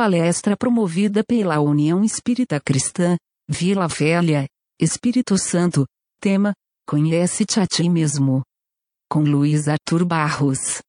palestra 0.00 0.56
promovida 0.56 1.22
pela 1.22 1.60
União 1.60 2.02
Espírita 2.02 2.58
Cristã, 2.58 3.18
Vila 3.46 3.86
Velha, 3.86 4.46
Espírito 4.80 5.36
Santo, 5.36 5.84
tema, 6.18 6.54
Conhece-te 6.88 7.60
a 7.60 7.66
ti 7.66 7.86
mesmo. 7.86 8.40
Com 9.10 9.20
Luiz 9.20 9.68
Arthur 9.68 10.06
Barros. 10.06 10.80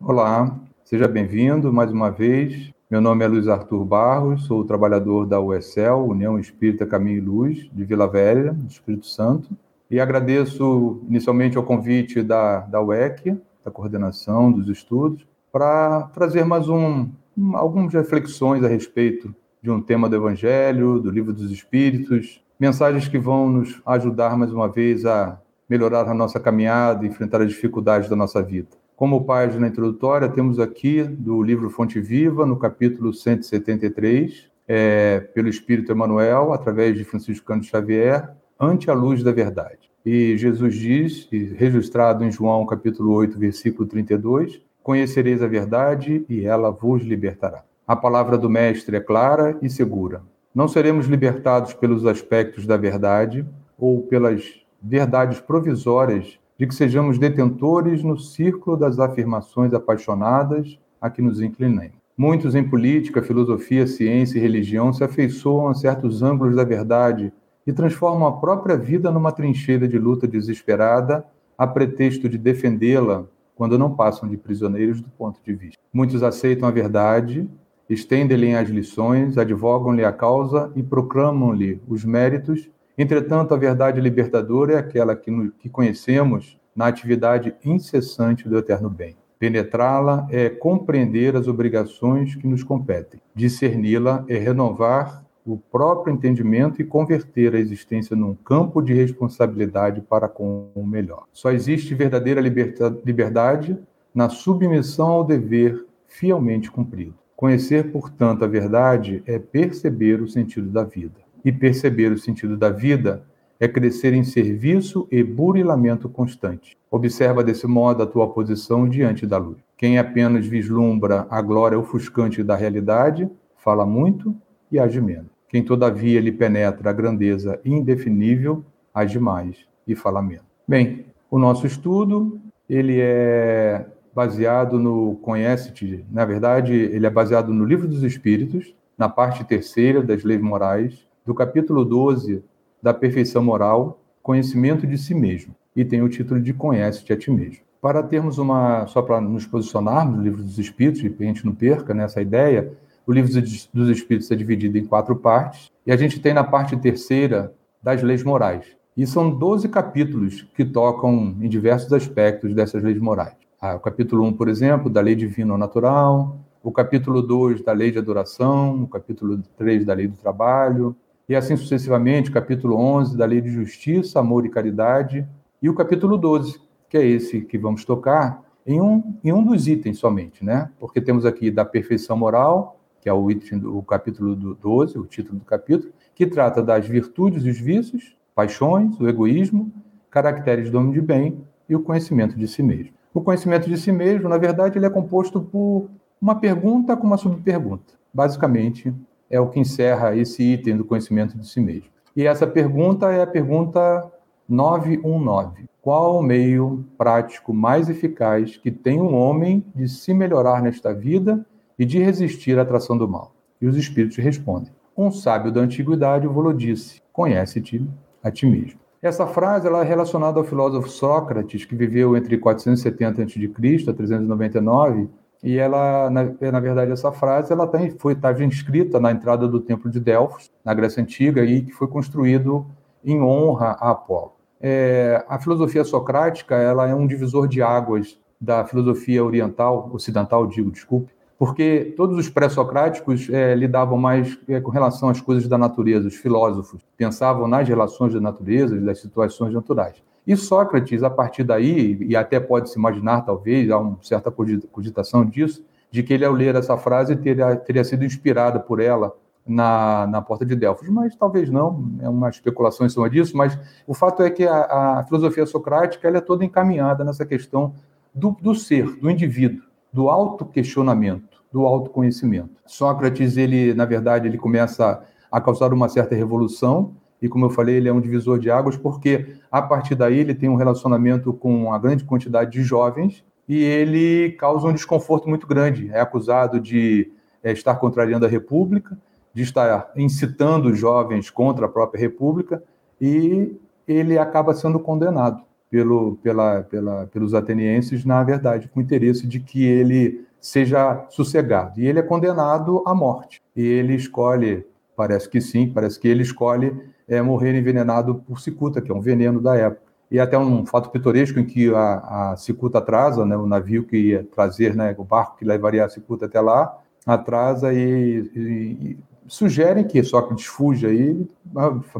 Olá, 0.00 0.58
seja 0.82 1.06
bem-vindo 1.06 1.70
mais 1.70 1.92
uma 1.92 2.08
vez. 2.08 2.72
Meu 2.90 3.02
nome 3.02 3.22
é 3.22 3.28
Luiz 3.28 3.48
Arthur 3.48 3.84
Barros, 3.84 4.46
sou 4.46 4.64
trabalhador 4.64 5.26
da 5.26 5.38
USL, 5.38 6.08
União 6.08 6.38
Espírita 6.38 6.86
Caminho 6.86 7.18
e 7.18 7.20
Luz, 7.20 7.70
de 7.70 7.84
Vila 7.84 8.08
Velha, 8.08 8.56
Espírito 8.66 9.04
Santo. 9.04 9.54
E 9.90 10.00
agradeço 10.00 11.02
inicialmente 11.06 11.58
o 11.58 11.62
convite 11.62 12.22
da, 12.22 12.60
da 12.60 12.80
UEC, 12.80 13.36
da 13.62 13.70
coordenação 13.70 14.50
dos 14.50 14.70
estudos, 14.70 15.28
para 15.52 16.02
trazer 16.14 16.44
mais 16.44 16.68
um, 16.68 17.08
um, 17.36 17.56
algumas 17.56 17.92
reflexões 17.92 18.62
a 18.62 18.68
respeito 18.68 19.34
de 19.62 19.70
um 19.70 19.80
tema 19.80 20.08
do 20.08 20.16
Evangelho, 20.16 21.00
do 21.00 21.10
Livro 21.10 21.32
dos 21.32 21.50
Espíritos, 21.50 22.42
mensagens 22.58 23.08
que 23.08 23.18
vão 23.18 23.48
nos 23.48 23.80
ajudar 23.84 24.36
mais 24.36 24.52
uma 24.52 24.68
vez 24.68 25.04
a 25.04 25.40
melhorar 25.68 26.08
a 26.08 26.14
nossa 26.14 26.40
caminhada, 26.40 27.06
enfrentar 27.06 27.42
as 27.42 27.48
dificuldades 27.48 28.08
da 28.08 28.16
nossa 28.16 28.42
vida. 28.42 28.68
Como 28.96 29.24
página 29.24 29.66
introdutória, 29.66 30.28
temos 30.28 30.58
aqui 30.58 31.02
do 31.02 31.42
livro 31.42 31.70
Fonte 31.70 32.00
Viva, 32.00 32.44
no 32.44 32.56
capítulo 32.56 33.14
173, 33.14 34.50
é, 34.68 35.20
pelo 35.34 35.48
Espírito 35.48 35.90
Emmanuel, 35.90 36.52
através 36.52 36.96
de 36.96 37.04
Francisco 37.04 37.46
Cândido 37.46 37.70
Xavier, 37.70 38.30
Ante 38.58 38.90
a 38.90 38.94
Luz 38.94 39.22
da 39.22 39.32
Verdade. 39.32 39.90
E 40.04 40.36
Jesus 40.36 40.74
diz, 40.74 41.28
registrado 41.56 42.24
em 42.24 42.30
João 42.30 42.66
capítulo 42.66 43.12
8, 43.14 43.38
versículo 43.38 43.88
32, 43.88 44.60
Conhecereis 44.82 45.42
a 45.42 45.46
verdade 45.46 46.24
e 46.28 46.44
ela 46.44 46.70
vos 46.70 47.02
libertará. 47.02 47.62
A 47.86 47.94
palavra 47.94 48.38
do 48.38 48.48
Mestre 48.48 48.96
é 48.96 49.00
clara 49.00 49.58
e 49.60 49.68
segura. 49.68 50.22
Não 50.54 50.66
seremos 50.66 51.06
libertados 51.06 51.74
pelos 51.74 52.06
aspectos 52.06 52.66
da 52.66 52.76
verdade 52.76 53.46
ou 53.78 54.02
pelas 54.02 54.42
verdades 54.82 55.40
provisórias 55.40 56.38
de 56.58 56.66
que 56.66 56.74
sejamos 56.74 57.18
detentores 57.18 58.02
no 58.02 58.18
círculo 58.18 58.76
das 58.76 58.98
afirmações 58.98 59.72
apaixonadas 59.72 60.78
a 61.00 61.08
que 61.08 61.22
nos 61.22 61.40
inclinemos. 61.40 62.00
Muitos 62.16 62.54
em 62.54 62.62
política, 62.62 63.22
filosofia, 63.22 63.86
ciência 63.86 64.38
e 64.38 64.42
religião 64.42 64.92
se 64.92 65.02
afeiçoam 65.02 65.68
a 65.68 65.74
certos 65.74 66.22
ângulos 66.22 66.54
da 66.54 66.64
verdade 66.64 67.32
e 67.66 67.72
transformam 67.72 68.28
a 68.28 68.32
própria 68.38 68.76
vida 68.76 69.10
numa 69.10 69.32
trincheira 69.32 69.88
de 69.88 69.98
luta 69.98 70.26
desesperada 70.26 71.24
a 71.56 71.66
pretexto 71.66 72.28
de 72.28 72.36
defendê-la 72.36 73.24
quando 73.60 73.76
não 73.76 73.94
passam 73.94 74.26
de 74.26 74.38
prisioneiros 74.38 75.02
do 75.02 75.10
ponto 75.10 75.38
de 75.44 75.52
vista. 75.52 75.78
Muitos 75.92 76.22
aceitam 76.22 76.66
a 76.66 76.72
verdade, 76.72 77.46
estendem-lhe 77.90 78.54
as 78.54 78.70
lições, 78.70 79.36
advogam-lhe 79.36 80.02
a 80.02 80.10
causa 80.10 80.72
e 80.74 80.82
proclamam-lhe 80.82 81.78
os 81.86 82.02
méritos. 82.02 82.70
Entretanto, 82.96 83.52
a 83.52 83.58
verdade 83.58 84.00
libertadora 84.00 84.72
é 84.72 84.78
aquela 84.78 85.14
que, 85.14 85.30
no, 85.30 85.52
que 85.52 85.68
conhecemos 85.68 86.58
na 86.74 86.86
atividade 86.86 87.54
incessante 87.62 88.48
do 88.48 88.56
eterno 88.56 88.88
bem. 88.88 89.14
Penetrá-la 89.38 90.26
é 90.30 90.48
compreender 90.48 91.36
as 91.36 91.46
obrigações 91.46 92.34
que 92.34 92.46
nos 92.46 92.64
competem. 92.64 93.20
Discerni-la 93.34 94.24
é 94.26 94.38
renovar 94.38 95.22
o 95.52 95.58
próprio 95.70 96.12
entendimento 96.12 96.80
e 96.80 96.84
converter 96.84 97.54
a 97.54 97.58
existência 97.58 98.16
num 98.16 98.34
campo 98.34 98.80
de 98.80 98.92
responsabilidade 98.94 100.00
para 100.00 100.28
com 100.28 100.70
o 100.74 100.86
melhor. 100.86 101.24
Só 101.32 101.50
existe 101.50 101.94
verdadeira 101.94 102.40
liberdade 102.40 103.78
na 104.14 104.28
submissão 104.28 105.08
ao 105.08 105.24
dever 105.24 105.86
fielmente 106.06 106.70
cumprido. 106.70 107.14
Conhecer, 107.36 107.90
portanto, 107.90 108.44
a 108.44 108.48
verdade 108.48 109.22
é 109.26 109.38
perceber 109.38 110.20
o 110.20 110.28
sentido 110.28 110.68
da 110.68 110.84
vida. 110.84 111.20
E 111.42 111.50
perceber 111.50 112.12
o 112.12 112.18
sentido 112.18 112.56
da 112.56 112.68
vida 112.68 113.24
é 113.58 113.66
crescer 113.66 114.12
em 114.12 114.24
serviço 114.24 115.08
e 115.10 115.22
burilamento 115.22 116.08
constante. 116.08 116.76
Observa 116.90 117.42
desse 117.42 117.66
modo 117.66 118.02
a 118.02 118.06
tua 118.06 118.28
posição 118.28 118.88
diante 118.88 119.26
da 119.26 119.38
luz. 119.38 119.58
Quem 119.76 119.98
apenas 119.98 120.46
vislumbra 120.46 121.26
a 121.30 121.40
glória 121.40 121.78
ofuscante 121.78 122.42
da 122.42 122.56
realidade, 122.56 123.26
fala 123.56 123.86
muito 123.86 124.34
e 124.70 124.78
age 124.78 125.00
menos. 125.00 125.39
Quem 125.50 125.64
todavia 125.64 126.20
lhe 126.20 126.30
penetra 126.30 126.90
a 126.90 126.92
grandeza 126.92 127.60
indefinível, 127.64 128.64
age 128.94 129.18
mais 129.18 129.56
e 129.84 129.96
fala 129.96 130.22
menos. 130.22 130.44
Bem, 130.66 131.06
o 131.28 131.40
nosso 131.40 131.66
estudo, 131.66 132.40
ele 132.68 133.00
é 133.00 133.84
baseado 134.14 134.78
no 134.78 135.16
Conhece-te, 135.16 136.04
na 136.08 136.24
verdade, 136.24 136.72
ele 136.72 137.04
é 137.04 137.10
baseado 137.10 137.52
no 137.52 137.64
Livro 137.64 137.88
dos 137.88 138.04
Espíritos, 138.04 138.72
na 138.96 139.08
parte 139.08 139.42
terceira 139.42 140.00
das 140.00 140.22
leis 140.22 140.40
morais, 140.40 141.04
do 141.26 141.34
capítulo 141.34 141.84
12 141.84 142.44
da 142.80 142.94
perfeição 142.94 143.42
moral, 143.42 144.00
conhecimento 144.22 144.86
de 144.86 144.96
si 144.96 145.14
mesmo, 145.14 145.52
e 145.74 145.84
tem 145.84 146.00
o 146.00 146.08
título 146.08 146.40
de 146.40 146.54
Conhece-te 146.54 147.12
a 147.12 147.16
ti 147.16 147.28
mesmo. 147.28 147.64
Para 147.82 148.04
termos 148.04 148.38
uma, 148.38 148.86
só 148.86 149.02
para 149.02 149.20
nos 149.20 149.46
posicionarmos 149.46 150.16
no 150.16 150.22
Livro 150.22 150.44
dos 150.44 150.60
Espíritos, 150.60 151.02
e 151.02 151.12
a 151.18 151.24
gente 151.24 151.44
não 151.44 151.54
perca 151.54 151.92
nessa 151.92 152.22
ideia, 152.22 152.72
o 153.10 153.12
livro 153.12 153.28
dos 153.74 153.88
Espíritos 153.88 154.30
é 154.30 154.36
dividido 154.36 154.78
em 154.78 154.86
quatro 154.86 155.16
partes, 155.16 155.68
e 155.84 155.90
a 155.90 155.96
gente 155.96 156.20
tem 156.20 156.32
na 156.32 156.44
parte 156.44 156.76
terceira 156.76 157.52
das 157.82 158.04
leis 158.04 158.22
morais. 158.22 158.64
E 158.96 159.04
são 159.04 159.28
12 159.28 159.68
capítulos 159.68 160.46
que 160.54 160.64
tocam 160.64 161.34
em 161.40 161.48
diversos 161.48 161.92
aspectos 161.92 162.54
dessas 162.54 162.84
leis 162.84 163.00
morais. 163.00 163.34
Ah, 163.60 163.74
o 163.74 163.80
capítulo 163.80 164.22
1, 164.26 164.34
por 164.34 164.48
exemplo, 164.48 164.88
da 164.88 165.00
lei 165.00 165.16
divina 165.16 165.52
ou 165.52 165.58
natural, 165.58 166.38
o 166.62 166.70
capítulo 166.70 167.20
2 167.20 167.62
da 167.62 167.72
lei 167.72 167.90
de 167.90 167.98
adoração, 167.98 168.84
o 168.84 168.86
capítulo 168.86 169.42
3 169.58 169.84
da 169.84 169.92
lei 169.92 170.06
do 170.06 170.16
trabalho, 170.16 170.94
e 171.28 171.34
assim 171.34 171.56
sucessivamente, 171.56 172.30
capítulo 172.30 172.76
11 172.76 173.16
da 173.16 173.24
lei 173.24 173.40
de 173.40 173.50
justiça, 173.50 174.20
amor 174.20 174.46
e 174.46 174.50
caridade, 174.50 175.26
e 175.60 175.68
o 175.68 175.74
capítulo 175.74 176.16
12, 176.16 176.60
que 176.88 176.96
é 176.96 177.04
esse 177.04 177.40
que 177.40 177.58
vamos 177.58 177.84
tocar, 177.84 178.44
em 178.64 178.80
um, 178.80 179.18
em 179.24 179.32
um 179.32 179.42
dos 179.42 179.66
itens 179.66 179.98
somente, 179.98 180.44
né? 180.44 180.70
Porque 180.78 181.00
temos 181.00 181.26
aqui 181.26 181.50
da 181.50 181.64
perfeição 181.64 182.16
moral, 182.16 182.79
que 183.00 183.08
é 183.08 183.12
o, 183.12 183.30
item, 183.30 183.64
o 183.64 183.82
capítulo 183.82 184.34
12, 184.34 184.98
o 184.98 185.06
título 185.06 185.38
do 185.38 185.44
capítulo, 185.44 185.92
que 186.14 186.26
trata 186.26 186.62
das 186.62 186.86
virtudes 186.86 187.44
e 187.44 187.50
os 187.50 187.58
vícios, 187.58 188.16
paixões, 188.34 188.98
o 189.00 189.08
egoísmo, 189.08 189.72
caracteres 190.10 190.70
do 190.70 190.78
homem 190.78 190.92
de 190.92 191.00
bem 191.00 191.38
e 191.68 191.74
o 191.74 191.80
conhecimento 191.80 192.36
de 192.36 192.46
si 192.46 192.62
mesmo. 192.62 192.92
O 193.14 193.20
conhecimento 193.20 193.68
de 193.68 193.76
si 193.76 193.90
mesmo, 193.90 194.28
na 194.28 194.38
verdade, 194.38 194.78
ele 194.78 194.86
é 194.86 194.90
composto 194.90 195.40
por 195.40 195.88
uma 196.20 196.34
pergunta 196.34 196.96
com 196.96 197.06
uma 197.06 197.16
subpergunta. 197.16 197.94
Basicamente, 198.12 198.94
é 199.30 199.40
o 199.40 199.48
que 199.48 199.60
encerra 199.60 200.14
esse 200.16 200.42
item 200.42 200.76
do 200.76 200.84
conhecimento 200.84 201.38
de 201.38 201.46
si 201.48 201.60
mesmo. 201.60 201.88
E 202.14 202.26
essa 202.26 202.46
pergunta 202.46 203.10
é 203.10 203.22
a 203.22 203.26
pergunta 203.26 204.10
919. 204.48 205.68
Qual 205.80 206.18
o 206.18 206.22
meio 206.22 206.84
prático 206.98 207.54
mais 207.54 207.88
eficaz 207.88 208.56
que 208.56 208.70
tem 208.70 209.00
um 209.00 209.14
homem 209.14 209.64
de 209.74 209.88
se 209.88 210.12
melhorar 210.12 210.60
nesta 210.60 210.92
vida 210.92 211.46
e 211.80 211.86
de 211.86 211.98
resistir 211.98 212.58
à 212.58 212.62
atração 212.62 212.98
do 212.98 213.08
mal. 213.08 213.32
E 213.58 213.66
os 213.66 213.74
espíritos 213.74 214.18
respondem: 214.18 214.70
Um 214.94 215.10
sábio 215.10 215.50
da 215.50 215.62
antiguidade 215.62 216.26
o 216.26 216.52
disse: 216.52 217.00
Conhece-te 217.10 217.88
a 218.22 218.30
ti 218.30 218.44
mesmo. 218.44 218.78
Essa 219.00 219.26
frase 219.26 219.66
ela 219.66 219.80
é 219.80 219.88
relacionada 219.88 220.38
ao 220.38 220.44
filósofo 220.44 220.90
Sócrates, 220.90 221.64
que 221.64 221.74
viveu 221.74 222.14
entre 222.14 222.36
470 222.36 223.22
a.C. 223.22 223.90
a 223.90 223.94
399, 223.94 225.08
e 225.42 225.56
ela, 225.56 226.10
na, 226.10 226.24
na, 226.52 226.60
verdade, 226.60 226.92
essa 226.92 227.10
frase 227.10 227.50
ela 227.50 227.66
tem, 227.66 227.92
foi 227.92 228.12
estava 228.12 228.44
inscrita 228.44 229.00
na 229.00 229.10
entrada 229.10 229.48
do 229.48 229.58
Templo 229.58 229.90
de 229.90 229.98
Delfos, 229.98 230.50
na 230.62 230.74
Grécia 230.74 231.02
Antiga, 231.02 231.42
e 231.42 231.62
que 231.62 231.72
foi 231.72 231.88
construído 231.88 232.66
em 233.02 233.22
honra 233.22 233.78
a 233.80 233.92
Apolo. 233.92 234.34
É, 234.60 235.24
a 235.26 235.38
filosofia 235.38 235.82
socrática 235.82 236.54
ela 236.56 236.86
é 236.86 236.94
um 236.94 237.06
divisor 237.06 237.48
de 237.48 237.62
águas 237.62 238.20
da 238.38 238.66
filosofia 238.66 239.24
oriental, 239.24 239.88
ocidental, 239.94 240.46
digo, 240.46 240.70
desculpe, 240.70 241.10
porque 241.40 241.94
todos 241.96 242.18
os 242.18 242.28
pré-socráticos 242.28 243.30
é, 243.30 243.54
lidavam 243.54 243.96
mais 243.96 244.38
é, 244.46 244.60
com 244.60 244.70
relação 244.70 245.08
às 245.08 245.22
coisas 245.22 245.48
da 245.48 245.56
natureza, 245.56 246.06
os 246.06 246.14
filósofos 246.14 246.82
pensavam 246.98 247.48
nas 247.48 247.66
relações 247.66 248.12
da 248.12 248.20
natureza 248.20 248.76
e 248.76 248.80
das 248.80 249.00
situações 249.00 249.50
naturais. 249.54 250.02
E 250.26 250.36
Sócrates, 250.36 251.02
a 251.02 251.08
partir 251.08 251.42
daí, 251.42 251.96
e 252.02 252.14
até 252.14 252.38
pode 252.38 252.68
se 252.68 252.78
imaginar, 252.78 253.22
talvez, 253.22 253.70
há 253.70 253.78
uma 253.78 253.96
certa 254.02 254.30
cogitação 254.30 255.24
disso, 255.24 255.64
de 255.90 256.02
que 256.02 256.12
ele, 256.12 256.26
ao 256.26 256.32
ler 256.34 256.56
essa 256.56 256.76
frase, 256.76 257.16
teria, 257.16 257.56
teria 257.56 257.84
sido 257.84 258.04
inspirado 258.04 258.60
por 258.60 258.78
ela 258.78 259.10
na, 259.46 260.06
na 260.08 260.20
porta 260.20 260.44
de 260.44 260.54
Delfos, 260.54 260.90
mas 260.90 261.16
talvez 261.16 261.48
não, 261.48 261.90
é 262.02 262.08
uma 262.10 262.28
especulação 262.28 262.84
em 262.84 262.90
cima 262.90 263.08
disso, 263.08 263.34
mas 263.34 263.58
o 263.86 263.94
fato 263.94 264.22
é 264.22 264.28
que 264.28 264.44
a, 264.46 264.98
a 264.98 265.04
filosofia 265.04 265.46
socrática 265.46 266.06
ela 266.06 266.18
é 266.18 266.20
toda 266.20 266.44
encaminhada 266.44 267.02
nessa 267.02 267.24
questão 267.24 267.72
do, 268.14 268.36
do 268.42 268.54
ser, 268.54 269.00
do 269.00 269.10
indivíduo, 269.10 269.62
do 269.90 270.10
auto-questionamento 270.10 271.29
do 271.52 271.66
autoconhecimento. 271.66 272.50
Sócrates, 272.66 273.36
ele, 273.36 273.74
na 273.74 273.84
verdade, 273.84 274.28
ele 274.28 274.38
começa 274.38 275.02
a 275.30 275.40
causar 275.40 275.72
uma 275.72 275.88
certa 275.88 276.14
revolução, 276.14 276.94
e 277.20 277.28
como 277.28 277.44
eu 277.44 277.50
falei, 277.50 277.76
ele 277.76 277.88
é 277.88 277.92
um 277.92 278.00
divisor 278.00 278.38
de 278.38 278.50
águas, 278.50 278.76
porque 278.76 279.34
a 279.50 279.60
partir 279.60 279.94
daí 279.94 280.18
ele 280.18 280.34
tem 280.34 280.48
um 280.48 280.54
relacionamento 280.54 281.32
com 281.32 281.66
uma 281.66 281.78
grande 281.78 282.04
quantidade 282.04 282.50
de 282.50 282.62
jovens, 282.62 283.24
e 283.48 283.62
ele 283.62 284.30
causa 284.32 284.66
um 284.66 284.72
desconforto 284.72 285.28
muito 285.28 285.46
grande. 285.46 285.90
É 285.92 286.00
acusado 286.00 286.60
de 286.60 287.10
é, 287.42 287.52
estar 287.52 287.74
contrariando 287.76 288.24
a 288.24 288.28
República, 288.28 288.96
de 289.34 289.42
estar 289.42 289.90
incitando 289.96 290.74
jovens 290.74 291.30
contra 291.30 291.66
a 291.66 291.68
própria 291.68 292.00
República, 292.00 292.62
e 293.00 293.56
ele 293.86 294.18
acaba 294.18 294.54
sendo 294.54 294.78
condenado 294.78 295.42
pelo, 295.70 296.16
pela, 296.22 296.62
pela, 296.62 297.06
pelos 297.06 297.34
atenienses, 297.34 298.04
na 298.04 298.22
verdade, 298.24 298.68
com 298.68 298.80
o 298.80 298.82
interesse 298.82 299.26
de 299.26 299.40
que 299.40 299.64
ele 299.64 300.24
seja 300.40 301.06
sossegado. 301.10 301.78
E 301.80 301.86
ele 301.86 301.98
é 301.98 302.02
condenado 302.02 302.82
à 302.86 302.94
morte. 302.94 303.42
E 303.54 303.62
ele 303.62 303.94
escolhe, 303.94 304.66
parece 304.96 305.28
que 305.28 305.40
sim, 305.40 305.70
parece 305.70 306.00
que 306.00 306.08
ele 306.08 306.22
escolhe 306.22 306.74
é, 307.06 307.20
morrer 307.20 307.56
envenenado 307.58 308.16
por 308.26 308.40
cicuta, 308.40 308.80
que 308.80 308.90
é 308.90 308.94
um 308.94 309.00
veneno 309.00 309.40
da 309.40 309.56
época. 309.56 309.90
E 310.10 310.18
até 310.18 310.36
um 310.36 310.66
fato 310.66 310.90
pitoresco 310.90 311.38
em 311.38 311.44
que 311.44 311.72
a, 311.72 312.32
a 312.32 312.36
cicuta 312.36 312.78
atrasa, 312.78 313.24
né, 313.24 313.36
o 313.36 313.46
navio 313.46 313.84
que 313.84 313.96
ia 313.96 314.24
trazer, 314.24 314.74
né, 314.74 314.94
o 314.98 315.04
barco 315.04 315.36
que 315.36 315.44
levaria 315.44 315.84
a 315.84 315.88
cicuta 315.88 316.26
até 316.26 316.40
lá, 316.40 316.76
atrasa 317.06 317.72
e, 317.72 318.30
e, 318.34 318.40
e 318.40 318.98
sugerem 319.28 319.86
que 319.86 320.02
Sócrates 320.02 320.46
fuja. 320.46 320.88
Aí 320.88 321.28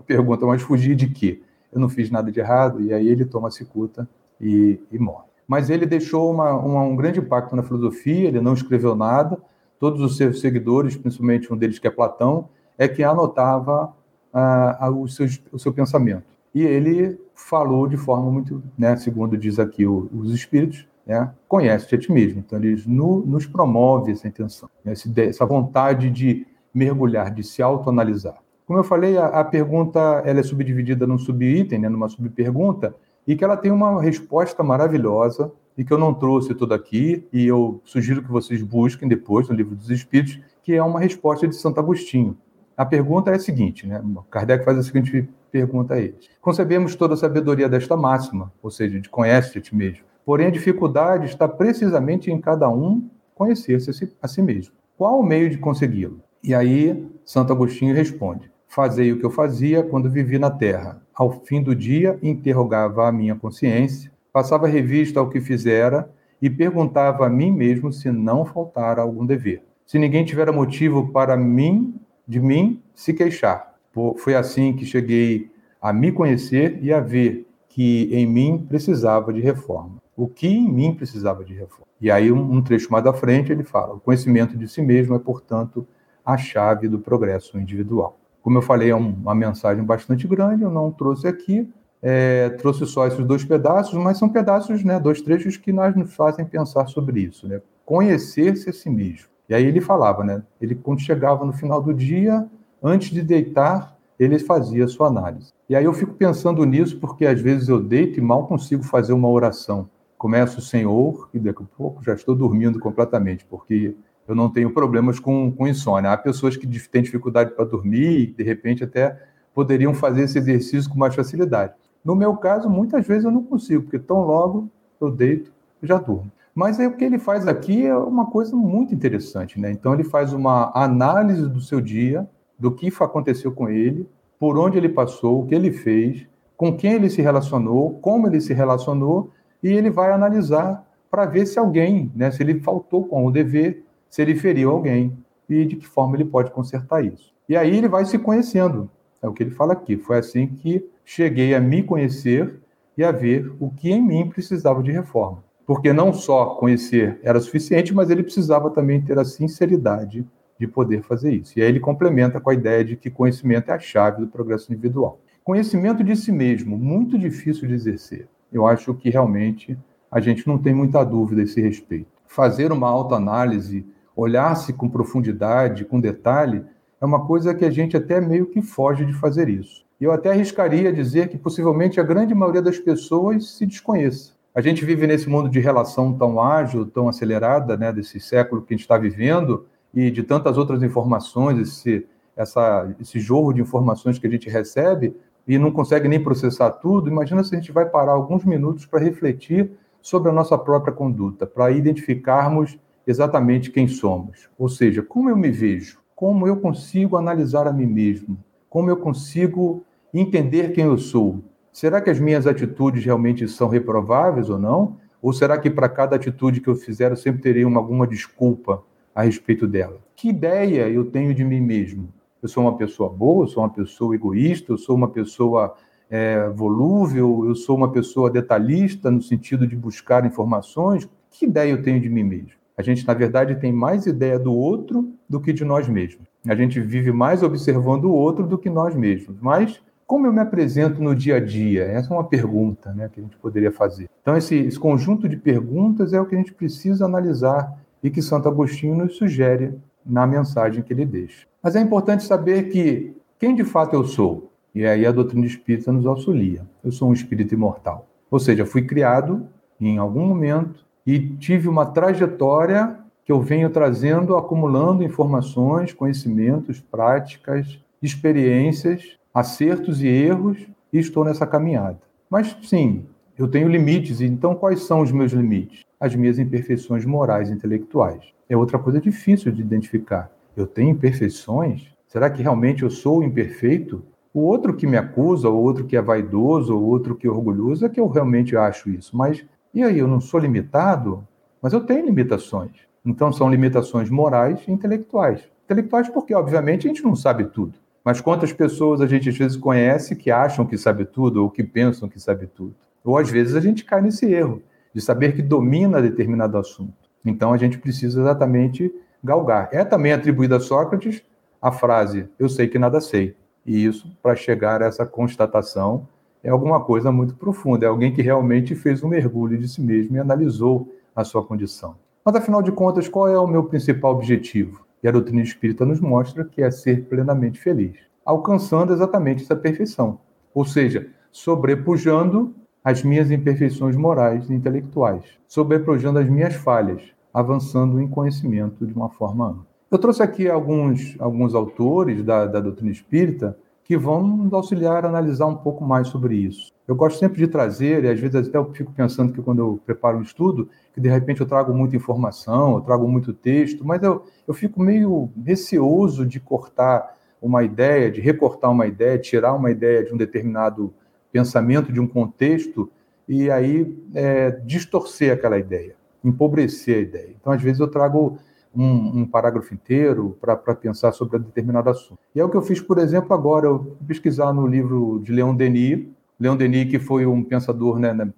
pergunta, 0.07 0.45
mas 0.45 0.63
fugir 0.63 0.97
de 0.97 1.09
quê? 1.09 1.41
Eu 1.73 1.81
não 1.81 1.89
fiz 1.89 2.11
nada 2.11 2.33
de 2.33 2.41
errado. 2.41 2.81
E 2.83 2.93
aí 2.93 3.09
ele 3.09 3.25
toma 3.25 3.49
a 3.49 3.53
cicuta 3.53 4.09
e, 4.41 4.81
e 4.91 4.99
morre. 4.99 5.30
Mas 5.50 5.69
ele 5.69 5.85
deixou 5.85 6.31
uma, 6.31 6.52
uma, 6.55 6.82
um 6.82 6.94
grande 6.94 7.19
impacto 7.19 7.56
na 7.56 7.64
filosofia, 7.64 8.29
ele 8.29 8.41
não 8.41 8.55
escreveu 8.55 8.94
nada. 8.94 9.37
Todos 9.81 10.00
os 10.00 10.17
seus 10.17 10.41
seguidores, 10.41 10.97
principalmente 10.97 11.52
um 11.52 11.56
deles 11.56 11.76
que 11.76 11.88
é 11.88 11.91
Platão, 11.91 12.49
é 12.79 12.87
que 12.87 13.02
anotava 13.02 13.93
ah, 14.32 14.88
o, 14.94 15.08
seu, 15.08 15.26
o 15.50 15.58
seu 15.58 15.73
pensamento. 15.73 16.23
E 16.55 16.62
ele 16.62 17.19
falou 17.35 17.88
de 17.88 17.97
forma 17.97 18.31
muito, 18.31 18.62
né, 18.79 18.97
segundo 18.97 19.37
diz 19.37 19.58
aqui 19.58 19.85
o, 19.85 20.08
os 20.14 20.32
espíritos, 20.32 20.87
né, 21.05 21.32
conhece-te 21.49 21.97
a 21.97 21.99
ti 21.99 22.12
mesmo. 22.12 22.44
Então, 22.47 22.56
ele 22.56 22.81
no, 22.87 23.26
nos 23.26 23.44
promove 23.44 24.12
essa 24.12 24.29
intenção, 24.29 24.70
né, 24.85 24.93
essa 25.17 25.44
vontade 25.44 26.11
de 26.11 26.47
mergulhar, 26.73 27.35
de 27.35 27.43
se 27.43 27.61
autoanalisar. 27.61 28.38
Como 28.69 28.79
eu 28.79 28.85
falei, 28.85 29.19
a, 29.19 29.26
a 29.26 29.43
pergunta 29.43 30.23
ela 30.25 30.38
é 30.38 30.44
subdividida 30.44 31.08
num 31.08 31.19
subitem, 31.19 31.81
né, 31.81 31.88
numa 31.88 32.08
subpergunta, 32.08 32.94
e 33.31 33.37
que 33.37 33.44
ela 33.44 33.56
tem 33.56 33.71
uma 33.71 34.03
resposta 34.03 34.61
maravilhosa 34.61 35.53
e 35.79 35.85
que 35.85 35.93
eu 35.93 35.99
não 35.99 36.12
trouxe 36.12 36.53
tudo 36.53 36.75
aqui, 36.75 37.25
e 37.32 37.47
eu 37.47 37.81
sugiro 37.85 38.25
que 38.25 38.29
vocês 38.29 38.61
busquem 38.61 39.09
depois 39.09 39.49
no 39.49 39.55
Livro 39.55 39.77
dos 39.77 39.88
Espíritos, 39.88 40.41
que 40.65 40.75
é 40.75 40.82
uma 40.82 40.99
resposta 40.99 41.47
de 41.47 41.55
Santo 41.55 41.79
Agostinho. 41.79 42.37
A 42.77 42.85
pergunta 42.85 43.31
é 43.31 43.37
a 43.37 43.38
seguinte, 43.38 43.87
né? 43.87 44.03
Kardec 44.29 44.65
faz 44.65 44.79
a 44.79 44.82
seguinte 44.82 45.29
pergunta 45.49 45.94
a 45.94 46.00
eles. 46.00 46.29
Concebemos 46.41 46.97
toda 46.97 47.15
a 47.15 47.17
sabedoria 47.17 47.69
desta 47.69 47.97
máxima, 47.97 48.53
ou 48.61 48.69
seja, 48.69 48.99
de 48.99 49.09
conhece-te 49.09 49.59
a 49.59 49.61
ti 49.61 49.76
mesmo. 49.76 50.05
Porém, 50.26 50.49
a 50.49 50.50
dificuldade 50.50 51.26
está 51.26 51.47
precisamente 51.47 52.33
em 52.33 52.41
cada 52.41 52.69
um 52.69 53.09
conhecer-se 53.37 54.12
a 54.21 54.26
si 54.26 54.43
mesmo. 54.43 54.75
Qual 54.99 55.21
o 55.21 55.23
meio 55.23 55.49
de 55.49 55.56
consegui-lo? 55.56 56.21
E 56.43 56.53
aí, 56.53 57.09
Santo 57.25 57.53
Agostinho 57.53 57.94
responde: 57.94 58.50
Fazei 58.67 59.12
o 59.12 59.21
que 59.21 59.25
eu 59.25 59.31
fazia 59.31 59.85
quando 59.85 60.11
vivi 60.11 60.37
na 60.37 60.50
terra. 60.50 61.00
Ao 61.21 61.31
fim 61.31 61.63
do 61.63 61.77
dia, 61.77 62.19
interrogava 62.23 63.07
a 63.07 63.13
minha 63.13 63.35
consciência, 63.35 64.11
passava 64.33 64.67
revista 64.67 65.21
ao 65.21 65.29
que 65.29 65.39
fizera 65.39 66.11
e 66.41 66.49
perguntava 66.49 67.27
a 67.27 67.29
mim 67.29 67.53
mesmo 67.53 67.93
se 67.93 68.11
não 68.11 68.47
faltara 68.47 69.03
algum 69.03 69.27
dever. 69.27 69.63
Se 69.85 69.99
ninguém 69.99 70.25
tivera 70.25 70.51
motivo 70.51 71.09
para 71.13 71.37
mim 71.37 71.95
de 72.27 72.41
mim 72.41 72.83
se 72.95 73.13
queixar. 73.13 73.75
Foi 74.17 74.35
assim 74.35 74.73
que 74.73 74.87
cheguei 74.87 75.51
a 75.79 75.93
me 75.93 76.11
conhecer 76.11 76.79
e 76.83 76.91
a 76.91 77.01
ver 77.01 77.47
que 77.69 78.09
em 78.11 78.25
mim 78.27 78.65
precisava 78.67 79.31
de 79.31 79.43
reforma. 79.43 79.97
O 80.17 80.27
que 80.27 80.49
em 80.49 80.73
mim 80.73 80.95
precisava 80.95 81.45
de 81.45 81.53
reforma. 81.53 81.93
E 82.01 82.11
aí, 82.11 82.33
um 82.33 82.63
trecho 82.63 82.91
mais 82.91 83.05
à 83.05 83.13
frente, 83.13 83.53
ele 83.53 83.63
fala: 83.63 83.93
o 83.93 84.01
conhecimento 84.01 84.57
de 84.57 84.67
si 84.67 84.81
mesmo 84.81 85.15
é, 85.15 85.19
portanto, 85.19 85.87
a 86.25 86.39
chave 86.39 86.89
do 86.89 86.99
progresso 86.99 87.59
individual. 87.59 88.20
Como 88.43 88.59
eu 88.59 88.63
falei, 88.63 88.91
é 88.91 88.95
uma 88.95 89.35
mensagem 89.35 89.85
bastante 89.85 90.27
grande, 90.27 90.63
eu 90.63 90.71
não 90.71 90.91
trouxe 90.91 91.27
aqui, 91.27 91.69
é, 92.03 92.49
trouxe 92.51 92.87
só 92.87 93.07
esses 93.07 93.25
dois 93.25 93.45
pedaços, 93.45 93.95
mas 93.95 94.19
são 94.19 94.29
pedaços, 94.29 94.83
né, 94.83 94.99
dois 94.99 95.21
trechos 95.21 95.57
que 95.57 95.73
nós 95.73 95.95
nos 95.95 96.15
fazem 96.15 96.45
pensar 96.45 96.87
sobre 96.87 97.21
isso, 97.21 97.47
né? 97.47 97.61
Conhecer-se 97.85 98.71
a 98.71 98.73
si 98.73 98.89
mesmo. 98.89 99.29
E 99.49 99.55
aí 99.55 99.67
ele 99.67 99.81
falava, 99.81 100.25
né? 100.25 100.43
Ele, 100.61 100.75
quando 100.75 101.01
chegava 101.01 101.45
no 101.45 101.53
final 101.53 101.83
do 101.83 101.93
dia, 101.93 102.47
antes 102.83 103.11
de 103.11 103.21
deitar, 103.21 103.97
ele 104.19 104.39
fazia 104.39 104.85
a 104.85 104.89
sua 104.89 105.09
análise. 105.09 105.53
E 105.69 105.75
aí 105.75 105.85
eu 105.85 105.93
fico 105.93 106.15
pensando 106.15 106.65
nisso, 106.65 106.99
porque 106.99 107.27
às 107.27 107.41
vezes 107.41 107.69
eu 107.69 107.83
deito 107.83 108.19
e 108.19 108.23
mal 108.23 108.47
consigo 108.47 108.83
fazer 108.83 109.13
uma 109.13 109.29
oração. 109.29 109.89
Começo 110.17 110.59
o 110.59 110.63
Senhor 110.63 111.29
e 111.33 111.39
daqui 111.39 111.63
a 111.63 111.77
pouco 111.77 112.05
já 112.05 112.15
estou 112.15 112.35
dormindo 112.35 112.79
completamente, 112.79 113.45
porque 113.47 113.97
eu 114.31 114.37
não 114.37 114.49
tenho 114.49 114.73
problemas 114.73 115.19
com, 115.19 115.50
com 115.50 115.67
insônia. 115.67 116.12
Há 116.12 116.17
pessoas 116.17 116.56
que 116.56 116.67
têm 116.88 117.03
dificuldade 117.03 117.50
para 117.50 117.65
dormir 117.65 118.21
e, 118.21 118.27
de 118.27 118.43
repente, 118.43 118.85
até 118.85 119.19
poderiam 119.55 119.93
fazer 119.93 120.23
esse 120.23 120.38
exercício 120.38 120.91
com 120.91 120.99
mais 120.99 121.15
facilidade. 121.15 121.73
No 122.05 122.15
meu 122.15 122.37
caso, 122.37 122.71
muitas 122.71 123.06
vezes 123.06 123.25
eu 123.25 123.31
não 123.31 123.43
consigo, 123.43 123.82
porque 123.82 123.99
tão 123.99 124.21
logo 124.21 124.71
eu 125.00 125.11
deito, 125.11 125.53
e 125.82 125.87
já 125.87 125.99
durmo. 125.99 126.31
Mas 126.55 126.79
aí 126.79 126.87
o 126.87 126.97
que 126.97 127.05
ele 127.05 127.19
faz 127.19 127.47
aqui 127.47 127.87
é 127.87 127.97
uma 127.97 128.27
coisa 128.27 128.55
muito 128.55 128.94
interessante, 128.94 129.61
né? 129.61 129.71
Então 129.71 129.94
ele 129.94 130.05
faz 130.05 130.33
uma 130.33 130.71
análise 130.75 131.49
do 131.49 131.61
seu 131.61 131.81
dia, 131.81 132.29
do 132.59 132.71
que 132.71 132.93
aconteceu 133.00 133.53
com 133.53 133.69
ele, 133.69 134.09
por 134.38 134.59
onde 134.59 134.79
ele 134.79 134.88
passou, 134.88 135.43
o 135.43 135.47
que 135.47 135.55
ele 135.55 135.73
fez, 135.73 136.26
com 136.56 136.76
quem 136.76 136.93
ele 136.93 137.11
se 137.11 137.23
relacionou, 137.23 137.99
como 138.00 138.26
ele 138.26 138.41
se 138.41 138.53
relacionou, 138.53 139.31
e 139.62 139.69
ele 139.69 139.91
vai 139.91 140.12
analisar 140.12 140.87
para 141.11 141.26
ver 141.26 141.47
se 141.47 141.59
alguém, 141.59 142.12
né, 142.15 142.31
se 142.31 142.43
ele 142.43 142.61
faltou 142.61 143.05
com 143.05 143.26
o 143.26 143.31
dever, 143.31 143.85
se 144.11 144.21
ele 144.21 144.35
feriu 144.35 144.71
alguém 144.71 145.17
e 145.49 145.65
de 145.65 145.77
que 145.77 145.87
forma 145.87 146.17
ele 146.17 146.27
pode 146.27 146.51
consertar 146.51 147.03
isso. 147.03 147.33
E 147.49 147.57
aí 147.57 147.75
ele 147.75 147.89
vai 147.89 148.05
se 148.05 148.19
conhecendo. 148.19 148.91
É 149.23 149.29
o 149.29 149.33
que 149.33 149.43
ele 149.43 149.51
fala 149.51 149.73
aqui. 149.73 149.97
Foi 149.97 150.19
assim 150.19 150.47
que 150.47 150.85
cheguei 151.05 151.55
a 151.55 151.61
me 151.61 151.83
conhecer 151.83 152.61
e 152.99 153.03
a 153.03 153.12
ver 153.12 153.51
o 153.59 153.71
que 153.71 153.91
em 153.91 154.03
mim 154.03 154.29
precisava 154.29 154.83
de 154.83 154.93
reforma 154.93 155.43
porque 155.71 155.93
não 155.93 156.12
só 156.12 156.47
conhecer 156.57 157.21
era 157.23 157.39
suficiente, 157.39 157.95
mas 157.95 158.11
ele 158.11 158.25
precisava 158.25 158.71
também 158.71 159.01
ter 159.01 159.17
a 159.21 159.25
sinceridade 159.25 160.27
de 160.59 160.67
poder 160.67 161.05
fazer 161.05 161.33
isso. 161.33 161.57
E 161.57 161.62
aí 161.62 161.69
ele 161.69 161.79
complementa 161.79 162.41
com 162.41 162.51
a 162.51 162.55
ideia 162.55 162.85
de 162.85 162.97
que 162.97 163.09
conhecimento 163.09 163.71
é 163.71 163.75
a 163.75 163.79
chave 163.79 164.21
do 164.21 164.27
progresso 164.27 164.73
individual. 164.73 165.21
Conhecimento 165.45 166.03
de 166.03 166.17
si 166.17 166.33
mesmo, 166.33 166.77
muito 166.77 167.17
difícil 167.17 167.69
de 167.69 167.75
exercer. 167.75 168.27
Eu 168.53 168.67
acho 168.67 168.93
que 168.95 169.11
realmente 169.11 169.79
a 170.11 170.19
gente 170.19 170.45
não 170.49 170.59
tem 170.59 170.75
muita 170.75 171.05
dúvida 171.05 171.41
a 171.41 171.45
esse 171.45 171.61
respeito. 171.61 172.09
Fazer 172.27 172.73
uma 172.73 172.89
autoanálise, 172.89 173.87
olhar-se 174.21 174.73
com 174.73 174.89
profundidade, 174.89 175.85
com 175.85 175.99
detalhe, 175.99 176.63
é 177.01 177.07
uma 177.07 177.25
coisa 177.27 177.55
que 177.55 177.65
a 177.65 177.71
gente 177.71 177.97
até 177.97 178.21
meio 178.21 178.47
que 178.47 178.61
foge 178.61 179.07
de 179.07 179.15
fazer 179.15 179.49
isso. 179.49 179.85
Eu 179.99 180.12
até 180.12 180.31
arriscaria 180.31 180.93
dizer 180.93 181.29
que 181.29 181.39
possivelmente 181.39 181.99
a 181.99 182.03
grande 182.03 182.35
maioria 182.35 182.61
das 182.61 182.79
pessoas 182.79 183.57
se 183.57 183.65
desconheça. 183.65 184.33
A 184.55 184.61
gente 184.61 184.85
vive 184.85 185.07
nesse 185.07 185.29
mundo 185.29 185.49
de 185.49 185.59
relação 185.59 186.12
tão 186.12 186.41
ágil, 186.41 186.85
tão 186.85 187.09
acelerada, 187.09 187.77
né, 187.77 187.93
desse 187.93 188.21
século 188.21 188.61
que 188.61 188.75
a 188.75 188.77
gente 188.77 188.85
está 188.85 188.99
vivendo, 188.99 189.65
e 189.95 190.11
de 190.11 190.23
tantas 190.23 190.59
outras 190.59 190.83
informações, 190.83 191.59
esse, 191.59 192.07
essa, 192.37 192.95
esse 193.00 193.19
jorro 193.19 193.53
de 193.53 193.62
informações 193.62 194.19
que 194.19 194.27
a 194.27 194.31
gente 194.31 194.50
recebe 194.50 195.17
e 195.49 195.59
não 195.59 195.73
consegue 195.73 196.09
nem 196.09 196.23
processar 196.23 196.71
tudo. 196.73 197.09
Imagina 197.09 197.43
se 197.43 197.55
a 197.55 197.59
gente 197.59 197.73
vai 197.73 197.87
parar 197.87 198.12
alguns 198.12 198.45
minutos 198.45 198.85
para 198.85 199.00
refletir 199.00 199.71
sobre 200.03 200.31
a 200.31 200.33
nossa 200.33 200.57
própria 200.59 200.93
conduta, 200.93 201.47
para 201.47 201.71
identificarmos 201.71 202.79
exatamente 203.11 203.71
quem 203.71 203.88
somos. 203.88 204.49
Ou 204.59 204.69
seja, 204.69 205.02
como 205.02 205.29
eu 205.29 205.37
me 205.37 205.50
vejo, 205.50 205.99
como 206.14 206.47
eu 206.47 206.57
consigo 206.57 207.17
analisar 207.17 207.67
a 207.67 207.73
mim 207.73 207.87
mesmo, 207.87 208.38
como 208.69 208.88
eu 208.88 208.97
consigo 208.97 209.85
entender 210.14 210.73
quem 210.73 210.85
eu 210.85 210.97
sou, 210.97 211.43
será 211.73 212.00
que 212.00 212.11
as 212.11 212.21
minhas 212.21 212.47
atitudes 212.47 213.05
realmente 213.05 213.47
são 213.49 213.69
reprováveis 213.69 214.49
ou 214.49 214.59
não? 214.59 214.97
Ou 215.23 215.33
será 215.33 215.59
que 215.59 215.69
para 215.69 215.88
cada 215.88 216.17
atitude 216.17 216.61
que 216.61 216.69
eu 216.69 216.75
fizer 216.75 217.11
eu 217.11 217.17
sempre 217.17 217.43
terei 217.43 217.64
uma, 217.64 217.79
alguma 217.79 218.07
desculpa 218.07 218.83
a 219.14 219.23
respeito 219.23 219.67
dela? 219.67 219.99
Que 220.17 220.29
ideia 220.29 220.88
eu 220.88 221.05
tenho 221.05 221.35
de 221.35 221.45
mim 221.45 221.61
mesmo? 221.61 222.09
Eu 222.43 222.49
sou 222.49 222.62
uma 222.62 222.76
pessoa 222.76 223.11
boa, 223.11 223.45
eu 223.45 223.49
sou 223.49 223.62
uma 223.62 223.71
pessoa 223.71 224.14
egoísta, 224.14 224.73
eu 224.73 224.79
sou 224.79 224.97
uma 224.97 225.09
pessoa 225.09 225.75
é, 226.09 226.49
volúvel, 226.49 227.45
eu 227.47 227.55
sou 227.55 227.76
uma 227.76 227.90
pessoa 227.90 228.31
detalhista 228.31 229.11
no 229.11 229.21
sentido 229.21 229.67
de 229.67 229.76
buscar 229.76 230.25
informações? 230.25 231.09
Que 231.31 231.45
ideia 231.45 231.71
eu 231.71 231.83
tenho 231.83 232.00
de 232.00 232.09
mim 232.09 232.25
mesmo? 232.25 232.60
A 232.77 232.83
gente, 232.83 233.07
na 233.07 233.15
verdade, 233.15 233.57
tem 233.57 233.73
mais 233.73 234.07
ideia 234.07 234.39
do 234.39 234.55
outro 234.55 235.12
do 235.29 235.41
que 235.41 235.53
de 235.53 235.65
nós 235.65 235.89
mesmos. 235.89 236.27
A 236.47 236.55
gente 236.55 236.81
vive 236.81 237.12
mais 237.12 237.43
observando 237.43 238.07
o 238.07 238.12
outro 238.12 238.47
do 238.47 238.57
que 238.57 238.71
nós 238.71 238.95
mesmos. 238.95 239.37
Mas 239.41 239.83
como 240.07 240.27
eu 240.27 240.33
me 240.33 240.41
apresento 240.41 241.00
no 241.00 241.15
dia 241.15 241.37
a 241.37 241.41
dia? 241.41 241.85
Essa 241.85 242.12
é 242.12 242.17
uma 242.17 242.25
pergunta 242.25 242.93
né, 242.93 243.09
que 243.12 243.21
a 243.21 243.23
gente 243.23 243.37
poderia 243.37 243.71
fazer. 243.71 244.09
Então, 244.23 244.37
esse, 244.37 244.57
esse 244.57 244.77
conjunto 244.77 245.29
de 245.29 245.37
perguntas 245.37 246.12
é 246.12 246.21
o 246.21 246.27
que 246.27 246.35
a 246.35 246.39
gente 246.39 246.53
precisa 246.53 247.05
analisar 247.05 247.79
e 248.03 248.11
que 248.11 248.21
Santo 248.21 248.49
Agostinho 248.49 248.97
nos 248.97 249.17
sugere 249.17 249.79
na 250.05 250.27
mensagem 250.27 250.83
que 250.83 250.93
ele 250.93 251.05
deixa. 251.05 251.47
Mas 251.62 251.77
é 251.77 251.81
importante 251.81 252.25
saber 252.25 252.71
que 252.71 253.15
quem 253.39 253.55
de 253.55 253.62
fato 253.62 253.95
eu 253.95 254.05
sou? 254.05 254.50
E 254.75 254.85
aí 254.85 255.07
a 255.07 255.12
doutrina 255.12 255.47
espírita 255.47 255.93
nos 255.93 256.07
auxilia. 256.07 256.67
Eu 256.83 256.91
sou 256.91 257.09
um 257.09 257.12
espírito 257.12 257.55
imortal. 257.55 258.09
Ou 258.31 258.41
seja, 258.41 258.67
fui 258.67 258.83
criado 258.83 259.47
em 259.81 259.99
algum 259.99 260.27
momento 260.27 260.85
e 261.07 261.19
tive 261.37 261.69
uma 261.69 261.87
trajetória 261.87 262.99
que 263.25 263.33
eu 263.33 263.40
venho 263.40 263.71
trazendo, 263.71 264.37
acumulando 264.37 265.04
informações, 265.04 265.92
conhecimentos, 265.92 266.80
práticas, 266.80 267.78
experiências, 268.02 269.16
acertos 269.33 270.02
e 270.02 270.09
erros, 270.09 270.66
e 270.92 270.99
estou 270.99 271.25
nessa 271.25 271.47
caminhada. 271.47 272.00
Mas 272.28 272.57
sim, 272.62 273.04
eu 273.38 273.49
tenho 273.49 273.69
limites, 273.69 274.21
então 274.21 274.54
quais 274.54 274.83
são 274.83 275.00
os 275.00 275.12
meus 275.12 275.33
limites? 275.33 275.85
As 275.99 276.14
minhas 276.14 276.38
imperfeições 276.38 277.04
morais 277.04 277.50
e 277.50 277.52
intelectuais. 277.52 278.33
É 278.49 278.57
outra 278.57 278.78
coisa 278.78 279.00
difícil 279.00 279.52
de 279.52 279.61
identificar. 279.61 280.30
Eu 280.57 280.66
tenho 280.66 280.90
imperfeições? 280.90 281.88
Será 282.07 282.28
que 282.28 282.42
realmente 282.42 282.83
eu 282.83 282.90
sou 282.90 283.23
imperfeito? 283.23 284.02
O 284.35 284.40
outro 284.40 284.75
que 284.75 284.87
me 284.87 284.97
acusa, 284.97 285.49
o 285.49 285.57
outro 285.57 285.85
que 285.85 285.97
é 285.97 286.02
vaidoso, 286.02 286.76
o 286.76 286.85
outro 286.85 287.14
que 287.14 287.26
é 287.26 287.30
orgulhoso, 287.30 287.87
é 287.87 287.88
que 287.88 288.00
eu 288.00 288.09
realmente 288.09 288.57
acho 288.57 288.90
isso. 288.90 289.16
Mas 289.16 289.45
e 289.73 289.83
aí, 289.83 289.99
eu 289.99 290.09
não 290.09 290.21
sou 290.21 290.41
limitado? 290.41 291.27
Mas 291.62 291.73
eu 291.73 291.81
tenho 291.81 292.07
limitações. 292.07 292.73
Então 293.05 293.33
são 293.33 293.50
limitações 293.50 294.11
morais 294.11 294.61
e 294.67 294.73
intelectuais. 294.73 295.43
Intelectuais 295.65 296.09
porque, 296.09 296.35
obviamente, 296.35 296.87
a 296.87 296.89
gente 296.89 297.05
não 297.05 297.15
sabe 297.15 297.45
tudo. 297.45 297.75
Mas 298.05 298.21
quantas 298.21 298.53
pessoas 298.53 299.00
a 299.00 299.07
gente 299.07 299.29
às 299.29 299.37
vezes 299.37 299.57
conhece 299.57 300.17
que 300.17 300.31
acham 300.31 300.67
que 300.67 300.77
sabe 300.77 301.05
tudo 301.05 301.43
ou 301.43 301.50
que 301.50 301.62
pensam 301.62 302.09
que 302.09 302.19
sabe 302.19 302.47
tudo? 302.47 302.75
Ou 303.05 303.17
às 303.17 303.31
vezes 303.31 303.55
a 303.55 303.61
gente 303.61 303.85
cai 303.85 304.00
nesse 304.00 304.27
erro 304.27 304.62
de 304.95 305.00
saber 305.00 305.35
que 305.35 305.43
domina 305.43 306.03
determinado 306.03 306.59
assunto. 306.59 306.95
Então 307.25 307.53
a 307.53 307.57
gente 307.57 307.79
precisa 307.79 308.21
exatamente 308.21 308.93
galgar. 309.23 309.69
É 309.73 309.85
também 309.85 310.12
atribuída 310.12 310.57
a 310.57 310.61
Sócrates 310.61 311.23
a 311.61 311.71
frase: 311.71 312.29
Eu 312.39 312.49
sei 312.49 312.67
que 312.69 312.79
nada 312.79 313.00
sei. 313.00 313.37
E 313.65 313.85
isso, 313.85 314.11
para 314.23 314.35
chegar 314.35 314.83
a 314.83 314.87
essa 314.87 315.05
constatação, 315.05 316.09
é 316.42 316.50
alguma 316.50 316.80
coisa 316.80 317.12
muito 317.12 317.35
profunda. 317.35 317.87
É 317.87 317.88
alguém 317.88 318.12
que 318.12 318.23
realmente 318.23 318.75
fez 318.75 319.02
um 319.02 319.09
mergulho 319.09 319.59
de 319.59 319.68
si 319.68 319.80
mesmo 319.80 320.16
e 320.16 320.18
analisou 320.18 320.92
a 321.14 321.25
sua 321.25 321.44
condição. 321.44 321.97
Mas 322.25 322.37
afinal 322.37 322.62
de 322.62 322.73
contas, 322.73 323.09
qual 323.09 323.28
é 323.28 323.38
o 323.38 323.47
meu 323.47 323.64
principal 323.64 324.12
objetivo? 324.12 324.85
E 325.02 325.09
a 325.09 325.11
doutrina 325.11 325.42
espírita 325.42 325.85
nos 325.87 326.00
mostra 326.00 326.44
que 326.44 326.62
é 326.62 326.70
ser 326.70 327.04
plenamente 327.06 327.59
feliz, 327.59 327.97
alcançando 328.25 328.92
exatamente 328.92 329.42
essa 329.42 329.56
perfeição. 329.56 330.18
Ou 330.54 330.64
seja, 330.64 331.09
sobrepujando 331.32 332.54
as 332.85 333.02
minhas 333.02 333.30
imperfeições 333.30 333.97
morais 333.97 334.49
e 334.49 334.54
intelectuais, 334.54 335.25
sobrepujando 335.47 336.18
as 336.18 336.28
minhas 336.28 336.54
falhas, 336.54 337.02
avançando 337.32 338.00
em 338.00 338.09
conhecimento 338.09 338.87
de 338.87 338.92
uma 338.92 339.09
forma 339.09 339.49
ampla. 339.49 339.66
Eu 339.90 339.99
trouxe 339.99 340.23
aqui 340.23 340.49
alguns, 340.49 341.16
alguns 341.18 341.54
autores 341.54 342.23
da, 342.23 342.47
da 342.47 342.61
doutrina 342.61 342.92
espírita 342.92 343.56
que 343.90 343.97
vão 343.97 344.25
nos 344.25 344.52
auxiliar 344.52 345.04
a 345.04 345.09
analisar 345.09 345.47
um 345.47 345.56
pouco 345.56 345.85
mais 345.85 346.06
sobre 346.06 346.37
isso. 346.37 346.70
Eu 346.87 346.94
gosto 346.94 347.18
sempre 347.18 347.38
de 347.38 347.49
trazer, 347.49 348.04
e 348.04 348.09
às 348.09 348.20
vezes 348.20 348.47
até 348.47 348.56
eu 348.56 348.73
fico 348.73 348.92
pensando 348.92 349.32
que 349.32 349.42
quando 349.42 349.59
eu 349.59 349.80
preparo 349.85 350.16
um 350.16 350.23
estudo, 350.23 350.68
que 350.94 351.00
de 351.00 351.09
repente 351.09 351.40
eu 351.40 351.47
trago 351.47 351.75
muita 351.75 351.97
informação, 351.97 352.76
eu 352.76 352.82
trago 352.82 353.09
muito 353.09 353.32
texto, 353.32 353.85
mas 353.85 354.00
eu, 354.00 354.25
eu 354.47 354.54
fico 354.54 354.80
meio 354.80 355.28
receoso 355.44 356.25
de 356.25 356.38
cortar 356.38 357.16
uma 357.42 357.64
ideia, 357.64 358.12
de 358.12 358.20
recortar 358.20 358.70
uma 358.70 358.87
ideia, 358.87 359.18
tirar 359.18 359.54
uma 359.54 359.73
ideia 359.73 360.04
de 360.04 360.14
um 360.14 360.16
determinado 360.16 360.94
pensamento, 361.32 361.92
de 361.92 361.99
um 361.99 362.06
contexto, 362.06 362.88
e 363.28 363.50
aí 363.50 364.00
é, 364.14 364.52
distorcer 364.52 365.32
aquela 365.32 365.59
ideia, 365.59 365.97
empobrecer 366.23 366.97
a 366.97 367.00
ideia. 367.00 367.35
Então, 367.40 367.52
às 367.52 367.61
vezes, 367.61 367.80
eu 367.80 367.88
trago 367.88 368.38
um, 368.75 369.21
um 369.21 369.27
parágrafo 369.27 369.75
inteiro 369.75 370.37
para 370.41 370.57
pensar 370.75 371.12
sobre 371.12 371.39
determinado 371.39 371.91
assunto. 371.91 372.19
E 372.35 372.41
é 372.41 372.45
o 372.45 372.49
que 372.49 372.57
eu 372.57 372.62
fiz, 372.62 372.81
por 372.81 372.99
exemplo, 372.99 373.35
agora, 373.35 373.67
eu 373.67 373.97
pesquisar 374.07 374.53
no 374.53 374.67
livro 374.67 375.21
de 375.23 375.33
Leon 375.33 375.55
Denis, 375.55 376.07
Leon 376.39 376.57
Denis, 376.57 376.91
que 376.91 376.99
foi 376.99 377.27
um 377.27 377.43
pensador 377.43 377.99
né, 377.99 378.15
né 378.15 378.33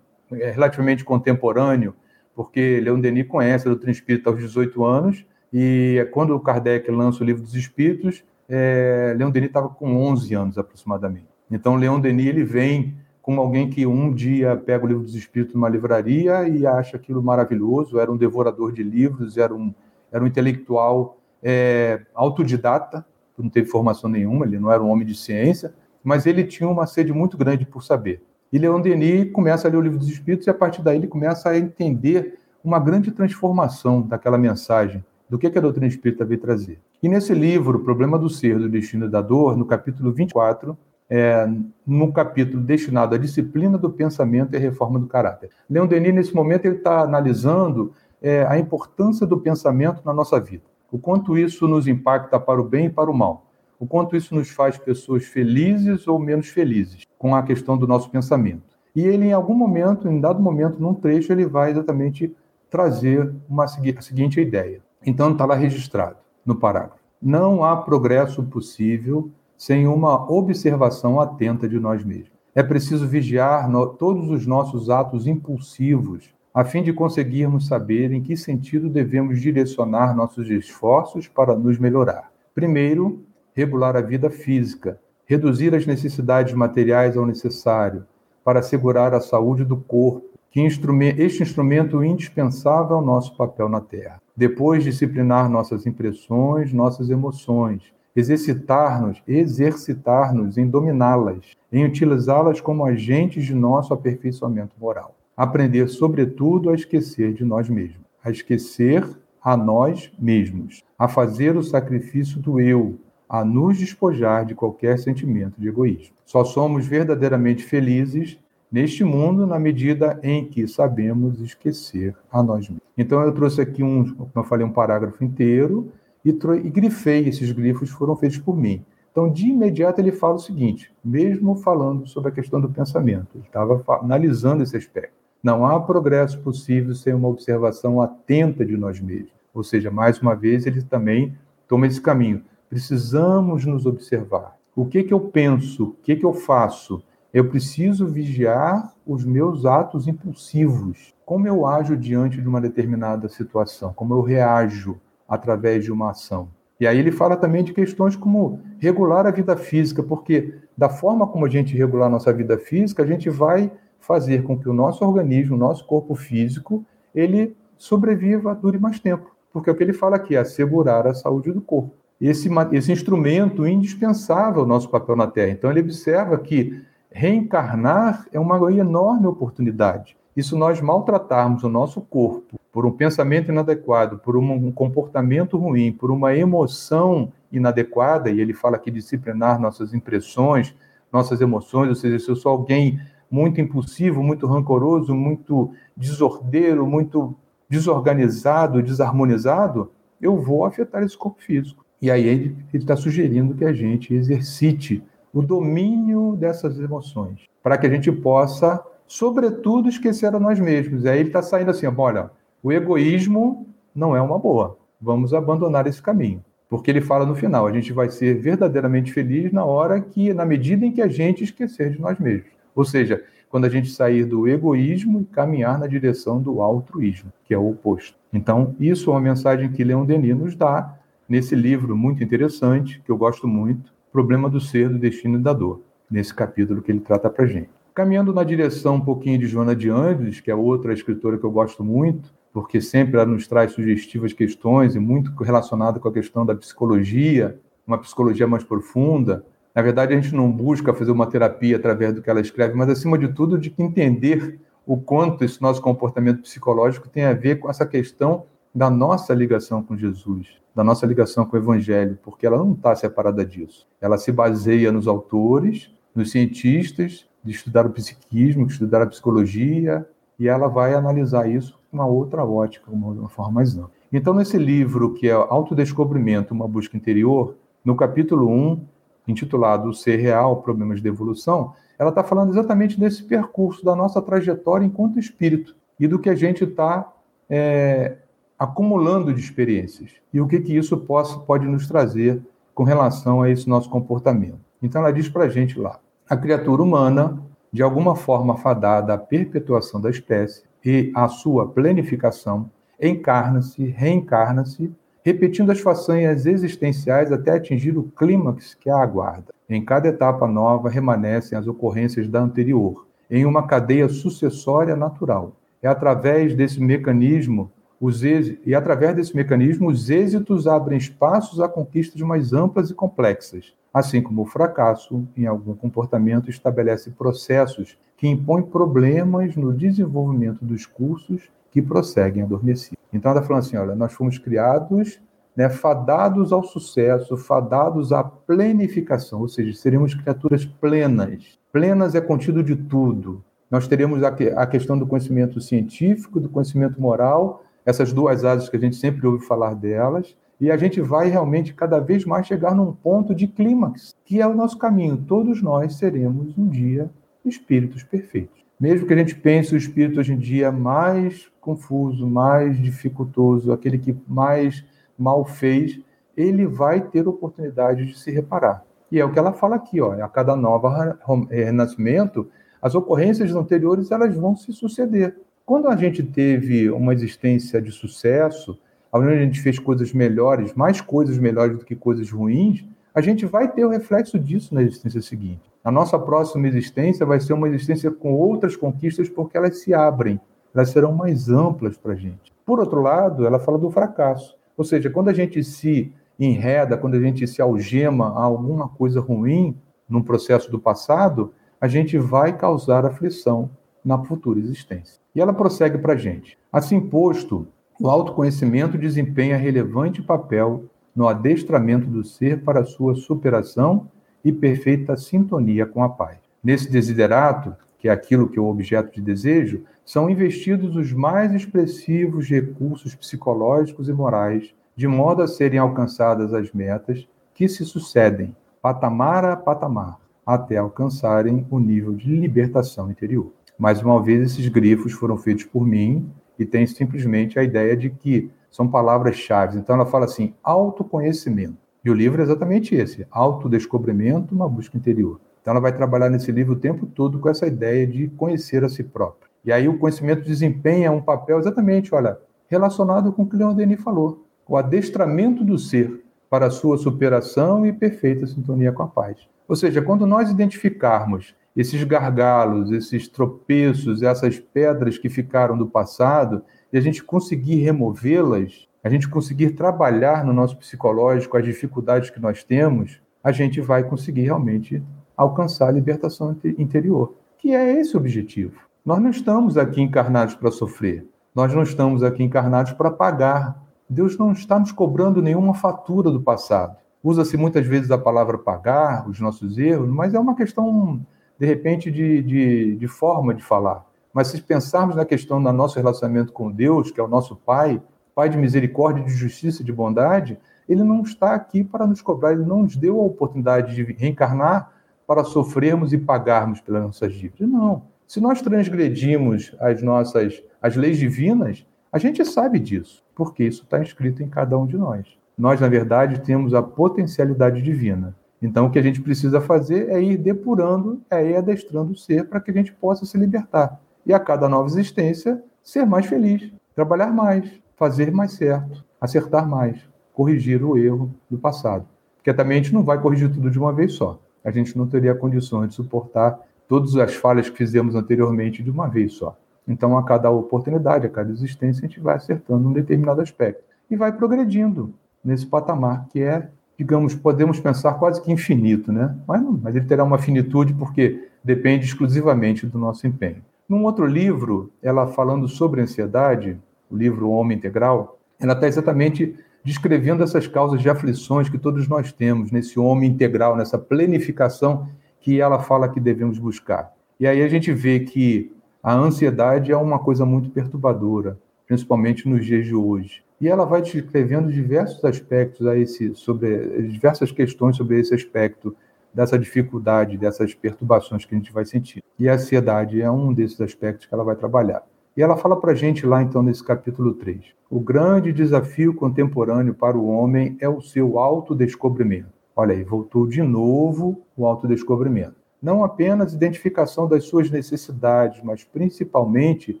é, 0.32 0.50
relativamente 0.50 1.04
contemporâneo, 1.04 1.94
porque 2.34 2.80
Leon 2.80 3.00
Denis 3.00 3.26
conhece 3.26 3.66
a 3.66 3.70
doutrina 3.70 3.92
espírita 3.92 4.30
aos 4.30 4.38
18 4.38 4.84
anos, 4.84 5.24
e 5.52 5.96
é 5.98 6.04
quando 6.04 6.34
o 6.34 6.40
Kardec 6.40 6.90
lança 6.90 7.22
o 7.22 7.26
livro 7.26 7.42
dos 7.42 7.54
Espíritos, 7.54 8.24
é, 8.48 9.14
Leon 9.16 9.30
Denis 9.30 9.48
estava 9.48 9.68
com 9.68 9.96
11 9.96 10.34
anos 10.34 10.58
aproximadamente. 10.58 11.28
Então, 11.50 11.76
Leon 11.76 12.00
Denis 12.00 12.26
ele 12.26 12.44
vem 12.44 12.96
como 13.20 13.40
alguém 13.40 13.68
que 13.68 13.86
um 13.86 14.12
dia 14.12 14.56
pega 14.56 14.84
o 14.84 14.88
livro 14.88 15.02
dos 15.02 15.14
Espíritos 15.14 15.54
numa 15.54 15.68
livraria 15.68 16.48
e 16.48 16.66
acha 16.66 16.96
aquilo 16.96 17.22
maravilhoso, 17.22 17.98
era 17.98 18.10
um 18.10 18.16
devorador 18.16 18.72
de 18.72 18.82
livros, 18.82 19.36
era 19.36 19.54
um 19.54 19.72
era 20.12 20.22
um 20.22 20.26
intelectual 20.26 21.18
é, 21.42 22.02
autodidata, 22.14 23.04
não 23.38 23.48
teve 23.48 23.68
formação 23.68 24.08
nenhuma, 24.10 24.44
ele 24.44 24.58
não 24.58 24.70
era 24.70 24.82
um 24.82 24.90
homem 24.90 25.06
de 25.06 25.14
ciência, 25.14 25.72
mas 26.02 26.26
ele 26.26 26.44
tinha 26.44 26.68
uma 26.68 26.86
sede 26.86 27.12
muito 27.12 27.36
grande 27.36 27.64
por 27.64 27.82
saber. 27.82 28.22
E 28.52 28.58
Leon 28.58 28.80
Denis 28.80 29.30
começa 29.32 29.68
a 29.68 29.70
ler 29.70 29.76
o 29.76 29.80
Livro 29.80 29.98
dos 29.98 30.08
Espíritos 30.08 30.46
e 30.46 30.50
a 30.50 30.54
partir 30.54 30.82
daí 30.82 30.96
ele 30.96 31.06
começa 31.06 31.50
a 31.50 31.58
entender 31.58 32.38
uma 32.62 32.78
grande 32.78 33.10
transformação 33.10 34.02
daquela 34.02 34.36
mensagem, 34.36 35.04
do 35.28 35.38
que, 35.38 35.46
a 35.46 35.60
doutrina 35.60 35.86
espírita 35.86 36.24
veio 36.24 36.40
trazer. 36.40 36.80
E 37.02 37.08
nesse 37.08 37.32
livro, 37.32 37.78
O 37.78 37.84
Problema 37.84 38.18
do 38.18 38.28
Ser, 38.28 38.58
do 38.58 38.68
Destino 38.68 39.06
e 39.06 39.08
da 39.08 39.22
Dor, 39.22 39.56
no 39.56 39.64
capítulo 39.64 40.12
24, 40.12 40.76
é, 41.08 41.48
no 41.86 42.12
capítulo 42.12 42.62
destinado 42.62 43.14
à 43.14 43.18
disciplina 43.18 43.78
do 43.78 43.90
pensamento 43.90 44.52
e 44.52 44.56
à 44.56 44.60
reforma 44.60 44.98
do 44.98 45.06
caráter. 45.06 45.50
Leon 45.68 45.86
Denis, 45.86 46.14
nesse 46.14 46.34
momento, 46.34 46.66
ele 46.66 46.76
está 46.76 47.02
analisando 47.02 47.92
é, 48.22 48.44
a 48.46 48.58
importância 48.58 49.26
do 49.26 49.38
pensamento 49.38 50.02
na 50.04 50.12
nossa 50.12 50.38
vida. 50.38 50.64
O 50.92 50.98
quanto 50.98 51.38
isso 51.38 51.68
nos 51.68 51.86
impacta 51.86 52.38
para 52.38 52.60
o 52.60 52.64
bem 52.64 52.86
e 52.86 52.90
para 52.90 53.10
o 53.10 53.14
mal. 53.14 53.46
O 53.78 53.86
quanto 53.86 54.16
isso 54.16 54.34
nos 54.34 54.50
faz 54.50 54.76
pessoas 54.76 55.24
felizes 55.24 56.06
ou 56.06 56.18
menos 56.18 56.48
felizes 56.48 57.04
com 57.16 57.34
a 57.34 57.42
questão 57.42 57.78
do 57.78 57.86
nosso 57.86 58.10
pensamento. 58.10 58.62
E 58.94 59.02
ele, 59.02 59.26
em 59.26 59.32
algum 59.32 59.54
momento, 59.54 60.08
em 60.08 60.20
dado 60.20 60.42
momento, 60.42 60.80
num 60.80 60.92
trecho, 60.92 61.32
ele 61.32 61.46
vai 61.46 61.70
exatamente 61.70 62.34
trazer 62.68 63.32
uma, 63.48 63.64
a 63.64 63.68
seguinte 63.68 64.40
ideia. 64.40 64.82
Então, 65.04 65.32
está 65.32 65.46
lá 65.46 65.54
registrado 65.54 66.16
no 66.44 66.56
parágrafo. 66.56 67.00
Não 67.22 67.64
há 67.64 67.76
progresso 67.76 68.42
possível 68.42 69.30
sem 69.56 69.86
uma 69.86 70.30
observação 70.30 71.20
atenta 71.20 71.68
de 71.68 71.78
nós 71.78 72.04
mesmos. 72.04 72.32
É 72.54 72.62
preciso 72.62 73.06
vigiar 73.06 73.70
no, 73.70 73.86
todos 73.86 74.28
os 74.30 74.46
nossos 74.46 74.90
atos 74.90 75.26
impulsivos 75.26 76.34
a 76.52 76.64
fim 76.64 76.82
de 76.82 76.92
conseguirmos 76.92 77.68
saber 77.68 78.10
em 78.12 78.20
que 78.20 78.36
sentido 78.36 78.88
devemos 78.88 79.40
direcionar 79.40 80.16
nossos 80.16 80.50
esforços 80.50 81.28
para 81.28 81.56
nos 81.56 81.78
melhorar. 81.78 82.32
Primeiro, 82.52 83.24
regular 83.54 83.96
a 83.96 84.00
vida 84.00 84.28
física, 84.30 84.98
reduzir 85.26 85.74
as 85.76 85.86
necessidades 85.86 86.52
materiais 86.52 87.16
ao 87.16 87.24
necessário, 87.24 88.04
para 88.44 88.58
assegurar 88.58 89.14
a 89.14 89.20
saúde 89.20 89.64
do 89.64 89.76
corpo, 89.76 90.28
que 90.50 90.60
este 90.60 91.42
instrumento 91.42 92.02
indispensável 92.02 92.96
ao 92.96 93.04
nosso 93.04 93.36
papel 93.36 93.68
na 93.68 93.80
Terra. 93.80 94.20
Depois, 94.36 94.82
disciplinar 94.82 95.48
nossas 95.48 95.86
impressões, 95.86 96.72
nossas 96.72 97.10
emoções, 97.10 97.92
exercitar-nos, 98.16 99.22
exercitar-nos 99.28 100.58
em 100.58 100.66
dominá-las, 100.66 101.52
em 101.70 101.84
utilizá-las 101.84 102.60
como 102.60 102.84
agentes 102.84 103.44
de 103.44 103.54
nosso 103.54 103.94
aperfeiçoamento 103.94 104.74
moral 104.80 105.14
aprender, 105.42 105.88
sobretudo, 105.88 106.68
a 106.68 106.74
esquecer 106.74 107.32
de 107.32 107.46
nós 107.46 107.66
mesmos, 107.66 108.04
a 108.22 108.30
esquecer 108.30 109.08
a 109.42 109.56
nós 109.56 110.12
mesmos, 110.18 110.84
a 110.98 111.08
fazer 111.08 111.56
o 111.56 111.62
sacrifício 111.62 112.38
do 112.38 112.60
eu, 112.60 112.98
a 113.26 113.42
nos 113.42 113.78
despojar 113.78 114.44
de 114.44 114.54
qualquer 114.54 114.98
sentimento 114.98 115.58
de 115.58 115.66
egoísmo. 115.66 116.14
Só 116.26 116.44
somos 116.44 116.86
verdadeiramente 116.86 117.64
felizes 117.64 118.38
neste 118.70 119.02
mundo 119.02 119.46
na 119.46 119.58
medida 119.58 120.20
em 120.22 120.44
que 120.44 120.68
sabemos 120.68 121.40
esquecer 121.40 122.14
a 122.30 122.42
nós 122.42 122.68
mesmos. 122.68 122.82
Então 122.98 123.22
eu 123.22 123.32
trouxe 123.32 123.62
aqui 123.62 123.82
um, 123.82 124.12
como 124.14 124.30
eu 124.36 124.44
falei, 124.44 124.66
um 124.66 124.72
parágrafo 124.72 125.24
inteiro 125.24 125.90
e, 126.22 126.28
e 126.28 126.68
grifei, 126.68 127.26
esses 127.26 127.50
grifos 127.50 127.88
foram 127.88 128.14
feitos 128.14 128.36
por 128.36 128.54
mim. 128.54 128.84
Então, 129.10 129.32
de 129.32 129.48
imediato, 129.48 130.02
ele 130.02 130.12
fala 130.12 130.34
o 130.34 130.38
seguinte, 130.38 130.92
mesmo 131.02 131.56
falando 131.56 132.06
sobre 132.06 132.28
a 132.28 132.32
questão 132.32 132.60
do 132.60 132.68
pensamento, 132.68 133.28
ele 133.34 133.44
estava 133.44 133.82
analisando 134.02 134.62
esse 134.62 134.76
aspecto. 134.76 135.19
Não 135.42 135.64
há 135.64 135.80
progresso 135.80 136.38
possível 136.40 136.94
sem 136.94 137.14
uma 137.14 137.28
observação 137.28 138.00
atenta 138.00 138.64
de 138.64 138.76
nós 138.76 139.00
mesmos. 139.00 139.32
Ou 139.54 139.64
seja, 139.64 139.90
mais 139.90 140.20
uma 140.20 140.34
vez, 140.34 140.66
ele 140.66 140.82
também 140.82 141.36
toma 141.66 141.86
esse 141.86 142.00
caminho. 142.00 142.42
Precisamos 142.68 143.64
nos 143.64 143.86
observar. 143.86 144.56
O 144.76 144.84
que, 144.84 145.02
que 145.02 145.14
eu 145.14 145.20
penso? 145.20 145.84
O 145.84 145.96
que, 146.02 146.16
que 146.16 146.24
eu 146.24 146.32
faço? 146.32 147.02
Eu 147.32 147.48
preciso 147.48 148.06
vigiar 148.06 148.92
os 149.06 149.24
meus 149.24 149.64
atos 149.64 150.06
impulsivos. 150.06 151.14
Como 151.24 151.46
eu 151.46 151.66
ajo 151.66 151.96
diante 151.96 152.40
de 152.40 152.48
uma 152.48 152.60
determinada 152.60 153.28
situação? 153.28 153.92
Como 153.94 154.14
eu 154.14 154.20
reajo 154.20 155.00
através 155.28 155.84
de 155.84 155.92
uma 155.92 156.10
ação? 156.10 156.48
E 156.78 156.86
aí 156.86 156.98
ele 156.98 157.12
fala 157.12 157.36
também 157.36 157.62
de 157.62 157.72
questões 157.72 158.16
como 158.16 158.60
regular 158.78 159.26
a 159.26 159.30
vida 159.30 159.56
física, 159.56 160.02
porque 160.02 160.54
da 160.76 160.88
forma 160.88 161.26
como 161.26 161.46
a 161.46 161.48
gente 161.48 161.76
regular 161.76 162.06
a 162.06 162.10
nossa 162.10 162.32
vida 162.32 162.56
física, 162.56 163.02
a 163.02 163.06
gente 163.06 163.28
vai 163.28 163.70
fazer 164.00 164.42
com 164.42 164.58
que 164.58 164.68
o 164.68 164.72
nosso 164.72 165.04
organismo, 165.04 165.54
o 165.54 165.58
nosso 165.58 165.86
corpo 165.86 166.14
físico, 166.14 166.84
ele 167.14 167.54
sobreviva, 167.76 168.54
dure 168.54 168.78
mais 168.78 168.98
tempo. 168.98 169.30
Porque 169.52 169.68
é 169.68 169.72
o 169.72 169.76
que 169.76 169.82
ele 169.82 169.92
fala 169.92 170.16
aqui, 170.16 170.36
é 170.36 170.38
assegurar 170.38 171.06
a 171.06 171.14
saúde 171.14 171.52
do 171.52 171.60
corpo. 171.60 171.92
Esse, 172.20 172.48
esse 172.72 172.92
instrumento 172.92 173.66
indispensável 173.66 174.62
ao 174.62 174.66
nosso 174.66 174.88
papel 174.88 175.16
na 175.16 175.26
Terra. 175.26 175.52
Então, 175.52 175.70
ele 175.70 175.80
observa 175.80 176.36
que 176.38 176.82
reencarnar 177.10 178.26
é 178.32 178.38
uma 178.38 178.56
enorme 178.72 179.26
oportunidade. 179.26 180.16
E 180.36 180.42
se 180.42 180.54
nós 180.54 180.80
maltratarmos 180.80 181.64
o 181.64 181.68
nosso 181.68 182.00
corpo 182.00 182.58
por 182.72 182.86
um 182.86 182.92
pensamento 182.92 183.50
inadequado, 183.50 184.18
por 184.18 184.36
um 184.36 184.70
comportamento 184.70 185.58
ruim, 185.58 185.92
por 185.92 186.10
uma 186.10 186.36
emoção 186.36 187.32
inadequada, 187.50 188.30
e 188.30 188.40
ele 188.40 188.54
fala 188.54 188.76
aqui 188.76 188.90
disciplinar 188.90 189.60
nossas 189.60 189.92
impressões, 189.92 190.74
nossas 191.12 191.40
emoções, 191.40 191.88
ou 191.88 191.94
seja, 191.96 192.18
se 192.18 192.28
eu 192.28 192.36
sou 192.36 192.52
alguém 192.52 193.00
muito 193.30 193.60
impulsivo, 193.60 194.22
muito 194.22 194.46
rancoroso, 194.46 195.14
muito 195.14 195.70
desordeiro, 195.96 196.86
muito 196.86 197.34
desorganizado, 197.68 198.82
desarmonizado, 198.82 199.92
eu 200.20 200.36
vou 200.36 200.64
afetar 200.64 201.02
esse 201.02 201.16
corpo 201.16 201.40
físico. 201.40 201.84
E 202.02 202.10
aí 202.10 202.26
ele 202.26 202.56
está 202.72 202.96
sugerindo 202.96 203.54
que 203.54 203.64
a 203.64 203.72
gente 203.72 204.12
exercite 204.12 205.02
o 205.32 205.40
domínio 205.40 206.36
dessas 206.36 206.80
emoções, 206.80 207.42
para 207.62 207.78
que 207.78 207.86
a 207.86 207.90
gente 207.90 208.10
possa, 208.10 208.82
sobretudo, 209.06 209.88
esquecer 209.88 210.34
a 210.34 210.40
nós 210.40 210.58
mesmos. 210.58 211.04
E 211.04 211.08
aí 211.08 211.20
ele 211.20 211.28
está 211.28 211.42
saindo 211.42 211.70
assim: 211.70 211.86
olha, 211.86 212.30
o 212.62 212.72
egoísmo 212.72 213.66
não 213.94 214.16
é 214.16 214.20
uma 214.20 214.38
boa, 214.38 214.76
vamos 215.00 215.32
abandonar 215.32 215.86
esse 215.86 216.02
caminho. 216.02 216.42
Porque 216.68 216.90
ele 216.90 217.00
fala 217.00 217.26
no 217.26 217.34
final: 217.34 217.66
a 217.66 217.72
gente 217.72 217.92
vai 217.92 218.10
ser 218.10 218.40
verdadeiramente 218.40 219.12
feliz 219.12 219.52
na 219.52 219.64
hora 219.64 220.00
que, 220.00 220.32
na 220.32 220.44
medida 220.44 220.84
em 220.84 220.92
que 220.92 221.02
a 221.02 221.08
gente 221.08 221.44
esquecer 221.44 221.90
de 221.90 222.00
nós 222.00 222.18
mesmos. 222.18 222.59
Ou 222.80 222.84
seja, 222.86 223.22
quando 223.50 223.66
a 223.66 223.68
gente 223.68 223.90
sair 223.90 224.24
do 224.24 224.48
egoísmo 224.48 225.20
e 225.20 225.24
caminhar 225.26 225.78
na 225.78 225.86
direção 225.86 226.40
do 226.40 226.62
altruísmo, 226.62 227.30
que 227.44 227.52
é 227.52 227.58
o 227.58 227.68
oposto. 227.68 228.16
Então, 228.32 228.74
isso 228.80 229.10
é 229.10 229.12
uma 229.12 229.20
mensagem 229.20 229.70
que 229.70 229.84
Leon 229.84 230.06
Denis 230.06 230.34
nos 230.34 230.56
dá 230.56 230.96
nesse 231.28 231.54
livro 231.54 231.94
muito 231.94 232.24
interessante, 232.24 233.02
que 233.04 233.10
eu 233.10 233.18
gosto 233.18 233.46
muito, 233.46 233.92
Problema 234.10 234.48
do 234.48 234.58
Ser, 234.62 234.88
do 234.88 234.98
Destino 234.98 235.38
e 235.38 235.42
da 235.42 235.52
Dor, 235.52 235.82
nesse 236.10 236.32
capítulo 236.32 236.80
que 236.80 236.90
ele 236.90 237.00
trata 237.00 237.28
para 237.28 237.44
gente. 237.44 237.68
Caminhando 237.94 238.32
na 238.32 238.44
direção 238.44 238.94
um 238.94 239.00
pouquinho 239.00 239.38
de 239.38 239.46
Joana 239.46 239.76
de 239.76 239.90
Angelis, 239.90 240.40
que 240.40 240.50
é 240.50 240.54
outra 240.54 240.94
escritora 240.94 241.36
que 241.36 241.44
eu 241.44 241.50
gosto 241.50 241.84
muito, 241.84 242.32
porque 242.50 242.80
sempre 242.80 243.16
ela 243.16 243.26
nos 243.26 243.46
traz 243.46 243.72
sugestivas 243.72 244.32
questões 244.32 244.94
e 244.94 244.98
muito 244.98 245.30
relacionada 245.42 246.00
com 246.00 246.08
a 246.08 246.12
questão 246.12 246.46
da 246.46 246.54
psicologia, 246.54 247.60
uma 247.86 247.98
psicologia 247.98 248.46
mais 248.46 248.64
profunda, 248.64 249.44
na 249.74 249.82
verdade, 249.82 250.12
a 250.12 250.20
gente 250.20 250.34
não 250.34 250.50
busca 250.50 250.92
fazer 250.92 251.10
uma 251.10 251.26
terapia 251.26 251.76
através 251.76 252.14
do 252.14 252.22
que 252.22 252.28
ela 252.28 252.40
escreve, 252.40 252.74
mas, 252.74 252.88
acima 252.88 253.16
de 253.16 253.28
tudo, 253.28 253.58
de 253.58 253.72
entender 253.78 254.60
o 254.86 254.96
quanto 254.96 255.44
esse 255.44 255.62
nosso 255.62 255.80
comportamento 255.80 256.42
psicológico 256.42 257.08
tem 257.08 257.24
a 257.24 257.32
ver 257.32 257.60
com 257.60 257.70
essa 257.70 257.86
questão 257.86 258.44
da 258.74 258.90
nossa 258.90 259.34
ligação 259.34 259.82
com 259.82 259.96
Jesus, 259.96 260.48
da 260.74 260.82
nossa 260.82 261.06
ligação 261.06 261.44
com 261.44 261.56
o 261.56 261.60
Evangelho, 261.60 262.18
porque 262.22 262.46
ela 262.46 262.58
não 262.58 262.72
está 262.72 262.94
separada 262.94 263.44
disso. 263.44 263.86
Ela 264.00 264.18
se 264.18 264.32
baseia 264.32 264.90
nos 264.90 265.06
autores, 265.06 265.90
nos 266.14 266.30
cientistas, 266.30 267.26
de 267.42 267.52
estudar 267.52 267.86
o 267.86 267.90
psiquismo, 267.90 268.66
de 268.66 268.72
estudar 268.72 269.02
a 269.02 269.06
psicologia, 269.06 270.06
e 270.38 270.48
ela 270.48 270.68
vai 270.68 270.94
analisar 270.94 271.48
isso 271.48 271.78
com 271.90 271.96
uma 271.96 272.06
outra 272.06 272.44
ótica, 272.44 272.90
uma, 272.90 273.08
uma 273.08 273.28
forma 273.28 273.52
mais 273.52 273.76
ampla. 273.76 273.90
Então, 274.12 274.34
nesse 274.34 274.58
livro, 274.58 275.14
que 275.14 275.28
é 275.28 275.32
Autodescobrimento, 275.32 276.52
uma 276.52 276.66
busca 276.66 276.96
interior, 276.96 277.54
no 277.84 277.94
capítulo 277.94 278.48
1, 278.48 278.84
intitulado 279.26 279.88
O 279.88 279.94
Ser 279.94 280.16
Real, 280.16 280.62
Problemas 280.62 281.00
de 281.00 281.08
Evolução, 281.08 281.74
ela 281.98 282.10
está 282.10 282.24
falando 282.24 282.50
exatamente 282.50 282.98
desse 282.98 283.22
percurso, 283.22 283.84
da 283.84 283.94
nossa 283.94 284.22
trajetória 284.22 284.84
enquanto 284.84 285.18
espírito 285.18 285.76
e 285.98 286.08
do 286.08 286.18
que 286.18 286.30
a 286.30 286.34
gente 286.34 286.64
está 286.64 287.12
é, 287.48 288.16
acumulando 288.58 289.34
de 289.34 289.40
experiências 289.40 290.12
e 290.32 290.40
o 290.40 290.46
que, 290.46 290.60
que 290.60 290.76
isso 290.76 290.96
possa, 290.96 291.38
pode 291.38 291.66
nos 291.66 291.86
trazer 291.86 292.40
com 292.74 292.84
relação 292.84 293.42
a 293.42 293.50
esse 293.50 293.68
nosso 293.68 293.90
comportamento. 293.90 294.58
Então, 294.82 295.02
ela 295.02 295.12
diz 295.12 295.28
para 295.28 295.44
a 295.44 295.48
gente 295.48 295.78
lá: 295.78 295.98
a 296.28 296.36
criatura 296.36 296.82
humana, 296.82 297.38
de 297.72 297.82
alguma 297.82 298.16
forma 298.16 298.56
fadada 298.56 299.14
à 299.14 299.18
perpetuação 299.18 300.00
da 300.00 300.08
espécie 300.08 300.62
e 300.84 301.12
à 301.14 301.28
sua 301.28 301.68
planificação, 301.68 302.70
encarna-se, 303.00 303.84
reencarna-se 303.84 304.92
repetindo 305.30 305.70
as 305.70 305.78
façanhas 305.78 306.44
existenciais 306.44 307.30
até 307.30 307.52
atingir 307.52 307.96
o 307.96 308.02
clímax 308.02 308.74
que 308.74 308.90
a 308.90 308.96
aguarda. 308.96 309.54
Em 309.68 309.84
cada 309.84 310.08
etapa 310.08 310.48
nova 310.48 310.90
remanescem 310.90 311.56
as 311.56 311.68
ocorrências 311.68 312.28
da 312.28 312.40
anterior, 312.40 313.06
em 313.30 313.46
uma 313.46 313.64
cadeia 313.64 314.08
sucessória 314.08 314.96
natural. 314.96 315.52
É 315.80 315.86
através 315.86 316.52
desse 316.56 316.80
mecanismo 316.80 317.70
os 318.00 318.24
e 318.24 318.74
através 318.74 319.14
desse 319.14 319.36
mecanismo 319.36 319.88
os 319.88 320.10
êxitos 320.10 320.66
abrem 320.66 320.98
espaços 320.98 321.60
a 321.60 321.68
conquistas 321.68 322.20
mais 322.22 322.52
amplas 322.52 322.90
e 322.90 322.94
complexas, 322.94 323.72
assim 323.94 324.20
como 324.20 324.42
o 324.42 324.46
fracasso 324.46 325.24
em 325.36 325.46
algum 325.46 325.74
comportamento 325.74 326.50
estabelece 326.50 327.10
processos 327.10 327.96
que 328.16 328.26
impõem 328.26 328.62
problemas 328.62 329.54
no 329.54 329.72
desenvolvimento 329.72 330.64
dos 330.64 330.86
cursos 330.86 331.48
que 331.70 331.80
prosseguem 331.80 332.42
adormecidos. 332.42 332.98
Então, 333.12 333.30
ela 333.30 333.40
está 333.40 333.48
falando 333.48 333.64
assim: 333.64 333.76
olha, 333.76 333.94
nós 333.94 334.12
fomos 334.12 334.38
criados 334.38 335.20
né, 335.56 335.68
fadados 335.68 336.52
ao 336.52 336.62
sucesso, 336.62 337.36
fadados 337.36 338.12
à 338.12 338.22
plenificação, 338.22 339.40
ou 339.40 339.48
seja, 339.48 339.74
seremos 339.74 340.14
criaturas 340.14 340.64
plenas. 340.64 341.58
Plenas 341.72 342.14
é 342.14 342.20
contido 342.20 342.62
de 342.62 342.76
tudo. 342.76 343.44
Nós 343.70 343.86
teremos 343.86 344.22
a, 344.22 344.28
a 344.28 344.66
questão 344.66 344.98
do 344.98 345.06
conhecimento 345.06 345.60
científico, 345.60 346.40
do 346.40 346.48
conhecimento 346.48 347.00
moral, 347.00 347.64
essas 347.84 348.12
duas 348.12 348.44
áreas 348.44 348.68
que 348.68 348.76
a 348.76 348.80
gente 348.80 348.96
sempre 348.96 349.26
ouve 349.26 349.44
falar 349.44 349.74
delas, 349.74 350.36
e 350.60 350.70
a 350.70 350.76
gente 350.76 351.00
vai 351.00 351.28
realmente 351.28 351.72
cada 351.72 351.98
vez 351.98 352.24
mais 352.24 352.46
chegar 352.46 352.74
num 352.74 352.92
ponto 352.92 353.34
de 353.34 353.46
clímax, 353.46 354.14
que 354.24 354.40
é 354.40 354.46
o 354.46 354.54
nosso 354.54 354.76
caminho. 354.76 355.16
Todos 355.16 355.62
nós 355.62 355.94
seremos 355.94 356.56
um 356.58 356.68
dia 356.68 357.10
espíritos 357.44 358.02
perfeitos. 358.02 358.60
Mesmo 358.80 359.06
que 359.06 359.12
a 359.12 359.16
gente 359.16 359.34
pense 359.34 359.74
o 359.74 359.76
espírito 359.76 360.20
hoje 360.20 360.32
em 360.32 360.38
dia 360.38 360.72
mais 360.72 361.52
confuso, 361.60 362.26
mais 362.26 362.80
dificultoso, 362.80 363.72
aquele 363.72 363.98
que 363.98 364.16
mais 364.26 364.82
mal 365.18 365.44
fez, 365.44 366.00
ele 366.34 366.66
vai 366.66 367.02
ter 367.02 367.28
oportunidade 367.28 368.06
de 368.06 368.18
se 368.18 368.30
reparar. 368.30 368.82
E 369.12 369.20
é 369.20 369.24
o 369.24 369.30
que 369.30 369.38
ela 369.38 369.52
fala 369.52 369.76
aqui, 369.76 370.00
ó, 370.00 370.12
a 370.12 370.28
cada 370.28 370.56
nova 370.56 371.18
eh, 371.50 371.64
renascimento, 371.64 372.48
as 372.80 372.94
ocorrências 372.94 373.54
anteriores 373.54 374.10
elas 374.10 374.34
vão 374.34 374.56
se 374.56 374.72
suceder. 374.72 375.36
Quando 375.66 375.88
a 375.88 375.94
gente 375.94 376.22
teve 376.22 376.90
uma 376.90 377.12
existência 377.12 377.82
de 377.82 377.92
sucesso, 377.92 378.78
onde 379.12 379.28
a 379.28 379.36
gente 379.36 379.60
fez 379.60 379.78
coisas 379.78 380.14
melhores, 380.14 380.72
mais 380.72 381.02
coisas 381.02 381.36
melhores 381.36 381.78
do 381.78 381.84
que 381.84 381.94
coisas 381.94 382.30
ruins, 382.30 382.82
a 383.14 383.20
gente 383.20 383.44
vai 383.44 383.70
ter 383.70 383.84
o 383.84 383.90
reflexo 383.90 384.38
disso 384.38 384.74
na 384.74 384.82
existência 384.82 385.20
seguinte. 385.20 385.69
A 385.82 385.90
nossa 385.90 386.18
próxima 386.18 386.68
existência 386.68 387.24
vai 387.24 387.40
ser 387.40 387.54
uma 387.54 387.68
existência 387.68 388.10
com 388.10 388.34
outras 388.34 388.76
conquistas 388.76 389.28
porque 389.28 389.56
elas 389.56 389.78
se 389.78 389.94
abrem, 389.94 390.38
elas 390.74 390.90
serão 390.90 391.12
mais 391.12 391.48
amplas 391.48 391.96
para 391.96 392.12
a 392.12 392.16
gente. 392.16 392.52
Por 392.66 392.78
outro 392.78 393.00
lado, 393.00 393.46
ela 393.46 393.58
fala 393.58 393.78
do 393.78 393.90
fracasso. 393.90 394.56
Ou 394.76 394.84
seja, 394.84 395.08
quando 395.08 395.28
a 395.28 395.32
gente 395.32 395.64
se 395.64 396.12
enreda, 396.38 396.96
quando 396.96 397.14
a 397.14 397.20
gente 397.20 397.46
se 397.46 397.62
algema 397.62 398.28
a 398.28 398.42
alguma 398.42 398.88
coisa 398.88 399.20
ruim 399.20 399.76
num 400.08 400.22
processo 400.22 400.70
do 400.70 400.78
passado, 400.78 401.52
a 401.80 401.88
gente 401.88 402.18
vai 402.18 402.56
causar 402.56 403.06
aflição 403.06 403.70
na 404.04 404.22
futura 404.22 404.58
existência. 404.58 405.20
E 405.34 405.40
ela 405.40 405.52
prossegue 405.52 405.98
para 405.98 406.12
a 406.12 406.16
gente. 406.16 406.58
Assim 406.72 407.00
posto, 407.00 407.66
o 408.00 408.08
autoconhecimento 408.08 408.98
desempenha 408.98 409.56
relevante 409.56 410.22
papel 410.22 410.84
no 411.14 411.26
adestramento 411.28 412.06
do 412.06 412.24
ser 412.24 412.62
para 412.62 412.84
sua 412.84 413.14
superação 413.14 414.08
e 414.44 414.52
perfeita 414.52 415.16
sintonia 415.16 415.86
com 415.86 416.02
a 416.02 416.08
paz. 416.08 416.38
Nesse 416.62 416.90
desiderato, 416.90 417.74
que 417.98 418.08
é 418.08 418.10
aquilo 418.10 418.48
que 418.48 418.58
é 418.58 418.62
o 418.62 418.68
objeto 418.68 419.14
de 419.14 419.20
desejo, 419.20 419.84
são 420.04 420.28
investidos 420.28 420.96
os 420.96 421.12
mais 421.12 421.52
expressivos 421.52 422.48
recursos 422.48 423.14
psicológicos 423.14 424.08
e 424.08 424.12
morais, 424.12 424.74
de 424.96 425.06
modo 425.06 425.42
a 425.42 425.48
serem 425.48 425.78
alcançadas 425.78 426.52
as 426.52 426.72
metas 426.72 427.28
que 427.54 427.68
se 427.68 427.84
sucedem, 427.84 428.56
patamar 428.82 429.44
a 429.44 429.56
patamar, 429.56 430.18
até 430.44 430.78
alcançarem 430.78 431.66
o 431.70 431.78
nível 431.78 432.14
de 432.14 432.34
libertação 432.34 433.10
interior. 433.10 433.52
Mais 433.78 434.02
uma 434.02 434.22
vez, 434.22 434.52
esses 434.52 434.68
grifos 434.68 435.12
foram 435.12 435.36
feitos 435.36 435.64
por 435.64 435.86
mim 435.86 436.30
e 436.58 436.66
tem 436.66 436.86
simplesmente 436.86 437.58
a 437.58 437.62
ideia 437.62 437.96
de 437.96 438.10
que 438.10 438.50
são 438.70 438.88
palavras-chave. 438.88 439.78
Então, 439.78 439.94
ela 439.96 440.06
fala 440.06 440.24
assim: 440.24 440.54
autoconhecimento. 440.62 441.78
E 442.04 442.10
o 442.10 442.14
livro 442.14 442.40
é 442.40 442.44
exatamente 442.44 442.94
esse: 442.94 443.26
autodescobrimento, 443.30 444.54
uma 444.54 444.68
busca 444.68 444.96
interior. 444.96 445.40
Então, 445.60 445.72
ela 445.72 445.80
vai 445.80 445.94
trabalhar 445.94 446.30
nesse 446.30 446.50
livro 446.50 446.72
o 446.72 446.78
tempo 446.78 447.06
todo 447.06 447.38
com 447.38 447.48
essa 447.48 447.66
ideia 447.66 448.06
de 448.06 448.28
conhecer 448.28 448.82
a 448.84 448.88
si 448.88 449.04
próprio. 449.04 449.50
E 449.64 449.70
aí, 449.70 449.88
o 449.88 449.98
conhecimento 449.98 450.42
desempenha 450.42 451.12
um 451.12 451.20
papel 451.20 451.58
exatamente, 451.58 452.14
olha, 452.14 452.38
relacionado 452.68 453.32
com 453.32 453.42
o 453.42 453.46
que 453.46 453.56
Leon 453.56 453.74
Denis 453.74 454.00
falou: 454.00 454.46
o 454.66 454.76
adestramento 454.76 455.62
do 455.62 455.78
ser 455.78 456.24
para 456.48 456.66
a 456.66 456.70
sua 456.70 456.96
superação 456.96 457.84
e 457.86 457.92
perfeita 457.92 458.46
sintonia 458.46 458.92
com 458.92 459.02
a 459.02 459.08
paz. 459.08 459.48
Ou 459.68 459.76
seja, 459.76 460.02
quando 460.02 460.26
nós 460.26 460.50
identificarmos 460.50 461.54
esses 461.76 462.02
gargalos, 462.02 462.90
esses 462.90 463.28
tropeços, 463.28 464.22
essas 464.22 464.58
pedras 464.58 465.16
que 465.16 465.28
ficaram 465.28 465.78
do 465.78 465.86
passado, 465.86 466.62
e 466.92 466.98
a 466.98 467.00
gente 467.00 467.22
conseguir 467.22 467.76
removê-las, 467.76 468.88
a 469.02 469.08
gente 469.08 469.28
conseguir 469.28 469.70
trabalhar 469.70 470.44
no 470.44 470.52
nosso 470.52 470.76
psicológico 470.76 471.56
as 471.56 471.64
dificuldades 471.64 472.30
que 472.30 472.40
nós 472.40 472.62
temos, 472.62 473.20
a 473.42 473.50
gente 473.50 473.80
vai 473.80 474.04
conseguir 474.04 474.42
realmente 474.42 475.02
alcançar 475.36 475.88
a 475.88 475.92
libertação 475.92 476.56
interior, 476.76 477.34
que 477.56 477.74
é 477.74 477.98
esse 477.98 478.14
o 478.14 478.20
objetivo. 478.20 478.78
Nós 479.04 479.18
não 479.18 479.30
estamos 479.30 479.78
aqui 479.78 480.02
encarnados 480.02 480.54
para 480.54 480.70
sofrer. 480.70 481.26
Nós 481.54 481.74
não 481.74 481.82
estamos 481.82 482.22
aqui 482.22 482.42
encarnados 482.42 482.92
para 482.92 483.10
pagar. 483.10 483.82
Deus 484.08 484.36
não 484.36 484.52
está 484.52 484.78
nos 484.78 484.92
cobrando 484.92 485.40
nenhuma 485.40 485.72
fatura 485.72 486.30
do 486.30 486.40
passado. 486.40 486.96
Usa-se 487.22 487.56
muitas 487.56 487.86
vezes 487.86 488.10
a 488.10 488.18
palavra 488.18 488.58
pagar 488.58 489.28
os 489.28 489.40
nossos 489.40 489.78
erros, 489.78 490.08
mas 490.08 490.34
é 490.34 490.38
uma 490.38 490.54
questão, 490.54 491.24
de 491.58 491.66
repente, 491.66 492.10
de, 492.10 492.42
de, 492.42 492.96
de 492.96 493.08
forma 493.08 493.54
de 493.54 493.62
falar. 493.62 494.04
Mas 494.32 494.48
se 494.48 494.60
pensarmos 494.60 495.16
na 495.16 495.24
questão 495.24 495.62
do 495.62 495.72
nosso 495.72 495.98
relacionamento 495.98 496.52
com 496.52 496.70
Deus, 496.70 497.10
que 497.10 497.20
é 497.20 497.22
o 497.22 497.28
nosso 497.28 497.56
Pai, 497.56 498.00
Pai 498.34 498.48
de 498.48 498.56
misericórdia, 498.56 499.24
de 499.24 499.32
justiça, 499.32 499.84
de 499.84 499.92
bondade, 499.92 500.58
ele 500.88 501.04
não 501.04 501.22
está 501.22 501.54
aqui 501.54 501.84
para 501.84 502.06
nos 502.06 502.20
cobrar, 502.20 502.52
ele 502.52 502.64
não 502.64 502.82
nos 502.82 502.96
deu 502.96 503.20
a 503.20 503.24
oportunidade 503.24 503.94
de 503.94 504.02
reencarnar 504.12 504.92
para 505.26 505.44
sofrermos 505.44 506.12
e 506.12 506.18
pagarmos 506.18 506.80
pelas 506.80 507.02
nossas 507.02 507.32
dívidas. 507.32 507.68
Não. 507.68 508.02
Se 508.26 508.40
nós 508.40 508.60
transgredimos 508.60 509.74
as 509.78 510.02
nossas 510.02 510.62
as 510.80 510.96
leis 510.96 511.18
divinas, 511.18 511.86
a 512.12 512.18
gente 512.18 512.44
sabe 512.44 512.78
disso, 512.78 513.22
porque 513.34 513.64
isso 513.64 513.82
está 513.84 514.02
escrito 514.02 514.42
em 514.42 514.48
cada 514.48 514.76
um 514.76 514.86
de 514.86 514.96
nós. 514.96 515.38
Nós, 515.56 515.80
na 515.80 515.88
verdade, 515.88 516.40
temos 516.40 516.74
a 516.74 516.82
potencialidade 516.82 517.82
divina. 517.82 518.34
Então, 518.62 518.86
o 518.86 518.90
que 518.90 518.98
a 518.98 519.02
gente 519.02 519.20
precisa 519.20 519.60
fazer 519.60 520.08
é 520.10 520.20
ir 520.20 520.36
depurando, 520.36 521.20
é 521.30 521.50
ir 521.50 521.56
adestrando 521.56 522.12
o 522.12 522.16
ser 522.16 522.48
para 522.48 522.60
que 522.60 522.70
a 522.70 522.74
gente 522.74 522.92
possa 522.92 523.24
se 523.24 523.38
libertar. 523.38 524.00
E 524.26 524.32
a 524.32 524.40
cada 524.40 524.68
nova 524.68 524.88
existência, 524.88 525.62
ser 525.82 526.04
mais 526.04 526.26
feliz, 526.26 526.70
trabalhar 526.94 527.32
mais, 527.32 527.70
fazer 528.00 528.32
mais 528.32 528.52
certo, 528.52 529.04
acertar 529.20 529.68
mais, 529.68 530.00
corrigir 530.32 530.82
o 530.82 530.96
erro 530.96 531.34
do 531.50 531.58
passado. 531.58 532.06
Porque 532.36 532.54
também 532.54 532.80
a 532.80 532.82
gente 532.82 532.94
não 532.94 533.04
vai 533.04 533.20
corrigir 533.20 533.52
tudo 533.52 533.70
de 533.70 533.78
uma 533.78 533.92
vez 533.92 534.14
só. 534.14 534.40
A 534.64 534.70
gente 534.70 534.96
não 534.96 535.06
teria 535.06 535.34
condições 535.34 535.90
de 535.90 535.96
suportar 535.96 536.58
todas 536.88 537.14
as 537.16 537.34
falhas 537.34 537.68
que 537.68 537.76
fizemos 537.76 538.14
anteriormente 538.14 538.82
de 538.82 538.90
uma 538.90 539.06
vez 539.06 539.34
só. 539.34 539.54
Então, 539.86 540.16
a 540.16 540.24
cada 540.24 540.50
oportunidade, 540.50 541.26
a 541.26 541.28
cada 541.28 541.52
existência, 541.52 542.02
a 542.02 542.08
gente 542.08 542.20
vai 542.20 542.36
acertando 542.36 542.88
um 542.88 542.92
determinado 542.92 543.42
aspecto 543.42 543.82
e 544.10 544.16
vai 544.16 544.32
progredindo 544.32 545.12
nesse 545.44 545.66
patamar 545.66 546.26
que 546.30 546.40
é, 546.40 546.70
digamos, 546.98 547.34
podemos 547.34 547.80
pensar 547.80 548.14
quase 548.14 548.40
que 548.40 548.50
infinito, 548.50 549.12
né? 549.12 549.36
Mas, 549.46 549.60
não, 549.62 549.72
mas 549.72 549.94
ele 549.94 550.06
terá 550.06 550.24
uma 550.24 550.38
finitude 550.38 550.94
porque 550.94 551.50
depende 551.62 552.06
exclusivamente 552.06 552.86
do 552.86 552.98
nosso 552.98 553.26
empenho. 553.26 553.62
Num 553.86 554.04
outro 554.04 554.24
livro, 554.24 554.90
ela 555.02 555.26
falando 555.26 555.68
sobre 555.68 556.00
ansiedade, 556.00 556.78
o 557.10 557.16
livro 557.16 557.50
Homem 557.50 557.76
Integral, 557.76 558.38
ela 558.58 558.74
está 558.74 558.86
exatamente 558.86 559.56
descrevendo 559.84 560.42
essas 560.42 560.66
causas 560.66 561.00
de 561.00 561.08
aflições 561.08 561.68
que 561.68 561.78
todos 561.78 562.06
nós 562.06 562.32
temos 562.32 562.70
nesse 562.70 562.98
homem 562.98 563.30
integral, 563.30 563.76
nessa 563.76 563.98
planificação 563.98 565.08
que 565.40 565.60
ela 565.60 565.78
fala 565.78 566.08
que 566.08 566.20
devemos 566.20 566.58
buscar. 566.58 567.12
E 567.38 567.46
aí 567.46 567.62
a 567.62 567.68
gente 567.68 567.92
vê 567.92 568.20
que 568.20 568.70
a 569.02 569.14
ansiedade 569.14 569.90
é 569.90 569.96
uma 569.96 570.18
coisa 570.18 570.44
muito 570.44 570.68
perturbadora, 570.70 571.58
principalmente 571.86 572.46
nos 572.46 572.64
dias 572.66 572.84
de 572.84 572.94
hoje. 572.94 573.42
E 573.58 573.68
ela 573.68 573.86
vai 573.86 574.02
descrevendo 574.02 574.70
diversos 574.70 575.24
aspectos 575.24 575.86
a 575.86 575.96
esse, 575.96 576.34
sobre 576.34 577.08
diversas 577.08 577.50
questões 577.50 577.96
sobre 577.96 578.20
esse 578.20 578.34
aspecto 578.34 578.94
dessa 579.32 579.58
dificuldade, 579.58 580.36
dessas 580.36 580.74
perturbações 580.74 581.44
que 581.44 581.54
a 581.54 581.58
gente 581.58 581.72
vai 581.72 581.84
sentir. 581.84 582.22
E 582.38 582.48
a 582.48 582.54
ansiedade 582.54 583.20
é 583.22 583.30
um 583.30 583.52
desses 583.52 583.80
aspectos 583.80 584.26
que 584.26 584.34
ela 584.34 584.44
vai 584.44 584.56
trabalhar. 584.56 585.02
E 585.36 585.42
ela 585.42 585.56
fala 585.56 585.78
para 585.78 585.92
a 585.92 585.94
gente 585.94 586.26
lá, 586.26 586.42
então, 586.42 586.62
nesse 586.62 586.82
capítulo 586.82 587.34
3. 587.34 587.60
O 587.88 588.00
grande 588.00 588.52
desafio 588.52 589.14
contemporâneo 589.14 589.94
para 589.94 590.18
o 590.18 590.26
homem 590.26 590.76
é 590.80 590.88
o 590.88 591.00
seu 591.00 591.38
autodescobrimento. 591.38 592.52
Olha 592.74 592.94
aí, 592.94 593.04
voltou 593.04 593.46
de 593.46 593.62
novo 593.62 594.42
o 594.56 594.66
autodescobrimento. 594.66 595.54
Não 595.80 596.04
apenas 596.04 596.52
identificação 596.52 597.28
das 597.28 597.44
suas 597.44 597.70
necessidades, 597.70 598.60
mas 598.62 598.84
principalmente 598.84 600.00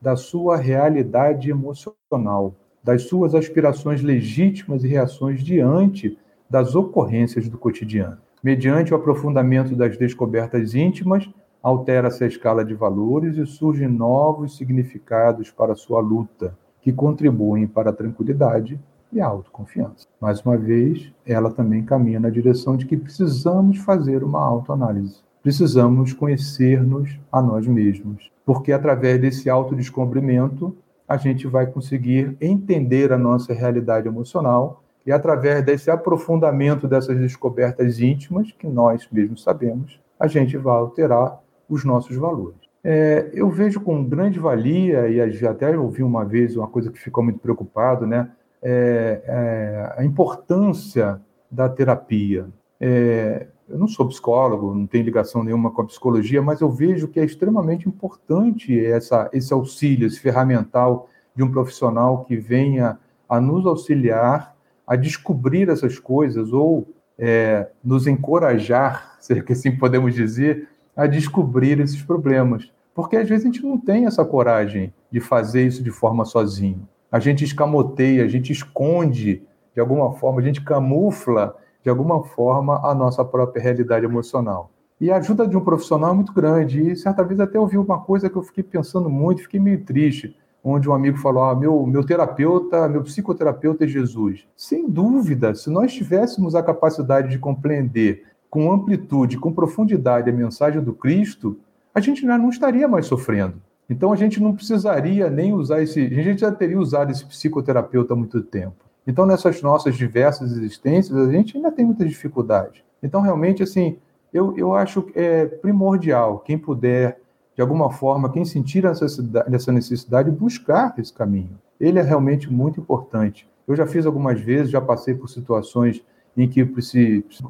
da 0.00 0.16
sua 0.16 0.56
realidade 0.56 1.50
emocional, 1.50 2.54
das 2.82 3.02
suas 3.02 3.34
aspirações 3.34 4.02
legítimas 4.02 4.82
e 4.82 4.88
reações 4.88 5.42
diante 5.42 6.18
das 6.48 6.74
ocorrências 6.74 7.48
do 7.48 7.58
cotidiano. 7.58 8.18
Mediante 8.42 8.92
o 8.92 8.96
aprofundamento 8.96 9.74
das 9.74 9.96
descobertas 9.96 10.74
íntimas, 10.74 11.28
altera-se 11.66 12.22
a 12.22 12.28
escala 12.28 12.64
de 12.64 12.74
valores 12.74 13.36
e 13.36 13.44
surgem 13.44 13.88
novos 13.88 14.56
significados 14.56 15.50
para 15.50 15.74
sua 15.74 15.98
luta, 16.00 16.56
que 16.80 16.92
contribuem 16.92 17.66
para 17.66 17.90
a 17.90 17.92
tranquilidade 17.92 18.78
e 19.12 19.20
a 19.20 19.26
autoconfiança. 19.26 20.06
Mais 20.20 20.40
uma 20.42 20.56
vez, 20.56 21.12
ela 21.26 21.50
também 21.50 21.84
caminha 21.84 22.20
na 22.20 22.30
direção 22.30 22.76
de 22.76 22.86
que 22.86 22.96
precisamos 22.96 23.78
fazer 23.78 24.22
uma 24.22 24.40
autoanálise. 24.44 25.24
Precisamos 25.42 26.12
conhecer-nos 26.12 27.18
a 27.32 27.42
nós 27.42 27.66
mesmos, 27.66 28.30
porque 28.44 28.70
através 28.70 29.20
desse 29.20 29.50
autodescobrimento 29.50 30.72
a 31.08 31.16
gente 31.16 31.48
vai 31.48 31.66
conseguir 31.66 32.36
entender 32.40 33.12
a 33.12 33.18
nossa 33.18 33.52
realidade 33.52 34.06
emocional 34.06 34.84
e 35.04 35.10
através 35.10 35.64
desse 35.64 35.90
aprofundamento 35.90 36.86
dessas 36.86 37.18
descobertas 37.18 37.98
íntimas 37.98 38.52
que 38.52 38.68
nós 38.68 39.08
mesmos 39.10 39.42
sabemos, 39.42 40.00
a 40.18 40.28
gente 40.28 40.56
vai 40.56 40.76
alterar 40.76 41.44
os 41.68 41.84
nossos 41.84 42.16
valores. 42.16 42.58
É, 42.82 43.30
eu 43.32 43.50
vejo 43.50 43.80
com 43.80 44.04
grande 44.04 44.38
valia, 44.38 45.08
e 45.08 45.46
até 45.46 45.76
ouvi 45.76 46.02
uma 46.02 46.24
vez 46.24 46.56
uma 46.56 46.68
coisa 46.68 46.90
que 46.90 46.98
ficou 46.98 47.24
muito 47.24 47.40
preocupado, 47.40 48.06
né? 48.06 48.30
É, 48.62 49.22
é, 49.26 49.94
a 49.96 50.04
importância 50.04 51.20
da 51.50 51.68
terapia. 51.68 52.48
É, 52.80 53.48
eu 53.68 53.78
não 53.78 53.88
sou 53.88 54.06
psicólogo, 54.06 54.72
não 54.72 54.86
tenho 54.86 55.04
ligação 55.04 55.42
nenhuma 55.42 55.70
com 55.70 55.82
a 55.82 55.86
psicologia, 55.86 56.40
mas 56.40 56.60
eu 56.60 56.70
vejo 56.70 57.08
que 57.08 57.18
é 57.18 57.24
extremamente 57.24 57.88
importante 57.88 58.78
essa, 58.84 59.28
esse 59.32 59.52
auxílio, 59.52 60.06
esse 60.06 60.20
ferramental 60.20 61.08
de 61.34 61.42
um 61.42 61.50
profissional 61.50 62.24
que 62.24 62.36
venha 62.36 62.98
a 63.28 63.40
nos 63.40 63.66
auxiliar 63.66 64.56
a 64.86 64.94
descobrir 64.94 65.68
essas 65.68 65.98
coisas 65.98 66.52
ou 66.52 66.86
é, 67.18 67.68
nos 67.82 68.06
encorajar, 68.06 69.16
se 69.20 69.32
assim 69.50 69.76
podemos 69.76 70.14
dizer, 70.14 70.68
a 70.96 71.06
descobrir 71.06 71.78
esses 71.78 72.02
problemas. 72.02 72.72
Porque 72.94 73.16
às 73.16 73.28
vezes 73.28 73.44
a 73.44 73.48
gente 73.48 73.62
não 73.62 73.78
tem 73.78 74.06
essa 74.06 74.24
coragem 74.24 74.92
de 75.10 75.20
fazer 75.20 75.66
isso 75.66 75.82
de 75.82 75.90
forma 75.90 76.24
sozinho. 76.24 76.88
A 77.12 77.18
gente 77.20 77.44
escamoteia, 77.44 78.24
a 78.24 78.28
gente 78.28 78.52
esconde 78.52 79.42
de 79.74 79.80
alguma 79.80 80.14
forma, 80.14 80.40
a 80.40 80.42
gente 80.42 80.62
camufla 80.62 81.54
de 81.82 81.90
alguma 81.90 82.24
forma 82.24 82.80
a 82.82 82.94
nossa 82.94 83.22
própria 83.22 83.62
realidade 83.62 84.06
emocional. 84.06 84.70
E 84.98 85.10
a 85.10 85.18
ajuda 85.18 85.46
de 85.46 85.56
um 85.56 85.60
profissional 85.60 86.12
é 86.12 86.14
muito 86.14 86.32
grande. 86.32 86.80
E 86.80 86.96
certa 86.96 87.22
vez 87.22 87.38
até 87.38 87.60
ouvi 87.60 87.76
uma 87.76 88.00
coisa 88.00 88.30
que 88.30 88.36
eu 88.36 88.42
fiquei 88.42 88.64
pensando 88.64 89.10
muito, 89.10 89.42
fiquei 89.42 89.60
meio 89.60 89.84
triste, 89.84 90.34
onde 90.64 90.88
um 90.88 90.94
amigo 90.94 91.18
falou: 91.18 91.44
ah, 91.44 91.54
meu, 91.54 91.86
meu 91.86 92.04
terapeuta, 92.04 92.88
meu 92.88 93.02
psicoterapeuta 93.02 93.84
é 93.84 93.88
Jesus. 93.88 94.48
Sem 94.56 94.88
dúvida, 94.88 95.54
se 95.54 95.68
nós 95.68 95.92
tivéssemos 95.92 96.54
a 96.54 96.62
capacidade 96.62 97.28
de 97.28 97.38
compreender 97.38 98.24
com 98.56 98.72
amplitude, 98.72 99.36
com 99.36 99.52
profundidade 99.52 100.30
a 100.30 100.32
mensagem 100.32 100.82
do 100.82 100.94
Cristo, 100.94 101.58
a 101.94 102.00
gente 102.00 102.24
não 102.24 102.48
estaria 102.48 102.88
mais 102.88 103.04
sofrendo. 103.04 103.60
Então 103.86 104.14
a 104.14 104.16
gente 104.16 104.42
não 104.42 104.54
precisaria 104.54 105.28
nem 105.28 105.52
usar 105.52 105.82
esse. 105.82 106.00
A 106.00 106.22
gente 106.22 106.40
já 106.40 106.50
teria 106.50 106.80
usado 106.80 107.12
esse 107.12 107.26
psicoterapeuta 107.26 108.14
há 108.14 108.16
muito 108.16 108.40
tempo. 108.40 108.76
Então, 109.06 109.26
nessas 109.26 109.60
nossas 109.60 109.94
diversas 109.94 110.52
existências, 110.52 111.14
a 111.18 111.30
gente 111.30 111.54
ainda 111.54 111.70
tem 111.70 111.84
muita 111.84 112.06
dificuldade. 112.06 112.82
Então, 113.02 113.20
realmente, 113.20 113.62
assim, 113.62 113.98
eu, 114.32 114.56
eu 114.56 114.72
acho 114.72 115.02
que 115.02 115.18
é 115.18 115.44
primordial 115.44 116.38
quem 116.38 116.56
puder, 116.56 117.20
de 117.54 117.60
alguma 117.60 117.90
forma, 117.90 118.32
quem 118.32 118.46
sentir 118.46 118.86
essa 118.86 119.70
necessidade, 119.70 120.30
buscar 120.30 120.94
esse 120.96 121.12
caminho. 121.12 121.58
Ele 121.78 121.98
é 121.98 122.02
realmente 122.02 122.50
muito 122.50 122.80
importante. 122.80 123.46
Eu 123.68 123.76
já 123.76 123.86
fiz 123.86 124.06
algumas 124.06 124.40
vezes, 124.40 124.70
já 124.70 124.80
passei 124.80 125.14
por 125.14 125.28
situações 125.28 126.02
em 126.36 126.48
que 126.48 126.64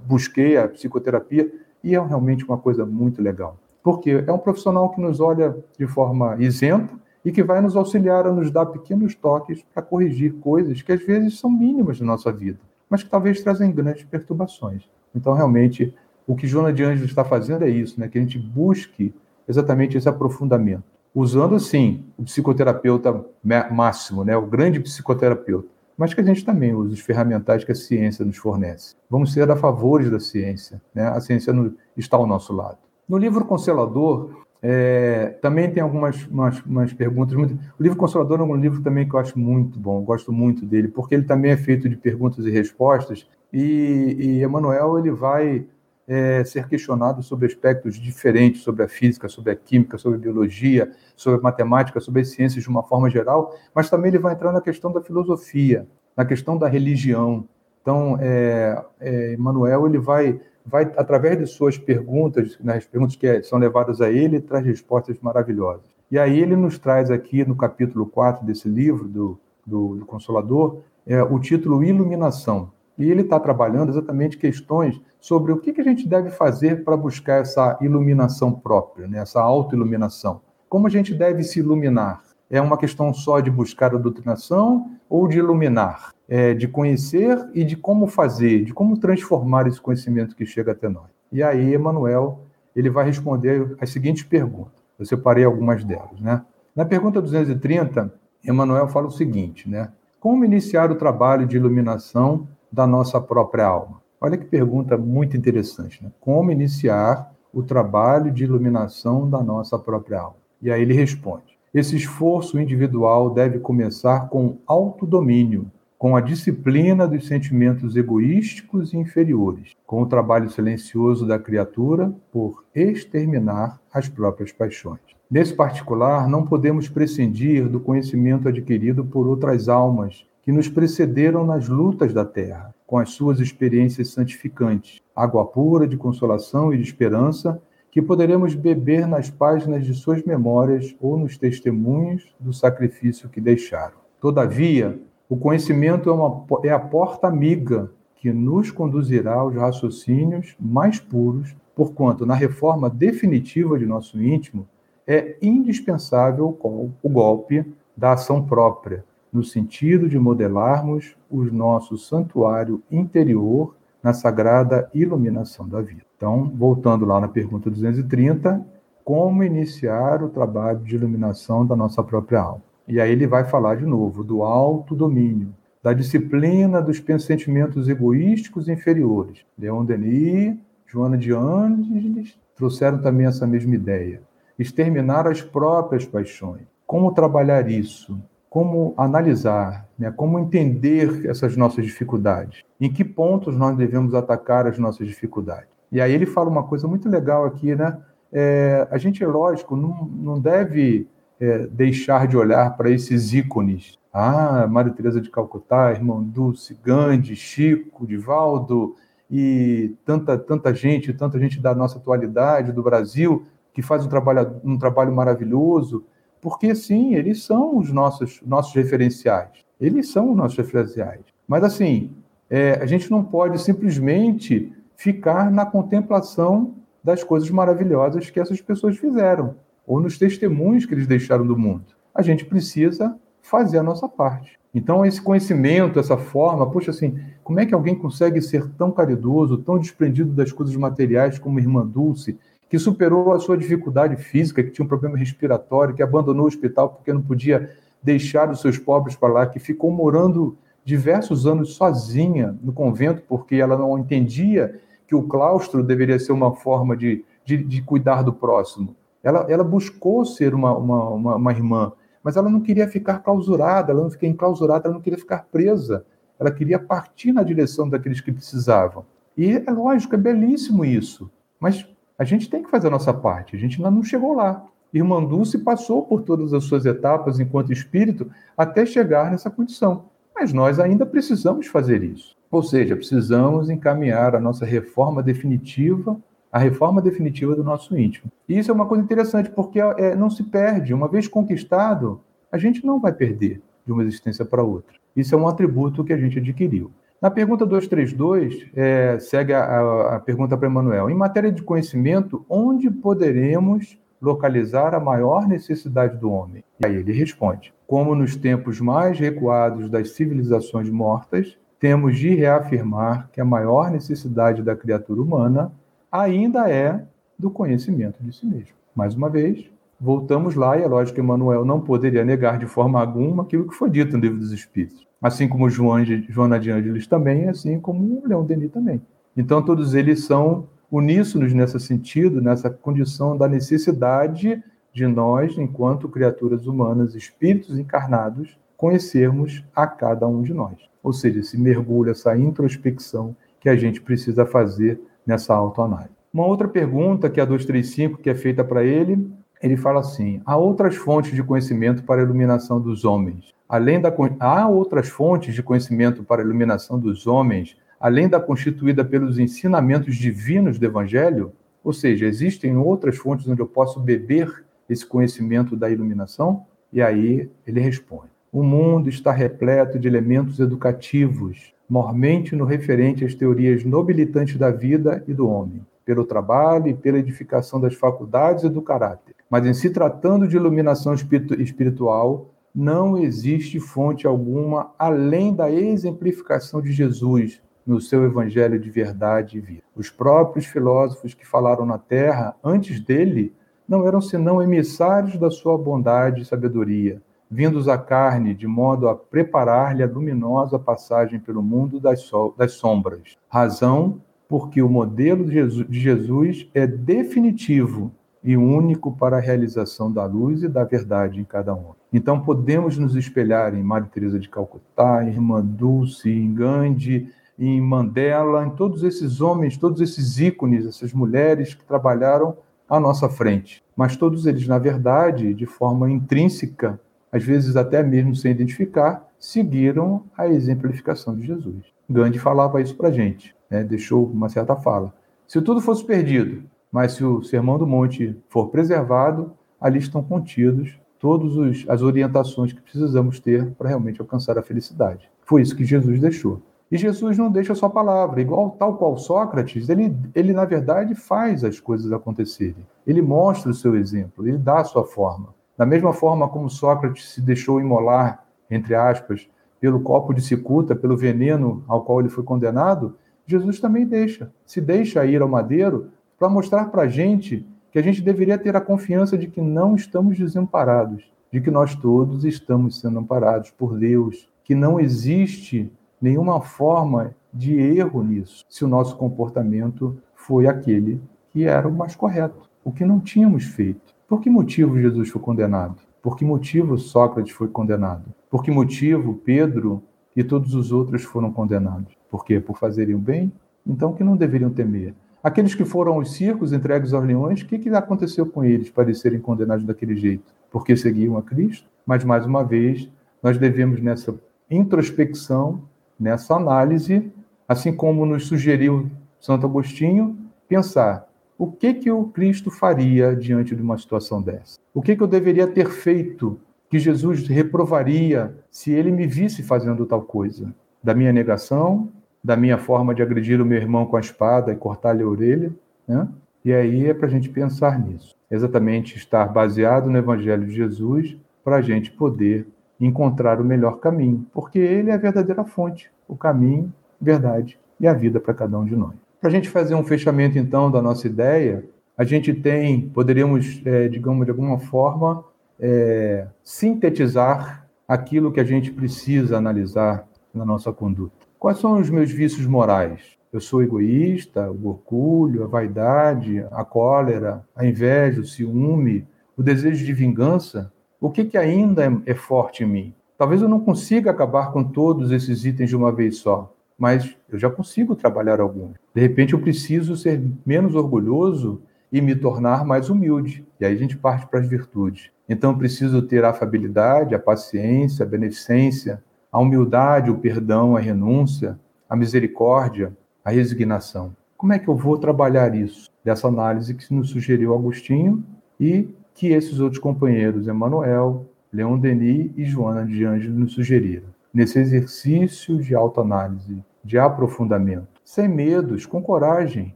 busquei 0.07 0.57
a 0.57 0.69
psicoterapia 0.69 1.51
e 1.83 1.95
é 1.95 2.01
realmente 2.01 2.45
uma 2.45 2.59
coisa 2.59 2.87
muito 2.87 3.21
legal. 3.21 3.59
Porque 3.83 4.25
é 4.27 4.33
um 4.33 4.39
profissional 4.39 4.91
que 4.91 5.01
nos 5.01 5.21
olha 5.21 5.57
de 5.79 5.87
forma 5.87 6.37
isenta 6.39 6.95
e 7.25 7.33
que 7.33 7.43
vai 7.43 7.61
nos 7.61 7.77
auxiliar 7.77 8.27
a 8.27 8.33
nos 8.33 8.51
dar 8.51 8.67
pequenos 8.67 9.15
toques 9.15 9.65
para 9.75 9.83
corrigir 9.83 10.35
coisas 10.35 10.81
que 10.83 10.93
às 10.93 11.05
vezes 11.05 11.39
são 11.39 11.51
mínimas 11.51 12.01
na 12.01 12.07
nossa 12.07 12.33
vida, 12.33 12.59
mas 12.89 13.03
que 13.03 13.11
talvez 13.11 13.43
trazem 13.43 13.73
grandes 13.73 14.05
perturbações. 14.05 14.89
Então, 15.15 15.33
realmente, 15.33 15.95
o 16.27 16.37
que 16.37 16.47
Joana 16.47 16.73
de 16.73 16.85
Anjos 16.85 17.09
está 17.09 17.25
fazendo 17.25 17.65
é 17.65 17.69
isso, 17.69 17.99
né? 17.99 18.09
que 18.09 18.19
a 18.19 18.21
gente 18.21 18.39
busque 18.39 19.15
exatamente 19.49 19.97
esse 19.97 20.09
aprofundamento. 20.09 20.85
Usando, 21.15 21.59
sim, 21.59 22.05
o 22.19 22.25
psicoterapeuta 22.25 23.25
máximo, 23.71 24.25
né? 24.25 24.37
o 24.37 24.47
grande 24.47 24.79
psicoterapeuta, 24.81 25.69
mas 25.97 26.13
que 26.13 26.21
a 26.21 26.25
gente 26.25 26.45
também 26.45 26.75
use 26.75 26.95
os 26.95 27.01
ferramentais 27.01 27.65
que 27.65 27.73
a 27.73 27.75
ciência 27.75 28.25
nos 28.25 28.37
fornece. 28.37 28.95
Vamos 29.09 29.33
ser 29.33 29.51
a 29.51 29.57
favores 29.57 30.11
da 30.11 30.21
ciência, 30.21 30.81
né? 30.95 31.09
a 31.09 31.21
ciência 31.21 31.55
está 31.97 32.17
ao 32.17 32.27
nosso 32.27 32.53
lado. 32.53 32.79
No 33.09 33.17
livro 33.17 33.45
Consolador, 33.45 34.45
é, 34.63 35.39
também 35.41 35.71
tem 35.71 35.83
algumas 35.83 36.27
umas, 36.27 36.61
umas 36.65 36.93
perguntas. 36.93 37.37
Muito... 37.37 37.55
O 37.79 37.83
livro 37.83 37.99
Consolador 37.99 38.41
é 38.41 38.43
um 38.43 38.57
livro 38.57 38.83
também 38.83 39.09
que 39.09 39.15
eu 39.15 39.21
acho 39.21 39.39
muito 39.39 39.79
bom, 39.79 40.03
gosto 40.03 40.33
muito 40.33 40.67
dele, 40.67 40.89
porque 40.89 41.15
ele 41.15 41.25
também 41.25 41.53
é 41.53 41.57
feito 41.57 41.89
de 41.89 41.97
perguntas 41.97 42.45
e 42.45 42.51
respostas, 42.51 43.29
e, 43.53 44.17
e 44.19 44.43
Emmanuel 44.43 44.99
ele 44.99 45.11
vai 45.11 45.67
é, 46.09 46.45
ser 46.45 46.69
questionado 46.69 47.23
sobre 47.23 47.47
aspectos 47.47 47.97
diferentes, 47.97 48.63
sobre 48.63 48.85
a 48.85 48.89
física, 48.89 49.29
sobre 49.29 49.53
a 49.53 49.57
química, 49.57 49.99
sobre 49.99 50.19
a 50.19 50.21
biologia, 50.21 50.91
sobre 51.17 51.41
a 51.41 51.43
matemática, 51.43 52.01
sobre 52.01 52.23
as 52.23 52.29
ciências 52.29 52.63
de 52.63 52.69
uma 52.69 52.83
forma 52.83 53.11
geral, 53.11 53.55
mas 53.75 53.91
também 53.91 54.11
ele 54.11 54.19
vai 54.19 54.35
entrar 54.35 54.53
na 54.53 54.61
questão 54.61 54.93
da 54.93 55.03
filosofia, 55.03 55.87
na 56.17 56.25
questão 56.25 56.57
da 56.57 56.69
religião. 56.69 57.49
Então, 57.83 58.17
é, 58.21 58.85
é, 59.01 59.35
Emmanuel 59.35 59.87
ele 59.87 59.99
vai, 59.99 60.41
vai, 60.65 60.85
através 60.97 61.39
de 61.39 61.47
suas 61.47 61.77
perguntas, 61.77 62.57
né, 62.61 62.77
as 62.77 62.87
perguntas 62.87 63.17
que 63.17 63.43
são 63.43 63.59
levadas 63.59 64.01
a 64.01 64.11
ele, 64.11 64.41
traz 64.41 64.65
respostas 64.65 65.19
maravilhosas. 65.21 65.85
E 66.11 66.19
aí 66.19 66.39
ele 66.39 66.55
nos 66.55 66.79
traz 66.79 67.11
aqui 67.11 67.45
no 67.45 67.57
capítulo 67.57 68.07
4 68.07 68.47
desse 68.47 68.69
livro, 68.69 69.09
do, 69.09 69.41
do, 69.67 69.97
do 69.97 70.07
Consolador, 70.07 70.83
é, 71.05 71.21
o 71.23 71.39
título 71.41 71.83
Iluminação. 71.83 72.71
E 72.99 73.11
ele 73.11 73.23
está 73.23 73.39
trabalhando 73.39 73.91
exatamente 73.91 74.39
questões 74.39 75.01
sobre 75.21 75.53
o 75.53 75.59
que, 75.59 75.73
que 75.73 75.81
a 75.81 75.85
gente 75.85 76.09
deve 76.09 76.31
fazer 76.31 76.85
para 76.85 76.97
buscar 76.97 77.41
essa 77.41 77.77
iluminação 77.81 78.53
própria, 78.53 79.07
né? 79.07 79.19
essa 79.19 79.41
autoiluminação. 79.41 80.41
Como 80.69 80.87
a 80.87 80.91
gente 80.91 81.15
deve 81.15 81.43
se 81.43 81.61
iluminar? 81.61 82.23
É 82.49 82.61
uma 82.61 82.79
questão 82.79 83.13
só 83.13 83.41
de 83.41 83.51
buscar 83.51 83.95
a 83.95 83.99
doutrinação 83.99 84.91
ou 85.09 85.27
de 85.27 85.39
iluminar? 85.39 86.13
É 86.29 86.55
de 86.55 86.67
conhecer 86.67 87.39
e 87.55 87.65
de 87.65 87.77
como 87.77 88.07
fazer, 88.07 88.65
de 88.65 88.73
como 88.73 88.99
transformar 88.99 89.67
esse 89.67 89.81
conhecimento 89.81 90.35
que 90.35 90.47
chega 90.47 90.73
até 90.73 90.89
nós. 90.89 91.11
E 91.31 91.43
aí, 91.43 91.75
Emanuel, 91.75 92.41
ele 92.75 92.91
vai 92.91 93.05
responder 93.05 93.77
as 93.81 93.91
seguintes 93.91 94.23
perguntas. 94.23 94.85
Eu 94.99 95.05
separei 95.07 95.45
algumas 95.45 95.85
delas, 95.85 96.21
né? 96.21 96.43
Na 96.75 96.85
pergunta 96.85 97.23
230, 97.23 98.13
Emanuel 98.45 98.89
fala 98.89 99.07
o 99.07 99.11
seguinte, 99.11 99.69
né? 99.69 99.91
Como 100.21 100.45
iniciar 100.45 100.91
o 100.91 100.97
trabalho 100.97 101.47
de 101.47 101.57
iluminação 101.57 102.47
da 102.71 102.87
nossa 102.87 103.21
própria 103.21 103.67
alma? 103.67 104.01
Olha 104.21 104.37
que 104.37 104.45
pergunta 104.45 104.97
muito 104.97 105.37
interessante, 105.37 106.03
né? 106.03 106.11
Como 106.21 106.51
iniciar 106.51 107.33
o 107.53 107.63
trabalho 107.63 108.31
de 108.31 108.45
iluminação 108.45 109.29
da 109.29 109.43
nossa 109.43 109.79
própria 109.79 110.21
alma? 110.21 110.37
E 110.61 110.71
aí 110.71 110.83
ele 110.83 110.95
responde: 110.95 111.57
esse 111.73 111.97
esforço 111.97 112.59
individual 112.59 113.31
deve 113.31 113.59
começar 113.59 114.29
com 114.29 114.57
autodomínio, 114.67 115.71
com 115.99 116.17
a 116.17 116.21
disciplina 116.21 117.07
dos 117.07 117.27
sentimentos 117.27 117.97
egoísticos 117.97 118.93
e 118.93 118.97
inferiores, 118.97 119.73
com 119.87 120.03
o 120.03 120.07
trabalho 120.07 120.49
silencioso 120.51 121.27
da 121.27 121.39
criatura 121.39 122.15
por 122.33 122.65
exterminar 122.75 123.81
as 123.93 124.09
próprias 124.09 124.53
paixões. 124.53 125.01
Nesse 125.31 125.55
particular, 125.55 126.29
não 126.29 126.45
podemos 126.47 126.89
prescindir 126.89 127.69
do 127.69 127.81
conhecimento 127.81 128.49
adquirido 128.49 129.05
por 129.05 129.27
outras 129.27 129.69
almas 129.69 130.25
que 130.47 130.53
nos 130.53 130.69
precederam 130.69 131.45
nas 131.45 131.69
lutas 131.69 132.13
da 132.13 132.25
terra, 132.25 132.73
com 132.87 132.99
as 132.99 133.11
suas 133.11 133.41
experiências 133.41 134.11
santificantes, 134.13 135.01
água 135.15 135.45
pura 135.45 135.89
de 135.89 135.97
consolação 135.97 136.73
e 136.73 136.77
de 136.77 136.85
esperança, 136.85 137.61
que 137.91 138.01
poderemos 138.01 138.55
beber 138.55 139.09
nas 139.09 139.29
páginas 139.29 139.85
de 139.85 139.93
suas 139.93 140.23
memórias 140.23 140.95
ou 141.01 141.19
nos 141.19 141.37
testemunhos 141.37 142.33
do 142.39 142.53
sacrifício 142.53 143.29
que 143.29 143.41
deixaram. 143.41 143.97
Todavia, 144.21 144.97
o 145.29 145.37
conhecimento 145.37 146.09
é, 146.09 146.13
uma, 146.13 146.47
é 146.63 146.71
a 146.71 146.79
porta 146.79 147.27
amiga 147.27 147.91
que 148.15 148.33
nos 148.33 148.71
conduzirá 148.71 149.35
aos 149.35 149.57
raciocínios 149.57 150.55
mais 150.61 151.01
puros, 151.01 151.57
porquanto, 151.75 152.25
na 152.25 152.37
reforma 152.37 152.89
definitiva 152.89 153.77
de 153.77 153.85
nosso 153.85 154.23
íntimo, 154.23 154.65
é 155.09 155.39
indispensável 155.43 156.57
o 157.03 157.09
golpe 157.09 157.67
da 157.97 158.13
ação 158.13 158.47
própria, 158.47 159.05
no 159.33 159.43
sentido 159.43 160.09
de 160.09 160.19
modelarmos 160.19 161.17
o 161.31 161.45
nosso 161.45 161.97
santuário 161.99 162.83
interior 162.91 163.75
na 164.03 164.13
sagrada 164.13 164.89
iluminação 164.95 165.69
da 165.69 165.81
vida. 165.81 166.03
Então, 166.17 166.51
voltando 166.55 167.05
lá 167.05 167.21
na 167.21 167.29
pergunta 167.29 167.71
230, 167.71 168.65
como 169.05 169.45
iniciar 169.45 170.23
o 170.23 170.29
trabalho 170.29 170.81
de 170.81 170.95
iluminação 170.95 171.67
da 171.67 171.77
nossa 171.77 172.03
própria 172.03 172.41
alma? 172.41 172.63
E 172.89 173.01
aí 173.01 173.11
ele 173.11 173.27
vai 173.27 173.45
falar 173.45 173.77
de 173.77 173.85
novo 173.85 174.23
do 174.23 174.43
autodomínio, 174.43 175.55
da 175.83 175.93
disciplina 175.93 176.81
dos 176.81 177.01
pensamentos 177.01 177.89
egoísticos 177.89 178.69
inferiores. 178.69 179.45
Leon 179.59 179.85
Denis, 179.85 180.57
Joana 180.87 181.19
de 181.19 181.33
Ângeles 181.33 182.39
trouxeram 182.57 182.99
também 182.99 183.27
essa 183.27 183.47
mesma 183.47 183.75
ideia. 183.75 184.23
Exterminar 184.59 185.27
as 185.27 185.43
próprias 185.43 186.05
paixões. 186.05 186.63
Como 186.87 187.13
trabalhar 187.13 187.69
isso? 187.71 188.19
Como 188.57 188.95
analisar, 188.97 189.87
né, 189.99 190.11
como 190.11 190.39
entender 190.39 191.27
essas 191.27 191.59
nossas 191.59 191.85
dificuldades, 191.85 192.65
em 192.81 192.91
que 192.91 193.05
pontos 193.05 193.55
nós 193.55 193.77
devemos 193.77 194.15
atacar 194.15 194.67
as 194.67 194.79
nossas 194.79 195.07
dificuldades. 195.07 195.69
E 195.93 196.01
aí 196.01 196.11
ele 196.11 196.25
fala 196.25 196.49
uma 196.49 196.63
coisa 196.63 196.89
muito 196.89 197.07
legal 197.07 197.45
aqui, 197.45 197.75
né? 197.75 197.99
É, 198.33 198.89
a 198.91 198.97
gente, 198.97 199.23
lógico, 199.27 199.77
não, 199.77 200.07
não 200.07 200.41
deve 200.41 201.07
é, 201.39 201.67
deixar 201.67 202.27
de 202.27 202.35
olhar 202.35 202.75
para 202.79 202.91
esses 202.91 203.35
ícones. 203.35 203.99
Ah, 204.11 204.67
Maria 204.67 204.95
Teresa 204.95 205.21
de 205.21 205.29
Calcutá, 205.29 205.93
Irmão 205.93 206.23
Dulce, 206.23 206.79
Gandhi, 206.83 207.37
Chico, 207.37 208.07
Divaldo 208.07 208.95
e 209.31 209.95
tanta, 210.03 210.39
tanta 210.39 210.73
gente, 210.73 211.13
tanta 211.13 211.39
gente 211.39 211.61
da 211.61 211.75
nossa 211.75 211.99
atualidade, 211.99 212.73
do 212.73 212.83
Brasil, 212.83 213.45
que 213.75 213.83
faz 213.83 214.07
um 214.07 214.09
trabalho, 214.09 214.57
um 214.65 214.79
trabalho 214.79 215.15
maravilhoso 215.15 216.07
porque 216.47 216.77
sim, 216.77 217.17
eles 217.17 217.43
são 217.43 217.77
os 217.77 217.91
nossos, 217.91 218.41
nossos 218.47 218.73
referenciais. 218.73 219.49
Eles 219.81 220.13
são 220.13 220.31
os 220.31 220.37
nossos 220.37 220.57
referenciais. 220.57 221.23
Mas 221.45 221.65
assim, 221.65 222.13
é, 222.49 222.75
a 222.81 222.87
gente 222.87 223.11
não 223.11 223.25
pode 223.25 223.61
simplesmente 223.61 224.73
ficar 224.97 225.51
na 225.51 225.67
contemplação 225.67 226.77
das 227.03 227.25
coisas 227.25 227.51
maravilhosas 227.51 228.31
que 228.31 228.39
essas 228.39 228.61
pessoas 228.61 228.97
fizeram, 228.97 229.57
ou 229.85 230.01
nos 230.01 230.19
testemunhos 230.19 230.87
que 230.87 230.95
eles 230.95 231.09
deixaram 231.09 231.45
do 231.45 231.59
mundo. 231.59 231.87
A 232.15 232.23
gente 232.23 232.45
precisa 232.45 233.19
fazer 233.43 233.79
a 233.79 233.83
nossa 233.83 234.09
parte. 234.09 234.57
Então, 234.73 235.05
esse 235.05 235.21
conhecimento, 235.21 235.99
essa 235.99 236.17
forma, 236.17 236.71
poxa, 236.71 236.93
assim, 236.93 237.19
como 237.43 237.59
é 237.59 237.67
que 237.67 237.75
alguém 237.75 237.97
consegue 237.97 238.41
ser 238.41 238.69
tão 238.75 238.93
caridoso, 238.93 239.59
tão 239.59 239.81
desprendido 239.81 240.31
das 240.31 240.53
coisas 240.53 240.77
materiais 240.77 241.41
como 241.41 241.59
irmã 241.59 241.85
Dulce, 241.85 242.39
que 242.69 242.79
superou 242.79 243.33
a 243.33 243.39
sua 243.39 243.57
dificuldade 243.57 244.17
física, 244.17 244.63
que 244.63 244.71
tinha 244.71 244.85
um 244.85 244.89
problema 244.89 245.17
respiratório, 245.17 245.95
que 245.95 246.03
abandonou 246.03 246.45
o 246.45 246.49
hospital 246.49 246.91
porque 246.91 247.13
não 247.13 247.23
podia 247.23 247.71
deixar 248.03 248.51
os 248.51 248.61
seus 248.61 248.79
pobres 248.79 249.17
para 249.17 249.33
lá, 249.33 249.47
que 249.47 249.59
ficou 249.59 249.91
morando 249.91 250.57
diversos 250.85 251.47
anos 251.47 251.75
sozinha 251.75 252.57
no 252.63 252.73
convento 252.73 253.23
porque 253.29 253.57
ela 253.57 253.77
não 253.77 253.99
entendia 253.99 254.81
que 255.07 255.15
o 255.15 255.23
claustro 255.23 255.83
deveria 255.83 256.19
ser 256.19 256.33
uma 256.33 256.55
forma 256.55 256.97
de, 256.97 257.25
de, 257.45 257.57
de 257.57 257.83
cuidar 257.83 258.23
do 258.23 258.33
próximo. 258.33 258.95
Ela, 259.23 259.47
ela 259.49 259.65
buscou 259.65 260.25
ser 260.25 260.55
uma, 260.55 260.77
uma, 260.77 261.11
uma, 261.11 261.37
uma 261.37 261.53
irmã, 261.53 261.93
mas 262.23 262.37
ela 262.37 262.49
não 262.49 262.61
queria 262.61 262.89
ficar 262.89 263.21
clausurada, 263.21 263.93
ela 263.93 264.03
não 264.03 264.11
queria 264.11 264.31
enclausurada, 264.31 264.87
ela 264.87 264.95
não 264.95 265.01
queria 265.01 265.19
ficar 265.19 265.47
presa. 265.51 266.05
Ela 266.39 266.51
queria 266.51 266.79
partir 266.79 267.33
na 267.33 267.43
direção 267.43 267.89
daqueles 267.89 268.21
que 268.21 268.33
precisavam. 268.33 269.05
E 269.37 269.53
é 269.53 269.71
lógico, 269.71 270.15
é 270.15 270.19
belíssimo 270.19 270.85
isso. 270.85 271.31
Mas 271.59 271.89
a 272.19 272.25
gente 272.25 272.49
tem 272.49 272.63
que 272.63 272.71
fazer 272.71 272.89
a 272.89 272.91
nossa 272.91 273.13
parte. 273.13 273.57
A 273.57 273.59
gente 273.59 273.77
ainda 273.77 273.91
não 273.91 274.03
chegou 274.03 274.35
lá. 274.35 274.65
Irmã 274.93 275.23
Dulce 275.23 275.59
passou 275.59 276.03
por 276.03 276.23
todas 276.23 276.55
as 276.55 276.65
suas 276.65 276.87
etapas 276.87 277.39
enquanto 277.39 277.73
espírito 277.73 278.31
até 278.57 278.87
chegar 278.87 279.31
nessa 279.31 279.51
condição. 279.51 280.07
Mas 280.35 280.53
nós 280.53 280.79
ainda 280.79 281.05
precisamos 281.05 281.67
fazer 281.67 282.03
isso. 282.03 282.37
Ou 282.51 282.63
seja, 282.63 282.97
precisamos 282.97 283.69
encaminhar 283.69 284.35
a 284.35 284.41
nossa 284.41 284.65
reforma 284.65 285.23
definitiva, 285.23 286.17
a 286.51 286.59
reforma 286.59 287.03
definitiva 287.03 287.55
do 287.55 287.65
nosso 287.65 287.99
íntimo. 287.99 288.31
E 288.49 288.59
isso 288.59 288.71
é 288.71 288.75
uma 288.75 288.87
coisa 288.87 289.03
interessante, 289.03 289.51
porque 289.51 289.81
é, 289.81 290.15
não 290.15 290.31
se 290.31 290.45
perde. 290.45 290.95
Uma 290.95 291.09
vez 291.09 291.27
conquistado, 291.27 292.21
a 292.51 292.57
gente 292.57 292.87
não 292.87 293.01
vai 293.01 293.13
perder 293.13 293.61
de 293.85 293.93
uma 293.93 294.03
existência 294.03 294.45
para 294.45 294.63
outra. 294.63 294.97
Isso 295.15 295.35
é 295.35 295.39
um 295.39 295.49
atributo 295.49 296.05
que 296.05 296.13
a 296.13 296.17
gente 296.19 296.39
adquiriu. 296.39 296.91
Na 297.21 297.31
pergunta 297.31 297.65
232, 297.65 298.71
é, 298.75 299.19
segue 299.19 299.53
a, 299.53 300.17
a 300.17 300.21
pergunta 300.21 300.57
para 300.57 300.69
Emanuel. 300.69 301.09
Em 301.09 301.15
matéria 301.15 301.51
de 301.51 301.63
conhecimento, 301.63 302.45
onde 302.49 302.91
poderemos 302.91 303.99
localizar 304.21 304.95
a 304.95 305.01
maior 305.01 305.49
necessidade 305.49 306.19
do 306.19 306.31
homem? 306.31 306.63
E 306.81 306.87
aí 306.87 306.97
ele 306.97 307.13
responde: 307.13 307.73
como 307.87 308.15
nos 308.15 308.37
tempos 308.37 308.81
mais 308.81 309.19
recuados 309.19 309.89
das 309.89 310.11
civilizações 310.11 310.91
mortas, 310.91 311.57
temos 311.79 312.19
de 312.19 312.35
reafirmar 312.35 313.29
que 313.33 313.41
a 313.41 313.45
maior 313.45 313.91
necessidade 313.91 314.63
da 314.63 314.77
criatura 314.77 315.21
humana 315.21 315.73
ainda 316.11 316.71
é 316.71 317.03
do 317.39 317.51
conhecimento 317.51 318.23
de 318.23 318.33
si 318.33 318.47
mesmo. 318.47 318.75
Mais 318.95 319.15
uma 319.15 319.29
vez, 319.29 319.71
voltamos 320.01 320.55
lá, 320.55 320.79
e 320.79 320.83
é 320.83 320.87
lógico 320.87 321.17
que 321.17 321.21
Emmanuel 321.21 321.65
não 321.65 321.81
poderia 321.81 322.25
negar 322.25 322.59
de 322.59 322.67
forma 322.67 323.01
alguma 323.01 323.43
aquilo 323.43 323.69
que 323.69 323.75
foi 323.75 323.91
dito 323.91 324.17
no 324.17 324.23
Livro 324.23 324.39
dos 324.39 324.53
Espíritos 324.53 325.07
assim 325.27 325.49
como 325.49 325.69
João, 325.69 326.05
Joana 326.29 326.59
de 326.59 326.71
Ângeles 326.71 327.07
também, 327.07 327.49
assim 327.49 327.81
como 327.81 328.23
Leão 328.27 328.45
Denis 328.45 328.71
também. 328.71 329.01
Então, 329.37 329.63
todos 329.63 329.95
eles 329.95 330.25
são 330.25 330.69
uníssonos 330.91 331.53
nesse 331.53 331.79
sentido, 331.81 332.41
nessa 332.41 332.71
condição 332.71 333.37
da 333.37 333.49
necessidade 333.49 334.63
de 334.93 335.07
nós, 335.07 335.59
enquanto 335.59 336.09
criaturas 336.09 336.67
humanas, 336.67 337.15
espíritos 337.15 337.79
encarnados, 337.79 338.59
conhecermos 338.77 339.65
a 339.75 339.87
cada 339.87 340.27
um 340.27 340.43
de 340.43 340.55
nós. 340.55 340.77
Ou 341.03 341.13
seja, 341.13 341.41
esse 341.41 341.59
mergulho, 341.59 342.11
essa 342.11 342.37
introspecção 342.37 343.37
que 343.61 343.69
a 343.69 343.77
gente 343.77 344.01
precisa 344.01 344.47
fazer 344.47 345.01
nessa 345.27 345.55
autoanálise. 345.55 346.15
Uma 346.33 346.47
outra 346.47 346.69
pergunta, 346.69 347.29
que 347.31 347.41
é 347.41 347.43
a 347.43 347.47
235, 347.47 348.19
que 348.19 348.31
é 348.31 348.35
feita 348.35 348.63
para 348.63 348.85
ele, 348.85 349.31
ele 349.63 349.77
fala 349.77 350.01
assim: 350.01 350.41
há 350.45 350.57
outras 350.57 350.97
fontes 350.97 351.33
de 351.33 351.43
conhecimento 351.43 352.03
para 352.03 352.21
a 352.21 352.25
iluminação 352.25 352.81
dos 352.81 353.05
homens. 353.05 353.55
Além 353.69 354.01
da 354.01 354.15
há 354.39 354.69
outras 354.69 355.09
fontes 355.09 355.55
de 355.55 355.63
conhecimento 355.63 356.23
para 356.23 356.41
a 356.41 356.45
iluminação 356.45 356.99
dos 356.99 357.27
homens, 357.27 357.77
além 357.99 358.29
da 358.29 358.39
constituída 358.39 359.05
pelos 359.05 359.39
ensinamentos 359.39 360.17
divinos 360.17 360.79
do 360.79 360.87
evangelho? 360.87 361.53
Ou 361.83 361.93
seja, 361.93 362.27
existem 362.27 362.77
outras 362.77 363.17
fontes 363.17 363.49
onde 363.49 363.61
eu 363.61 363.67
posso 363.67 364.01
beber 364.01 364.65
esse 364.89 365.07
conhecimento 365.07 365.77
da 365.77 365.91
iluminação? 365.91 366.65
E 366.93 367.01
aí 367.01 367.51
ele 367.67 367.81
responde: 367.81 368.31
O 368.53 368.63
mundo 368.63 369.09
está 369.09 369.33
repleto 369.33 369.99
de 369.99 370.07
elementos 370.07 370.61
educativos, 370.61 371.73
mormente 371.89 372.55
no 372.55 372.65
referente 372.65 373.25
às 373.25 373.35
teorias 373.35 373.85
nobilitantes 373.85 374.57
da 374.59 374.71
vida 374.71 375.23
e 375.27 375.35
do 375.35 375.49
homem, 375.49 375.85
pelo 376.05 376.25
trabalho 376.25 376.89
e 376.89 376.95
pela 376.95 377.19
edificação 377.19 377.81
das 377.81 377.95
faculdades 377.95 378.65
e 378.65 378.69
do 378.69 378.83
caráter. 378.83 379.36
Mas 379.49 379.67
em 379.67 379.75
se 379.75 379.91
tratando 379.91 380.49
de 380.49 380.57
iluminação 380.57 381.15
espiritual, 381.15 382.51
não 382.75 383.17
existe 383.17 383.81
fonte 383.81 384.27
alguma 384.27 384.93
além 384.99 385.55
da 385.55 385.71
exemplificação 385.71 386.83
de 386.83 386.93
Jesus 386.93 387.63
no 387.87 388.01
seu 388.01 388.25
evangelho 388.25 388.79
de 388.79 388.91
verdade 388.91 389.59
e 389.59 389.61
vida. 389.61 389.83
Os 389.95 390.11
próprios 390.11 390.67
filósofos 390.67 391.33
que 391.33 391.47
falaram 391.47 391.87
na 391.87 391.97
terra 391.97 392.55
antes 392.63 393.01
dele 393.01 393.55
não 393.89 394.07
eram 394.07 394.21
senão 394.21 394.61
emissários 394.61 395.39
da 395.39 395.51
sua 395.51 395.79
bondade 395.79 396.43
e 396.43 396.45
sabedoria, 396.45 397.23
vindos 397.49 397.89
à 397.89 397.97
carne 397.97 398.53
de 398.53 398.67
modo 398.67 399.09
a 399.09 399.15
preparar-lhe 399.15 400.03
a 400.03 400.07
luminosa 400.07 400.79
passagem 400.79 401.39
pelo 401.39 401.63
mundo 401.63 402.01
das, 402.01 402.29
das 402.59 402.73
sombras. 402.73 403.37
Razão 403.49 404.21
porque 404.49 404.83
o 404.83 404.89
modelo 404.89 405.45
de 405.45 406.01
Jesus 406.01 406.69
é 406.75 406.87
definitivo 406.87 408.13
e 408.47 408.57
único 408.57 409.11
para 409.11 409.39
a 409.39 409.41
realização 409.41 410.11
da 410.11 410.25
luz 410.25 410.63
e 410.63 410.69
da 410.69 410.85
verdade 410.85 411.41
em 411.41 411.45
cada 411.45 411.75
um. 411.75 411.95
Então 412.13 412.41
podemos 412.41 412.97
nos 412.97 413.17
espelhar 413.17 413.75
em 413.75 413.83
Maria 413.83 414.09
Teresa 414.09 414.39
de 414.39 414.49
Calcutá, 414.49 415.25
em 415.25 415.31
Irmã 415.31 415.61
Dulce, 415.61 416.31
em 416.31 416.55
Gandhi, 416.55 417.29
em 417.59 417.81
Mandela, 417.81 418.65
em 418.65 418.71
todos 418.71 419.03
esses 419.03 419.41
homens, 419.41 419.77
todos 419.77 420.01
esses 420.01 420.39
ícones, 420.39 420.87
essas 420.87 421.13
mulheres 421.13 421.75
que 421.75 421.85
trabalharam 421.85 422.57
à 422.89 423.01
nossa 423.01 423.29
frente. 423.29 423.83
Mas 423.97 424.17
todos 424.17 424.47
eles, 424.47 424.69
na 424.69 424.79
verdade, 424.79 425.53
de 425.53 425.67
forma 425.67 426.09
intrínseca, 426.09 427.01
às 427.33 427.43
vezes 427.43 427.75
até 427.75 428.01
mesmo 428.01 428.37
sem 428.37 428.53
identificar, 428.53 429.29
seguiram 429.41 430.23
a 430.39 430.47
exemplificação 430.47 431.35
de 431.35 431.45
Jesus. 431.45 431.85
Gandhi 432.09 432.39
falava 432.39 432.81
isso 432.81 432.95
para 432.95 433.11
gente, 433.11 433.57
né? 433.69 433.83
deixou 433.83 434.25
uma 434.25 434.49
certa 434.49 434.77
fala. 434.77 435.13
Se 435.49 435.61
tudo 435.61 435.81
fosse 435.81 436.05
perdido, 436.05 436.63
mas 436.91 437.13
se 437.13 437.25
o 437.25 437.43
Sermão 437.43 437.79
do 437.79 437.87
Monte 437.87 438.37
for 438.49 438.69
preservado, 438.69 439.53
ali 439.81 439.99
estão 439.99 440.23
contidos 440.23 440.99
todas 441.19 441.85
as 441.89 442.03
orientações 442.03 442.73
que 442.73 442.81
precisamos 442.81 443.41
ter 443.41 443.71
para 443.73 443.89
realmente 443.89 444.21
alcançar 444.21 444.59
a 444.59 444.63
felicidade. 444.63 445.31
Foi 445.43 445.63
isso 445.63 445.77
que 445.77 445.85
Jesus 445.85 446.21
deixou. 446.21 446.61
E 446.91 446.97
Jesus 446.97 447.37
não 447.37 447.51
deixa 447.51 447.75
só 447.75 447.89
palavra, 447.89 448.41
igual 448.41 448.71
tal 448.71 448.97
qual 448.97 449.17
Sócrates, 449.17 449.89
ele, 449.89 450.17
ele 450.35 450.53
na 450.53 450.65
verdade 450.65 451.15
faz 451.17 451.65
as 451.65 451.81
coisas 451.81 452.13
acontecerem. 452.13 452.87
Ele 453.05 453.21
mostra 453.21 453.71
o 453.71 453.75
seu 453.75 453.97
exemplo, 453.97 454.47
ele 454.47 454.57
dá 454.57 454.81
a 454.81 454.85
sua 454.85 455.05
forma. 455.05 455.49
Da 455.77 455.85
mesma 455.85 456.13
forma 456.13 456.49
como 456.49 456.71
Sócrates 456.71 457.33
se 457.33 457.41
deixou 457.41 457.81
imolar, 457.81 458.45
entre 458.71 458.95
aspas, 458.95 459.49
pelo 459.81 460.01
copo 460.01 460.33
de 460.33 460.41
cicuta, 460.41 460.95
pelo 460.95 461.17
veneno 461.17 461.85
ao 461.89 462.03
qual 462.03 462.21
ele 462.21 462.29
foi 462.29 462.45
condenado, 462.45 463.17
Jesus 463.47 463.81
também 463.81 464.07
deixa, 464.07 464.51
se 464.65 464.81
deixa 464.81 465.25
ir 465.27 465.43
ao 465.43 465.49
madeiro 465.49 466.11
para 466.39 466.49
mostrar 466.49 466.87
para 466.87 467.03
a 467.03 467.09
gente 467.09 467.67
que 467.91 467.99
a 467.99 468.03
gente 468.03 468.21
deveria 468.21 468.59
ter 468.59 468.77
a 468.77 468.81
confiança 468.81 469.39
de 469.39 469.47
que 469.47 469.61
não 469.61 469.95
estamos 469.95 470.39
desamparados, 470.39 471.31
de 471.51 471.61
que 471.61 471.71
nós 471.71 471.95
todos 471.95 472.45
estamos 472.45 473.01
sendo 473.01 473.19
amparados 473.19 473.71
por 473.71 473.99
Deus, 473.99 474.49
que 474.63 474.75
não 474.75 475.01
existe 475.01 475.91
nenhuma 476.21 476.61
forma 476.61 477.35
de 477.53 477.75
erro 477.79 478.23
nisso, 478.23 478.65
se 478.69 478.85
o 478.85 478.89
nosso 478.89 479.17
comportamento 479.17 480.19
foi 480.35 480.67
aquele 480.67 481.21
que 481.53 481.65
era 481.65 481.89
o 481.89 481.93
mais 481.93 482.15
correto, 482.15 482.69
o 482.85 482.93
que 482.93 483.05
não 483.05 483.19
tínhamos 483.19 483.65
feito. 483.65 484.15
Por 484.29 484.41
que 484.41 484.51
motivo 484.51 485.01
Jesus 485.01 485.31
foi 485.31 485.41
condenado? 485.41 485.97
Por 486.21 486.37
que 486.37 486.45
motivo 486.45 486.99
Sócrates 486.99 487.55
foi 487.55 487.69
condenado? 487.69 488.25
Por 488.51 488.63
que 488.63 488.71
motivo 488.71 489.35
Pedro 489.45 490.03
e 490.35 490.45
todos 490.45 490.75
os 490.75 490.93
outros 490.93 491.23
foram 491.23 491.53
condenados? 491.53 492.13
Por 492.29 492.45
quê? 492.45 492.61
Por 492.61 492.77
fazerem 492.77 493.15
o 493.15 493.19
bem? 493.19 493.53
Então 493.87 494.13
que 494.13 494.25
não 494.25 494.37
deveriam 494.37 494.71
temer. 494.71 495.15
Aqueles 495.47 495.77
que 495.77 495.85
foram 495.85 496.15
aos 496.15 496.33
circos 496.33 496.73
entregues 496.73 497.13
aos 497.13 497.25
leões, 497.25 497.61
o 497.61 497.67
que, 497.67 497.79
que 497.79 497.89
aconteceu 497.91 498.45
com 498.45 498.65
eles 498.65 498.91
para 498.91 499.15
serem 499.15 499.39
condenados 499.39 499.85
daquele 499.85 500.17
jeito? 500.17 500.43
Porque 500.73 500.97
seguiam 500.97 501.39
a 501.39 501.43
Cristo? 501.43 501.89
Mas, 502.05 502.25
mais 502.25 502.45
uma 502.45 502.65
vez, 502.65 503.09
nós 503.41 503.57
devemos, 503.57 504.03
nessa 504.03 504.35
introspecção, 504.69 505.83
nessa 506.19 506.57
análise, 506.57 507.31
assim 507.69 507.95
como 507.95 508.27
nos 508.27 508.49
sugeriu 508.49 509.09
Santo 509.39 509.67
Agostinho, 509.67 510.37
pensar 510.69 511.29
o 511.57 511.71
que 511.71 511.95
que 511.95 512.11
o 512.11 512.25
Cristo 512.25 512.69
faria 512.69 513.33
diante 513.37 513.77
de 513.77 513.83
uma 513.83 513.97
situação 513.99 514.43
dessa? 514.43 514.81
O 514.93 515.01
que 515.01 515.15
que 515.15 515.23
eu 515.23 515.29
deveria 515.29 515.69
ter 515.69 515.91
feito 515.91 516.59
que 516.91 516.99
Jesus 516.99 517.47
reprovaria 517.47 518.53
se 518.69 518.91
ele 518.91 519.13
me 519.13 519.29
visse 519.29 519.63
fazendo 519.63 520.07
tal 520.07 520.23
coisa? 520.23 520.75
Da 521.01 521.15
minha 521.15 521.33
negação, 521.33 522.11
da 522.47 522.57
minha 522.57 522.79
forma 522.79 523.13
de 523.13 523.23
agredir 523.23 523.61
o 523.61 523.67
meu 523.67 523.77
irmão 523.77 524.07
com 524.07 524.17
a 524.17 524.21
espada 524.21 524.73
e 524.73 524.77
cortar-lhe 524.77 525.25
a 525.25 525.27
orelha, 525.27 525.73
né? 526.07 526.29
E 526.65 526.73
aí 526.73 527.07
é 527.07 527.13
para 527.13 527.27
a 527.27 527.31
gente 527.31 527.49
pensar 527.49 527.99
nisso. 527.99 528.37
Exatamente 528.49 529.17
estar 529.17 529.47
baseado 529.47 530.09
no 530.09 530.17
Evangelho 530.17 530.65
de 530.65 530.73
Jesus 530.73 531.37
para 531.65 531.77
a 531.77 531.81
gente 531.81 532.13
poder 532.13 532.65
encontrar 533.01 533.61
o 533.61 533.65
melhor 533.65 533.99
caminho, 533.99 534.47
porque 534.55 534.79
ele 534.79 535.11
é 535.11 535.15
a 535.15 535.19
verdadeira 535.19 535.65
fonte, 535.65 536.09
o 536.29 536.37
caminho, 536.37 536.93
verdade 537.21 537.81
e 537.99 538.07
a 538.07 538.13
vida 538.13 538.39
para 538.39 538.55
cada 538.55 538.79
um 538.79 538.85
de 538.85 538.95
nós. 538.95 539.15
Para 539.41 539.49
a 539.49 539.53
gente 539.53 539.69
fazer 539.69 539.97
um 539.97 540.05
fechamento, 540.05 540.57
então, 540.57 540.89
da 540.89 541.03
nossa 541.03 541.27
ideia, 541.27 541.85
a 542.17 542.23
gente 542.23 542.55
tem, 542.55 543.09
poderíamos, 543.09 543.83
é, 543.85 544.07
digamos, 544.07 544.45
de 544.45 544.53
alguma 544.53 544.79
forma, 544.79 545.45
é, 545.81 546.47
sintetizar 546.63 547.89
aquilo 548.07 548.53
que 548.53 548.61
a 548.61 548.65
gente 548.65 548.93
precisa 548.93 549.57
analisar 549.57 550.29
na 550.55 550.65
nossa 550.65 550.93
conduta. 550.93 551.36
Quais 551.59 551.79
são 551.79 551.99
os 551.99 552.11
meus 552.11 552.31
vícios 552.31 552.67
morais? 552.67 553.21
Eu 553.53 553.61
sou 553.61 553.83
egoísta, 553.83 554.71
o 554.71 554.89
orgulho, 554.89 555.65
a 555.65 555.67
vaidade, 555.67 556.65
a 556.71 556.85
cólera, 556.85 557.65
a 557.75 557.87
inveja, 557.87 558.43
o 558.43 558.45
ciúme, 558.45 559.27
o 559.57 559.63
desejo 559.63 560.05
de 560.05 560.13
vingança? 560.13 560.93
O 561.19 561.31
que, 561.31 561.45
que 561.45 561.57
ainda 561.57 562.21
é, 562.27 562.35
forte 562.35 562.85
em 562.85 562.87
mim? 562.87 563.15
Talvez 563.39 563.63
eu 563.63 563.69
não 563.69 563.81
consiga 563.81 564.31
acabar 564.31 564.71
com 564.71 564.85
todos 564.85 565.33
esses 565.33 565.65
itens 565.65 565.89
de 565.89 565.97
uma 565.97 566.13
vez 566.13 566.37
só, 566.37 566.75
mas 566.99 567.37
eu 567.51 567.59
já 567.59 567.71
consigo 567.71 568.15
trabalhar 568.15 568.61
alguns. 568.61 568.97
De 569.15 569.21
repente 569.21 569.55
eu 569.55 569.61
preciso 569.61 570.15
ser 570.15 570.43
menos 570.65 570.95
orgulhoso 570.95 571.81
e 572.13 572.21
me 572.21 572.35
tornar 572.35 572.85
mais 572.85 573.09
humilde. 573.09 573.67
E 573.81 573.87
aí 573.87 573.95
a 573.95 573.99
gente 573.99 574.17
parte 574.17 574.47
para 574.47 574.61
as 574.61 574.69
virtudes. 574.69 575.31
Então 575.49 575.73
eu 575.73 575.79
preciso 575.79 576.21
ter 576.23 576.45
a 576.45 576.51
afabilidade, 576.51 577.35
a 577.35 577.39
paciência, 577.39 578.25
a 578.25 578.29
beneficência, 578.29 579.23
a 579.57 579.59
humildade, 579.59 580.31
o 580.31 580.37
perdão, 580.37 580.99
a 580.99 581.01
renúncia, 581.01 581.79
a 582.11 582.15
misericórdia, 582.15 583.17
a 583.43 583.51
resignação. 583.51 584.37
Como 584.55 584.75
é 584.75 584.79
que 584.79 584.87
eu 584.87 584.95
vou 584.95 585.17
trabalhar 585.17 585.75
isso? 585.75 586.11
Dessa 586.23 586.47
análise 586.47 586.93
que 586.93 587.15
nos 587.15 587.31
sugeriu 587.31 587.73
Agostinho 587.73 588.45
e 588.79 589.09
que 589.33 589.47
esses 589.47 589.81
outros 589.81 589.99
companheiros, 589.99 590.69
Emmanuel, 590.69 591.47
Leon 591.73 591.99
Denis 591.99 592.51
e 592.55 592.67
Joana 592.67 593.07
de 593.07 593.25
Anjos, 593.25 593.55
nos 593.55 593.73
sugeriram. 593.73 594.27
Nesse 594.53 594.79
exercício 594.79 595.79
de 595.79 595.95
autoanálise, 595.95 596.85
de 597.03 597.17
aprofundamento, 597.17 598.09
sem 598.23 598.47
medos, 598.47 599.07
com 599.07 599.23
coragem. 599.23 599.95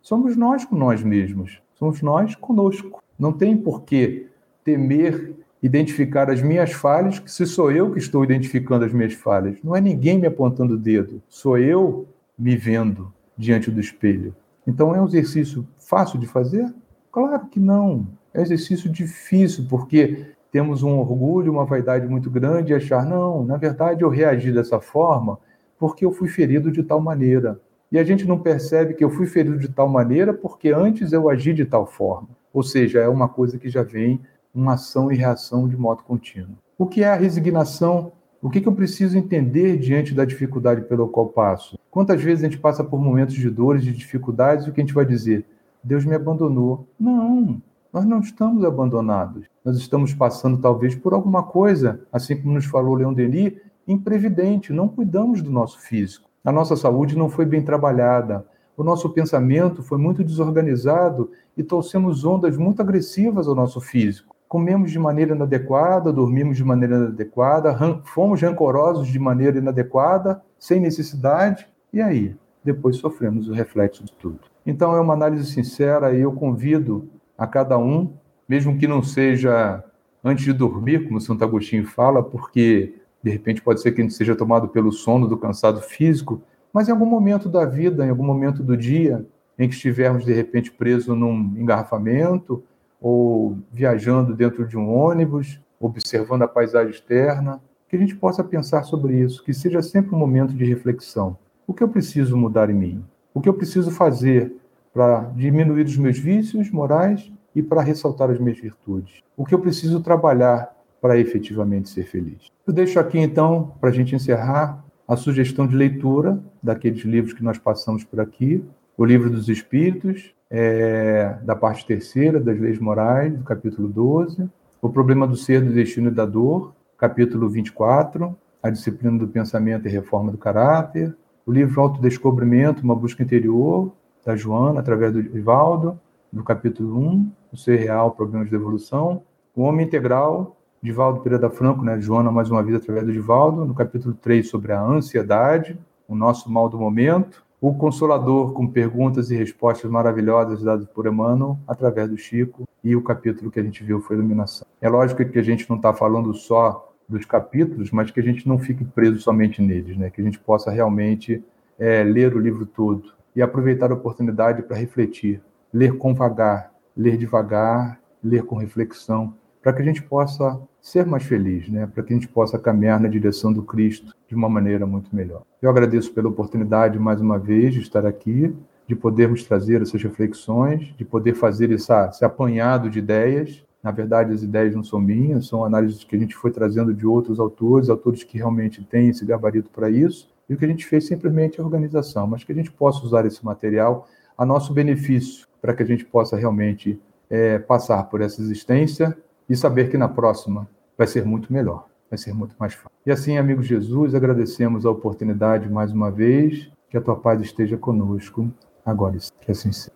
Somos 0.00 0.38
nós 0.38 0.64
com 0.64 0.74
nós 0.74 1.02
mesmos, 1.02 1.60
somos 1.74 2.00
nós 2.00 2.34
conosco. 2.34 3.02
Não 3.18 3.30
tem 3.30 3.58
por 3.58 3.82
que 3.82 4.26
temer 4.64 5.34
identificar 5.64 6.28
as 6.28 6.42
minhas 6.42 6.72
falhas, 6.72 7.18
que 7.18 7.32
se 7.32 7.46
sou 7.46 7.72
eu 7.72 7.90
que 7.90 7.98
estou 7.98 8.22
identificando 8.22 8.84
as 8.84 8.92
minhas 8.92 9.14
falhas, 9.14 9.56
não 9.64 9.74
é 9.74 9.80
ninguém 9.80 10.18
me 10.18 10.26
apontando 10.26 10.74
o 10.74 10.78
dedo, 10.78 11.22
sou 11.26 11.56
eu 11.56 12.06
me 12.38 12.54
vendo 12.54 13.10
diante 13.34 13.70
do 13.70 13.80
espelho. 13.80 14.36
Então 14.66 14.94
é 14.94 15.00
um 15.00 15.06
exercício 15.06 15.66
fácil 15.78 16.18
de 16.18 16.26
fazer? 16.26 16.70
Claro 17.10 17.46
que 17.46 17.58
não. 17.58 18.06
É 18.34 18.40
um 18.40 18.42
exercício 18.42 18.90
difícil, 18.90 19.64
porque 19.66 20.26
temos 20.52 20.82
um 20.82 20.98
orgulho, 20.98 21.52
uma 21.52 21.64
vaidade 21.64 22.06
muito 22.06 22.30
grande 22.30 22.72
e 22.72 22.76
achar, 22.76 23.06
não, 23.06 23.42
na 23.42 23.56
verdade 23.56 24.02
eu 24.02 24.10
reagi 24.10 24.52
dessa 24.52 24.78
forma 24.80 25.38
porque 25.78 26.04
eu 26.04 26.12
fui 26.12 26.28
ferido 26.28 26.70
de 26.70 26.82
tal 26.82 27.00
maneira. 27.00 27.58
E 27.90 27.98
a 27.98 28.04
gente 28.04 28.26
não 28.26 28.38
percebe 28.38 28.92
que 28.92 29.02
eu 29.02 29.08
fui 29.08 29.24
ferido 29.24 29.58
de 29.58 29.68
tal 29.68 29.88
maneira 29.88 30.34
porque 30.34 30.68
antes 30.68 31.10
eu 31.12 31.26
agi 31.30 31.54
de 31.54 31.64
tal 31.64 31.86
forma. 31.86 32.28
Ou 32.52 32.62
seja, 32.62 33.00
é 33.00 33.08
uma 33.08 33.30
coisa 33.30 33.58
que 33.58 33.70
já 33.70 33.82
vem 33.82 34.20
uma 34.54 34.74
ação 34.74 35.10
e 35.10 35.16
reação 35.16 35.68
de 35.68 35.76
modo 35.76 36.02
contínuo. 36.04 36.56
O 36.78 36.86
que 36.86 37.02
é 37.02 37.08
a 37.08 37.16
resignação? 37.16 38.12
O 38.40 38.50
que, 38.50 38.60
que 38.60 38.68
eu 38.68 38.74
preciso 38.74 39.16
entender 39.16 39.78
diante 39.78 40.14
da 40.14 40.24
dificuldade 40.24 40.82
pelo 40.82 41.08
qual 41.08 41.26
passo? 41.26 41.78
Quantas 41.90 42.22
vezes 42.22 42.44
a 42.44 42.48
gente 42.48 42.60
passa 42.60 42.84
por 42.84 43.00
momentos 43.00 43.34
de 43.34 43.48
dores, 43.48 43.82
de 43.82 43.92
dificuldades, 43.92 44.66
e 44.66 44.70
o 44.70 44.72
que 44.72 44.80
a 44.80 44.84
gente 44.84 44.94
vai 44.94 45.04
dizer? 45.04 45.46
Deus 45.82 46.04
me 46.04 46.14
abandonou. 46.14 46.86
Não, 47.00 47.60
nós 47.92 48.04
não 48.04 48.20
estamos 48.20 48.64
abandonados. 48.64 49.46
Nós 49.64 49.76
estamos 49.76 50.12
passando, 50.12 50.58
talvez, 50.58 50.94
por 50.94 51.14
alguma 51.14 51.42
coisa, 51.42 52.00
assim 52.12 52.36
como 52.36 52.54
nos 52.54 52.66
falou 52.66 52.94
Leon 52.94 53.14
Denis, 53.14 53.54
imprevidente. 53.88 54.72
Não 54.72 54.88
cuidamos 54.88 55.40
do 55.40 55.50
nosso 55.50 55.80
físico. 55.80 56.28
A 56.44 56.52
nossa 56.52 56.76
saúde 56.76 57.16
não 57.16 57.30
foi 57.30 57.46
bem 57.46 57.62
trabalhada. 57.62 58.46
O 58.76 58.84
nosso 58.84 59.08
pensamento 59.08 59.82
foi 59.82 59.96
muito 59.96 60.22
desorganizado 60.22 61.30
e 61.56 61.62
trouxemos 61.62 62.24
ondas 62.24 62.56
muito 62.56 62.82
agressivas 62.82 63.48
ao 63.48 63.54
nosso 63.54 63.80
físico 63.80 64.33
comemos 64.54 64.92
de 64.92 65.00
maneira 65.00 65.34
inadequada, 65.34 66.12
dormimos 66.12 66.56
de 66.56 66.62
maneira 66.62 66.94
inadequada, 66.94 67.76
fomos 68.04 68.40
rancorosos 68.40 69.08
de 69.08 69.18
maneira 69.18 69.58
inadequada, 69.58 70.40
sem 70.60 70.78
necessidade, 70.78 71.66
e 71.92 72.00
aí? 72.00 72.36
Depois 72.62 72.98
sofremos 72.98 73.48
o 73.48 73.52
reflexo 73.52 74.04
de 74.04 74.12
tudo. 74.12 74.38
Então 74.64 74.94
é 74.94 75.00
uma 75.00 75.12
análise 75.12 75.50
sincera 75.50 76.16
e 76.16 76.20
eu 76.20 76.30
convido 76.30 77.08
a 77.36 77.48
cada 77.48 77.76
um, 77.76 78.12
mesmo 78.48 78.78
que 78.78 78.86
não 78.86 79.02
seja 79.02 79.82
antes 80.22 80.44
de 80.44 80.52
dormir, 80.52 81.08
como 81.08 81.20
Santo 81.20 81.42
Agostinho 81.42 81.84
fala, 81.84 82.22
porque 82.22 82.94
de 83.24 83.30
repente 83.32 83.60
pode 83.60 83.82
ser 83.82 83.90
que 83.90 84.00
a 84.00 84.04
gente 84.04 84.14
seja 84.14 84.36
tomado 84.36 84.68
pelo 84.68 84.92
sono 84.92 85.26
do 85.26 85.36
cansado 85.36 85.80
físico, 85.80 86.40
mas 86.72 86.88
em 86.88 86.92
algum 86.92 87.06
momento 87.06 87.48
da 87.48 87.66
vida, 87.66 88.06
em 88.06 88.10
algum 88.10 88.24
momento 88.24 88.62
do 88.62 88.76
dia, 88.76 89.26
em 89.58 89.68
que 89.68 89.74
estivermos 89.74 90.24
de 90.24 90.32
repente 90.32 90.70
presos 90.70 91.18
num 91.18 91.56
engarrafamento 91.58 92.62
ou 93.04 93.58
viajando 93.70 94.34
dentro 94.34 94.66
de 94.66 94.78
um 94.78 94.90
ônibus, 94.90 95.60
observando 95.78 96.40
a 96.40 96.48
paisagem 96.48 96.90
externa, 96.90 97.60
que 97.86 97.96
a 97.96 97.98
gente 97.98 98.16
possa 98.16 98.42
pensar 98.42 98.82
sobre 98.84 99.20
isso, 99.20 99.44
que 99.44 99.52
seja 99.52 99.82
sempre 99.82 100.14
um 100.14 100.18
momento 100.18 100.54
de 100.54 100.64
reflexão. 100.64 101.36
O 101.66 101.74
que 101.74 101.82
eu 101.82 101.88
preciso 101.88 102.34
mudar 102.34 102.70
em 102.70 102.74
mim? 102.74 103.04
O 103.34 103.42
que 103.42 103.48
eu 103.48 103.52
preciso 103.52 103.90
fazer 103.90 104.56
para 104.90 105.30
diminuir 105.36 105.84
os 105.84 105.98
meus 105.98 106.18
vícios 106.18 106.70
morais 106.70 107.30
e 107.54 107.62
para 107.62 107.82
ressaltar 107.82 108.30
as 108.30 108.38
minhas 108.38 108.58
virtudes? 108.58 109.22
O 109.36 109.44
que 109.44 109.54
eu 109.54 109.58
preciso 109.58 110.00
trabalhar 110.00 110.74
para 110.98 111.18
efetivamente 111.18 111.90
ser 111.90 112.04
feliz? 112.04 112.46
Eu 112.66 112.72
deixo 112.72 112.98
aqui 112.98 113.18
então, 113.18 113.74
para 113.82 113.90
a 113.90 113.92
gente 113.92 114.14
encerrar, 114.14 114.82
a 115.06 115.14
sugestão 115.14 115.66
de 115.66 115.76
leitura 115.76 116.42
daqueles 116.62 117.04
livros 117.04 117.34
que 117.34 117.44
nós 117.44 117.58
passamos 117.58 118.02
por 118.02 118.18
aqui, 118.18 118.64
o 118.96 119.04
Livro 119.04 119.28
dos 119.28 119.50
Espíritos, 119.50 120.32
é, 120.56 121.36
da 121.42 121.56
parte 121.56 121.84
terceira 121.84 122.38
das 122.38 122.56
leis 122.60 122.78
morais, 122.78 123.36
do 123.36 123.42
capítulo 123.42 123.88
12, 123.88 124.48
o 124.80 124.88
problema 124.88 125.26
do 125.26 125.36
ser, 125.36 125.60
do 125.60 125.72
destino 125.72 126.10
e 126.10 126.12
da 126.12 126.24
dor, 126.24 126.72
capítulo 126.96 127.48
24, 127.48 128.36
a 128.62 128.70
disciplina 128.70 129.18
do 129.18 129.26
pensamento 129.26 129.88
e 129.88 129.90
reforma 129.90 130.30
do 130.30 130.38
caráter, 130.38 131.12
o 131.44 131.50
livro 131.50 131.80
Autodescobrimento, 131.80 132.84
uma 132.84 132.94
busca 132.94 133.20
interior, 133.20 133.90
da 134.24 134.36
Joana, 134.36 134.78
através 134.78 135.12
do 135.12 135.18
Ivaldo, 135.36 135.98
do 136.32 136.44
capítulo 136.44 137.00
1, 137.00 137.32
o 137.52 137.56
ser 137.56 137.80
real, 137.80 138.12
problemas 138.12 138.48
de 138.48 138.54
evolução, 138.54 139.22
o 139.56 139.62
homem 139.62 139.84
integral, 139.84 140.56
de 140.80 140.92
Valdo 140.92 141.18
Pereira 141.18 141.50
Franco, 141.50 141.82
né, 141.82 142.00
Joana 142.00 142.30
mais 142.30 142.48
uma 142.48 142.62
vez 142.62 142.76
através 142.76 143.04
do 143.04 143.12
Divaldo, 143.12 143.64
no 143.64 143.74
capítulo 143.74 144.14
3 144.14 144.48
sobre 144.48 144.70
a 144.70 144.80
ansiedade, 144.80 145.76
o 146.06 146.14
nosso 146.14 146.48
mal 146.48 146.68
do 146.68 146.78
momento, 146.78 147.44
o 147.66 147.72
Consolador, 147.72 148.52
com 148.52 148.66
perguntas 148.66 149.30
e 149.30 149.36
respostas 149.36 149.90
maravilhosas 149.90 150.62
dadas 150.62 150.86
por 150.86 151.06
Emmanuel, 151.06 151.58
através 151.66 152.10
do 152.10 152.18
Chico, 152.18 152.68
e 152.84 152.94
o 152.94 153.02
capítulo 153.02 153.50
que 153.50 153.58
a 153.58 153.62
gente 153.62 153.82
viu 153.82 154.02
foi 154.02 154.16
Iluminação. 154.16 154.66
É 154.82 154.86
lógico 154.86 155.24
que 155.24 155.38
a 155.38 155.42
gente 155.42 155.66
não 155.70 155.78
está 155.78 155.94
falando 155.94 156.34
só 156.34 156.92
dos 157.08 157.24
capítulos, 157.24 157.90
mas 157.90 158.10
que 158.10 158.20
a 158.20 158.22
gente 158.22 158.46
não 158.46 158.58
fique 158.58 158.84
preso 158.84 159.18
somente 159.18 159.62
neles, 159.62 159.96
né? 159.96 160.10
que 160.10 160.20
a 160.20 160.24
gente 160.24 160.38
possa 160.38 160.70
realmente 160.70 161.42
é, 161.78 162.04
ler 162.04 162.36
o 162.36 162.38
livro 162.38 162.66
todo 162.66 163.14
e 163.34 163.40
aproveitar 163.40 163.90
a 163.90 163.94
oportunidade 163.94 164.62
para 164.62 164.76
refletir, 164.76 165.40
ler 165.72 165.96
com 165.96 166.14
vagar, 166.14 166.70
ler 166.94 167.16
devagar, 167.16 167.98
ler 168.22 168.42
com 168.42 168.56
reflexão, 168.56 169.32
para 169.62 169.72
que 169.72 169.80
a 169.80 169.84
gente 169.86 170.02
possa 170.02 170.60
ser 170.82 171.06
mais 171.06 171.22
feliz, 171.22 171.66
né? 171.70 171.86
para 171.86 172.02
que 172.02 172.12
a 172.12 172.16
gente 172.16 172.28
possa 172.28 172.58
caminhar 172.58 173.00
na 173.00 173.08
direção 173.08 173.50
do 173.50 173.62
Cristo 173.62 174.13
de 174.28 174.34
uma 174.34 174.48
maneira 174.48 174.86
muito 174.86 175.14
melhor. 175.14 175.42
Eu 175.60 175.70
agradeço 175.70 176.12
pela 176.12 176.28
oportunidade, 176.28 176.98
mais 176.98 177.20
uma 177.20 177.38
vez, 177.38 177.74
de 177.74 177.80
estar 177.80 178.06
aqui, 178.06 178.54
de 178.86 178.94
podermos 178.94 179.44
trazer 179.44 179.82
essas 179.82 180.02
reflexões, 180.02 180.94
de 180.96 181.04
poder 181.04 181.34
fazer 181.34 181.72
essa, 181.72 182.08
esse 182.08 182.24
apanhado 182.24 182.90
de 182.90 182.98
ideias. 182.98 183.64
Na 183.82 183.90
verdade, 183.90 184.32
as 184.32 184.42
ideias 184.42 184.74
não 184.74 184.82
são 184.82 185.00
minhas, 185.00 185.46
são 185.46 185.64
análises 185.64 186.04
que 186.04 186.16
a 186.16 186.18
gente 186.18 186.34
foi 186.34 186.50
trazendo 186.50 186.94
de 186.94 187.06
outros 187.06 187.38
autores, 187.38 187.88
autores 187.88 188.24
que 188.24 188.38
realmente 188.38 188.82
têm 188.82 189.08
esse 189.08 189.24
gabarito 189.24 189.70
para 189.70 189.90
isso, 189.90 190.32
e 190.48 190.54
o 190.54 190.56
que 190.56 190.64
a 190.64 190.68
gente 190.68 190.86
fez 190.86 191.06
simplesmente 191.06 191.60
é 191.60 191.62
organização, 191.62 192.26
mas 192.26 192.44
que 192.44 192.52
a 192.52 192.54
gente 192.54 192.70
possa 192.70 193.04
usar 193.04 193.24
esse 193.26 193.44
material 193.44 194.06
a 194.36 194.44
nosso 194.44 194.72
benefício, 194.72 195.46
para 195.60 195.74
que 195.74 195.82
a 195.82 195.86
gente 195.86 196.04
possa 196.04 196.36
realmente 196.36 197.00
é, 197.30 197.58
passar 197.58 198.04
por 198.04 198.20
essa 198.20 198.40
existência 198.40 199.16
e 199.48 199.56
saber 199.56 199.90
que 199.90 199.96
na 199.96 200.08
próxima 200.08 200.68
vai 200.96 201.06
ser 201.06 201.24
muito 201.24 201.52
melhor, 201.52 201.86
vai 202.14 202.18
ser 202.18 202.32
muito 202.32 202.54
mais 202.58 202.74
fácil. 202.74 202.90
E 203.04 203.10
assim, 203.10 203.36
amigo 203.36 203.62
Jesus, 203.62 204.14
agradecemos 204.14 204.86
a 204.86 204.90
oportunidade 204.90 205.68
mais 205.68 205.92
uma 205.92 206.10
vez, 206.10 206.70
que 206.88 206.96
a 206.96 207.00
tua 207.00 207.16
paz 207.16 207.40
esteja 207.40 207.76
conosco 207.76 208.48
agora, 208.86 209.18
que 209.40 209.50
assim 209.50 209.72
seja. 209.72 209.94